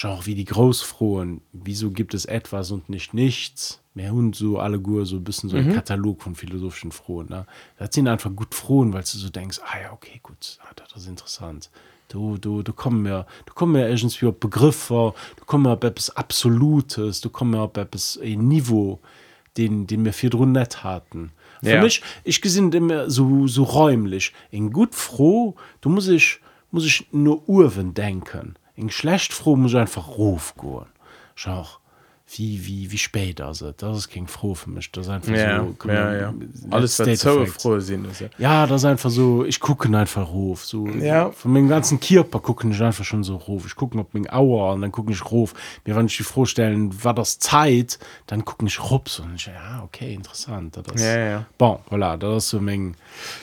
genre 0.00 0.24
wie 0.26 0.34
die 0.34 0.44
großfrohen 0.44 1.40
wieso 1.52 1.90
gibt 1.90 2.14
es 2.14 2.24
etwas 2.24 2.70
und 2.70 2.88
nicht 2.88 3.12
nichts? 3.14 3.80
Mehr 3.94 4.12
hund 4.12 4.36
so 4.36 4.58
alle 4.58 4.78
Gur 4.80 5.04
so 5.04 5.16
ein 5.16 5.24
bisschen 5.24 5.50
so 5.50 5.56
ein 5.56 5.72
Katalog 5.72 6.22
von 6.22 6.34
philosophischen 6.34 6.92
frohen 6.92 7.28
ne? 7.28 7.44
das 7.78 7.94
sind 7.94 8.08
einfach 8.08 8.34
gut 8.34 8.54
frohen 8.54 8.92
weil 8.92 9.02
du 9.02 9.18
so 9.18 9.28
denkst 9.28 9.58
ah 9.64 9.80
ja 9.82 9.92
okay 9.92 10.20
gut 10.22 10.58
ah, 10.62 10.72
das 10.76 11.02
ist 11.02 11.08
interessant. 11.08 11.70
Du 12.08 12.38
du 12.38 12.62
du 12.62 12.72
komm 12.72 13.02
mir 13.02 13.26
du 13.46 13.52
komm 13.54 13.72
mir 13.72 13.88
irgendwie 13.88 14.26
auf 14.26 14.38
Begriffe 14.40 15.12
du 15.36 15.44
komm 15.44 15.62
mir 15.62 15.72
auf 15.72 15.82
etwas 15.84 16.10
absolutes 16.16 17.20
du 17.20 17.28
komm 17.30 17.50
mir 17.50 17.60
auf 17.60 17.76
etwas 17.76 18.18
ein 18.22 18.48
Niveau 18.48 19.00
den 19.56 19.86
den 19.86 20.04
wir 20.04 20.12
vier 20.12 20.30
drin 20.30 20.52
net 20.52 20.82
hatten. 20.84 21.32
Für 21.62 21.74
Ja. 21.76 21.82
mich 21.82 22.02
ich 22.24 22.40
gesinn 22.40 22.72
immer 22.72 23.10
so 23.10 23.46
so 23.48 23.64
räumlich. 23.64 24.32
In 24.50 24.72
gut 24.72 24.94
froh 24.94 25.56
du 25.82 25.88
muss 25.88 26.08
ich 26.08 26.40
muss 26.70 26.84
ich 26.86 27.06
nur 27.12 27.48
urwen 27.48 27.92
denken 27.94 28.54
in 28.74 28.90
schlecht 28.90 29.32
froh 29.32 29.56
muss 29.56 29.74
einfach 29.74 30.08
ruf 30.18 30.54
go 30.56 30.86
schau 31.34 31.66
wie 32.36 32.64
wie 32.66 32.92
wie 32.92 32.98
spät 32.98 33.40
ist. 33.40 33.64
das 33.78 33.96
ist 33.98 34.08
kein 34.10 34.28
froh 34.28 34.54
für 34.54 34.70
mich 34.70 34.92
das 34.92 35.06
ist 35.06 35.10
einfach 35.12 35.34
ja, 35.34 35.64
so 35.82 35.88
ja, 35.88 36.14
ja. 36.16 36.34
alles 36.70 36.96
so 36.96 37.44
froh 37.46 37.78
sind 37.80 38.06
also. 38.06 38.26
ja 38.38 38.66
das 38.66 38.82
ist 38.82 38.84
einfach 38.84 39.10
so 39.10 39.44
ich 39.44 39.58
gucke 39.58 39.88
einfach 39.96 40.28
ruf 40.28 40.64
so 40.64 40.86
Ja. 40.86 41.30
von 41.32 41.52
meinem 41.52 41.68
ganzen 41.68 41.98
Körper 41.98 42.38
gucken 42.38 42.70
ich 42.70 42.80
einfach 42.80 43.04
schon 43.04 43.24
so 43.24 43.36
ruf 43.36 43.64
ich 43.66 43.74
gucke 43.74 43.98
ob 43.98 44.14
mein 44.14 44.30
Auer 44.30 44.74
und 44.74 44.82
dann 44.82 44.92
gucke 44.92 45.10
ich 45.12 45.24
ruf 45.30 45.54
mir 45.84 45.96
wenn 45.96 46.06
ich 46.06 46.16
die 46.16 46.22
vorstellen 46.22 47.02
war 47.04 47.14
das 47.14 47.38
Zeit 47.40 47.98
dann 48.28 48.44
gucken 48.44 48.68
ich 48.68 48.80
rups 48.90 49.18
und 49.18 49.34
ich, 49.34 49.46
ja 49.46 49.82
okay 49.82 50.14
interessant 50.14 50.76
das 50.76 50.94
ist, 50.94 51.02
Ja, 51.04 51.18
ja. 51.18 51.46
bon 51.58 51.78
voilà 51.90 52.16
das 52.16 52.44
ist 52.44 52.50
so 52.50 52.60
mein 52.60 52.94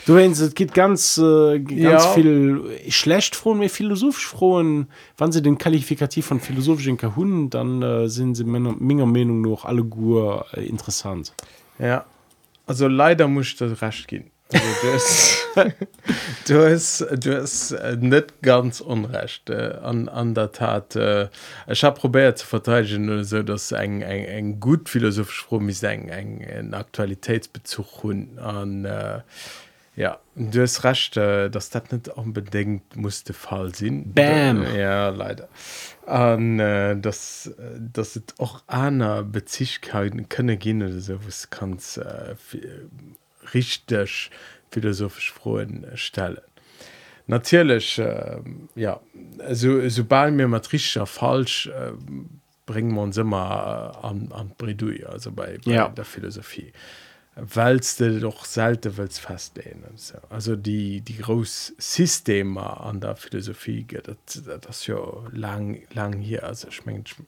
du 0.06 0.14
wennst 0.14 0.40
es 0.40 0.54
geht 0.54 0.72
ganz 0.72 1.18
äh, 1.18 1.58
ganz 1.60 1.78
Ja. 1.78 1.98
viel 2.14 2.62
schlecht 2.88 3.36
frohen 3.36 3.58
mir 3.58 3.68
philosophisch 3.68 4.26
frohen 4.26 4.88
wann 5.18 5.30
sie 5.30 5.42
den 5.42 5.58
Qualifikativ 5.58 6.24
von 6.26 6.40
philosophischen 6.40 6.96
Kahun 6.96 7.50
dann 7.50 7.82
äh, 7.82 8.08
sind 8.08 8.34
sie 8.34 8.44
meiner 8.44 8.77
meiner 8.78 9.06
Meinung 9.06 9.40
nach 9.42 9.64
alle 9.64 9.84
gut 9.84 10.44
äh, 10.54 10.64
interessant. 10.66 11.32
Ja. 11.78 12.04
Also 12.66 12.86
leider 12.88 13.28
muss 13.28 13.46
ich 13.46 13.56
das 13.56 13.80
rasch 13.80 14.06
gehen. 14.06 14.30
Also 14.52 14.64
das 14.82 15.38
du 16.46 16.64
hast 16.64 17.06
du 17.22 17.40
hast 17.40 17.72
äh, 17.72 17.96
net 18.00 18.42
ganz 18.42 18.80
unrecht 18.80 19.50
äh, 19.50 19.74
an 19.82 20.08
an 20.08 20.34
der 20.34 20.52
tat 20.52 20.96
äh, 20.96 21.28
ich 21.66 21.84
habe 21.84 22.00
probiert 22.00 22.38
zu 22.38 22.46
verteidigen 22.46 23.24
so 23.24 23.42
dass 23.42 23.72
eng 23.72 24.00
eng 24.00 24.24
eng 24.24 24.60
gut 24.60 24.88
philosophisch 24.88 25.44
froh 25.44 25.60
mis 25.60 25.82
eng 25.82 26.08
eng 26.08 26.40
en 26.40 26.72
aktualitätsbezug 26.72 28.02
hun 28.02 28.38
an 28.38 28.84
äh, 28.84 29.20
ja. 29.96 30.18
Du 30.36 30.62
hast 30.62 30.84
recht 30.84 31.16
äh, 31.16 31.50
dass 31.50 31.70
dat 31.70 31.92
net 31.92 32.08
unbedingt 32.08 32.96
musste 32.96 33.34
fall 33.34 33.74
sinn 33.74 34.14
Bam. 34.14 34.64
ja 34.74 35.10
leider 35.10 35.48
an 36.08 36.58
äh, 36.58 36.96
das 36.98 37.46
äh, 37.58 37.78
das 37.92 38.14
het 38.14 38.34
auch 38.38 38.62
aner 38.66 39.22
bezichkeiten 39.22 40.28
könne 40.28 40.56
gehen 40.56 40.82
oder 40.82 41.00
so 41.00 41.18
was 41.26 41.50
kannst 41.50 41.98
äh, 41.98 42.34
richtig 43.54 44.30
philosophisch 44.70 45.32
frohen 45.32 45.84
äh, 45.84 45.96
stellen 45.96 46.40
natürlich 47.26 47.98
äh, 47.98 48.38
ja 48.74 49.00
so 49.50 49.88
sobald 49.88 50.34
mir 50.34 50.48
matrischer 50.48 51.06
falsch 51.06 51.66
äh, 51.68 51.92
bringen 52.66 52.94
wir 52.94 53.02
uns 53.02 53.16
immer 53.16 53.92
äh, 54.02 54.06
an 54.06 54.28
an 54.32 54.52
Bredouille 54.58 55.08
also 55.08 55.30
bei, 55.32 55.58
bei 55.64 55.72
Ja. 55.72 55.88
der 55.88 56.04
Philosophie 56.04 56.72
weilst 56.72 57.07
du 57.40 58.20
doch 58.20 58.44
selten 58.44 58.96
willst 58.96 59.20
festlehnen 59.20 59.92
so. 59.96 60.18
also 60.28 60.56
die 60.56 61.00
die 61.00 61.18
groß 61.18 61.74
Systeme 61.78 62.80
an 62.80 63.00
der 63.00 63.16
Philosophie 63.16 63.86
das, 63.86 64.42
das 64.42 64.80
ist 64.80 64.86
ja 64.86 64.98
lang 65.32 65.82
lang 65.92 66.18
hier 66.18 66.44
also 66.44 66.68
ich 66.68 66.84
mein, 66.84 67.04
ich 67.06 67.18
mein, 67.18 67.26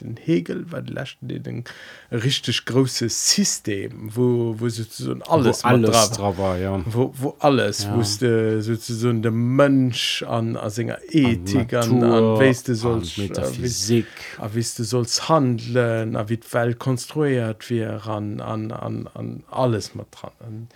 den 0.00 0.16
Hegel 0.16 0.70
war 0.72 0.82
lächten 0.82 1.28
de 1.28 1.38
den 1.38 1.64
richtig 2.10 2.64
großes 2.64 3.34
System 3.34 4.10
wo 4.14 4.54
wo 4.58 4.68
sozusagen 4.68 5.22
alles 5.22 5.64
wo 5.64 5.68
alles 5.68 6.10
dra 6.10 6.38
war 6.38 6.58
ja. 6.58 6.82
wo, 6.86 7.12
wo 7.16 7.36
alles 7.38 7.84
ja. 7.84 7.96
wusste 7.96 8.62
sozusagen 8.62 9.22
der 9.22 9.32
Mönsch 9.32 10.22
an 10.22 10.58
Singer 10.70 10.98
Ethik 11.08 11.74
an, 11.74 12.02
an, 12.02 12.12
an 12.12 12.24
weißt 12.38 12.68
du 12.68 12.74
sollst 12.74 13.18
Metaphysik 13.18 14.06
a 14.38 14.50
wisst 14.52 14.78
du 14.78 14.84
sollst 14.84 15.28
handeln 15.28 16.16
a 16.16 16.28
wie 16.28 16.40
Welt 16.50 16.78
konstruiert 16.78 17.68
wie 17.70 17.84
an 17.84 18.40
an 18.40 18.72
an 18.72 19.08
an 19.14 19.44
alles 19.50 19.94
mat 19.94 20.08
dran 20.12 20.32
Und, 20.40 20.68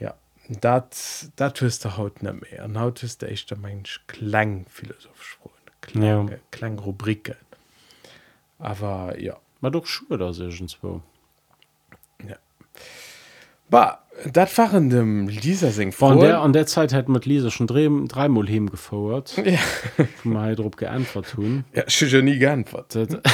ja 0.00 0.14
dat 0.60 0.96
dat 1.36 1.60
hust 1.60 1.84
der 1.84 1.96
haut 1.96 2.22
ne 2.22 2.32
mehr 2.32 2.64
an 2.64 2.78
haut 2.78 3.02
hust 3.02 3.22
der 3.22 3.30
echt 3.30 3.50
der 3.50 3.58
mensch 3.58 4.00
klang 4.06 4.66
philosophisch 4.68 5.38
Klang, 5.80 6.28
ja. 6.28 6.36
Klang 6.50 6.78
Rubrike 6.78 7.36
aber 8.58 9.18
ja. 9.20 9.36
War 9.60 9.70
doch 9.70 9.86
Schuhe 9.86 10.18
da 10.18 10.32
segenswo 10.32 11.02
ba 13.70 13.98
dat 14.32 14.56
waren 14.58 14.90
dem 14.90 15.28
Lisa 15.28 15.70
sing 15.70 15.92
Von 15.92 16.18
der 16.18 16.40
an 16.40 16.52
der 16.52 16.66
Zeit 16.66 16.92
hat 16.92 17.08
mit 17.08 17.24
Lisa 17.24 17.50
schon 17.50 17.68
drei, 17.68 17.88
dreimal 18.08 18.48
hem 18.48 18.68
gefordert 18.68 19.36
ja, 19.44 19.58
mal 20.24 20.56
drauf 20.56 20.76
geantwortet 20.76 21.34
tun. 21.34 21.64
Ja, 21.72 21.84
ja 21.86 22.22
nie 22.22 22.38
geantwortet. 22.38 23.20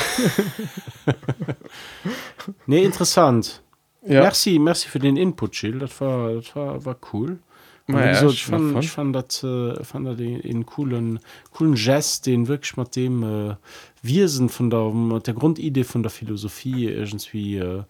Nee 2.67 2.85
interessant. 2.85 3.63
Ja. 4.07 4.21
merci 4.21 4.59
merci 4.59 4.89
für 4.89 4.99
den 4.99 5.17
Input 5.17 5.55
Jill 5.55 5.79
das 5.79 5.99
war 6.01 6.35
das 6.35 6.55
war, 6.55 6.85
war 6.85 6.97
cool. 7.13 7.39
Ja, 7.87 8.09
gesagt, 8.09 8.33
ich 8.33 8.45
fand, 8.47 8.85
ich 8.85 8.91
fand 8.91 9.15
dat 9.15 9.43
äh, 9.45 9.83
fand 9.83 10.07
dat 10.07 10.19
den, 10.19 10.43
den 10.43 10.67
coolen 10.67 11.21
coolen 11.53 11.75
Gest 11.75 12.27
den 12.27 12.49
wirklich 12.49 12.77
mit 12.77 12.97
dem 12.97 13.23
äh, 13.23 13.57
Wirsen 14.05 14.49
von 14.49 14.71
der 14.71 15.21
der 15.21 15.35
Grundidee 15.35 15.85
von 15.85 16.03
der 16.03 16.11
Philosophie 16.11 16.87
irgendwie 16.87 17.59
äh, 17.59 17.83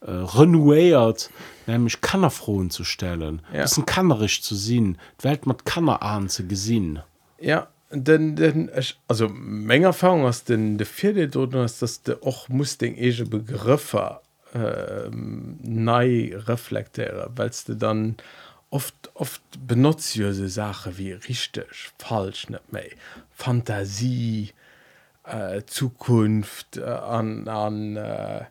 äh, 0.00 0.10
renouiert 0.10 1.30
nämlich 1.66 2.00
Kannerfroen 2.00 2.70
zu 2.70 2.84
stellen. 2.84 3.40
Ja. 3.52 3.62
bisschen 3.62 3.86
kannerisch 3.86 4.42
zu 4.42 4.54
sehen 4.54 4.98
die 5.20 5.24
Welt 5.24 5.46
mit 5.46 5.64
Kannerahn 5.64 6.28
zu 6.28 6.46
gesinn. 6.46 7.00
Ja, 7.40 7.68
denn, 7.90 8.36
denn 8.36 8.70
also 9.08 9.28
Menge 9.28 9.86
Erfahrung 9.86 10.24
aus 10.24 10.44
den 10.44 10.78
de 10.78 10.86
vierte 10.86 11.38
ist 11.64 11.82
dass 11.82 12.02
du 12.02 12.22
auch 12.22 12.48
muss 12.48 12.76
den 12.76 12.96
ege 12.98 13.24
Begriffe 13.24 14.20
ähm, 14.54 15.58
nei 15.62 16.32
reflektieren 16.34 17.30
weil 17.36 17.50
du 17.66 17.74
dann 17.74 18.16
oft 18.70 18.94
oft 19.14 19.42
benutzt 19.66 20.16
ja 20.16 20.32
so 20.32 20.48
Sache 20.48 20.98
wie 20.98 21.12
richtig 21.12 21.92
falsch 21.98 22.50
nicht 22.50 22.72
mehr. 22.72 22.90
Fantasie 23.30 24.52
äh, 25.24 25.62
Zukunft 25.66 26.76
äh, 26.76 26.84
an 26.84 27.48
an 27.48 27.96
äh, 27.96 28.44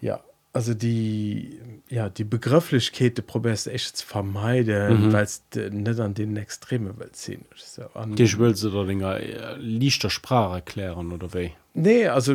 ja 0.00 0.20
also 0.52 0.74
die 0.74 1.60
ja 1.88 2.08
die 2.08 2.24
Begrifflichkeit 2.24 3.26
probärst 3.26 3.66
du 3.66 3.70
echt 3.70 3.96
zu 3.96 4.06
vermeiden 4.06 5.08
mhm. 5.08 5.12
weil 5.12 5.24
es 5.24 5.42
nicht 5.54 6.00
an 6.00 6.14
den 6.14 6.36
extreme 6.36 6.98
Welt 6.98 7.16
ziehen. 7.16 7.44
So, 7.56 7.82
an, 7.94 8.14
Dich 8.16 8.38
will 8.38 8.54
se 8.54 8.70
der 8.70 8.84
dinger 8.84 9.20
äh, 9.20 9.56
lichter 9.56 10.10
Sprache 10.10 10.56
erklären 10.56 11.12
oder 11.12 11.28
wéi 11.28 11.52
nee 11.74 12.06
also 12.08 12.34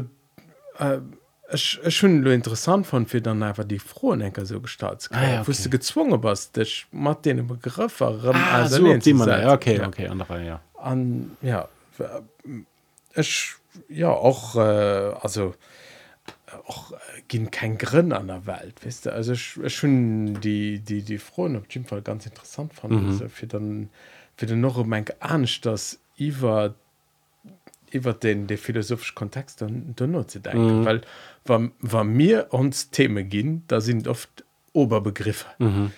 äh, 0.79 0.99
ich, 1.51 1.79
ich 1.85 1.95
schon 1.95 2.21
nur 2.21 2.33
interessant 2.33 2.87
von 2.87 3.05
für 3.05 3.21
dann 3.21 3.43
einfach 3.43 3.65
die 3.65 3.79
frohen 3.79 4.21
Enker 4.21 4.45
so 4.45 4.59
gestaltet 4.59 5.09
Ah, 5.11 5.23
ja, 5.23 5.41
okay. 5.41 5.53
du 5.63 5.69
gezwungen 5.69 6.23
warst 6.23 6.55
dich 6.55 6.87
macht 6.91 7.25
den 7.25 7.45
Begriff 7.47 8.01
ah, 8.01 8.67
so, 8.67 8.87
auf 8.87 8.99
die 8.99 9.13
man, 9.13 9.29
ja, 9.29 9.53
okay 9.53 9.79
okay 9.85 10.07
andere 10.07 10.45
ja. 10.45 10.61
An 10.75 11.37
ja 11.41 11.67
äh, 11.99 13.19
ich 13.19 13.55
ja 13.89 14.09
auch 14.09 14.55
äh, 14.55 14.59
also 14.59 15.53
äh, 16.47 16.51
auch 16.67 16.91
äh, 16.91 16.95
gehen 17.28 17.51
kein 17.51 17.78
Grin 17.78 18.11
an 18.11 18.28
der 18.28 18.45
Welt 18.45 18.76
wisst 18.84 19.05
du 19.05 19.13
also 19.13 19.34
ich 19.34 19.57
schon 19.74 20.39
die 20.41 20.80
die 20.80 21.01
die 21.01 21.17
Frauen 21.17 21.55
auf 21.57 21.63
jeden 21.69 21.86
Fall 21.86 22.01
ganz 22.01 22.26
interessant 22.26 22.74
fand 22.74 22.93
mhm. 22.93 23.07
also 23.09 23.30
für 23.30 23.47
dann 23.47 23.89
für 24.36 24.45
den 24.45 24.61
noch 24.61 24.84
mein 24.86 25.05
Angst 25.19 25.65
dass 25.65 25.99
Iva 26.17 26.74
über 27.91 28.13
den 28.13 28.47
der 28.47 28.57
philosophische 28.57 29.13
Kontext 29.13 29.61
dann 29.61 29.93
dann 29.95 30.11
nur 30.11 30.28
zu 30.28 30.39
denken 30.39 30.82
mhm. 30.82 30.86
weil 30.86 31.01
war, 31.45 31.69
war 31.80 32.03
mir 32.03 32.47
uns 32.51 32.89
Themen 32.89 33.30
gehen 33.30 33.63
da 33.67 33.82
sind 33.82 34.07
oft 34.07 34.43
Oberbegriffe 34.74 35.47
mhm. 35.59 35.91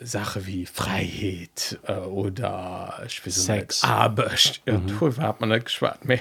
Sache 0.00 0.46
wie 0.46 0.64
Freiheit 0.64 1.78
äh, 1.86 1.94
oder 1.94 3.02
Sex. 3.08 3.82
aber 3.82 4.30
ja, 4.64 4.78
mhm. 4.78 4.86
du 4.86 5.16
hat 5.16 5.40
man 5.40 5.48
nicht 5.48 5.66
geschwart 5.66 6.04
mehr 6.04 6.20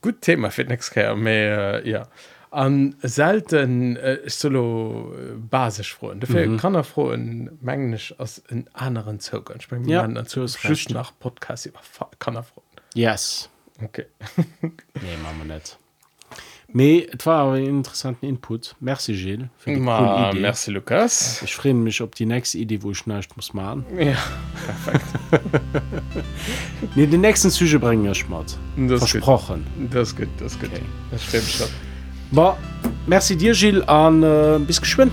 gut 0.00 0.22
Thema 0.22 0.50
fir 0.50 0.64
next 0.64 0.96
äh, 0.96 1.88
ja. 1.88 2.08
An 2.50 2.96
selten 3.02 3.96
äh, 3.96 4.20
solo 4.26 5.14
äh, 5.14 5.34
basisch 5.36 5.94
froen 5.94 6.20
dafür 6.20 6.46
mhm. 6.46 6.56
kann 6.56 6.74
er 6.74 6.84
froh 6.84 7.10
in 7.10 7.58
mengglisch 7.60 8.18
aus 8.18 8.38
in 8.48 8.66
anderen 8.72 9.20
Zirkeln. 9.20 9.58
Ich 9.60 9.70
mein, 9.70 9.86
ja. 9.86 10.06
dazu 10.06 10.46
nach 10.90 11.12
Podcast 11.18 11.66
über 11.66 11.80
kann 12.18 12.36
er 12.36 12.44
froh 12.44 12.62
yes. 12.94 13.50
Okay. 13.82 14.06
Nee, 14.62 15.16
man 15.22 15.46
net 15.46 15.78
Mais 16.72 17.06
war 17.24 17.56
interessanten 17.56 18.26
Input 18.26 18.76
Merci 18.80 19.14
Gilles 19.14 19.48
Ma, 19.66 20.32
Merci 20.34 20.70
Lukas 20.70 21.42
Ich 21.42 21.54
freue 21.54 21.74
mich 21.74 22.02
op 22.02 22.14
die 22.14 22.26
nächste 22.26 22.58
Idee 22.58 22.82
wo 22.82 22.90
ich 22.90 22.98
schnarcht 22.98 23.34
muss 23.36 23.54
machen 23.54 23.86
ja, 23.98 24.14
nee, 26.94 27.06
den 27.06 27.22
nächsten 27.22 27.50
Züge 27.50 27.78
bringen 27.78 28.04
wir 28.04 28.14
Schmort 28.14 28.58
versprochen 28.98 29.66
gut. 29.78 29.94
das 29.94 30.14
gut 30.14 30.28
das 30.38 30.58
gut 30.58 30.70
okay. 30.70 30.82
das 31.10 31.24
stimmt 31.24 31.44
schon. 31.44 31.68
Ba, 32.30 32.58
merci 33.06 33.36
dir 33.36 33.54
Gilles 33.54 33.88
an 33.88 34.22
äh, 34.22 34.58
bis 34.58 34.80
geschwind. 34.80 35.12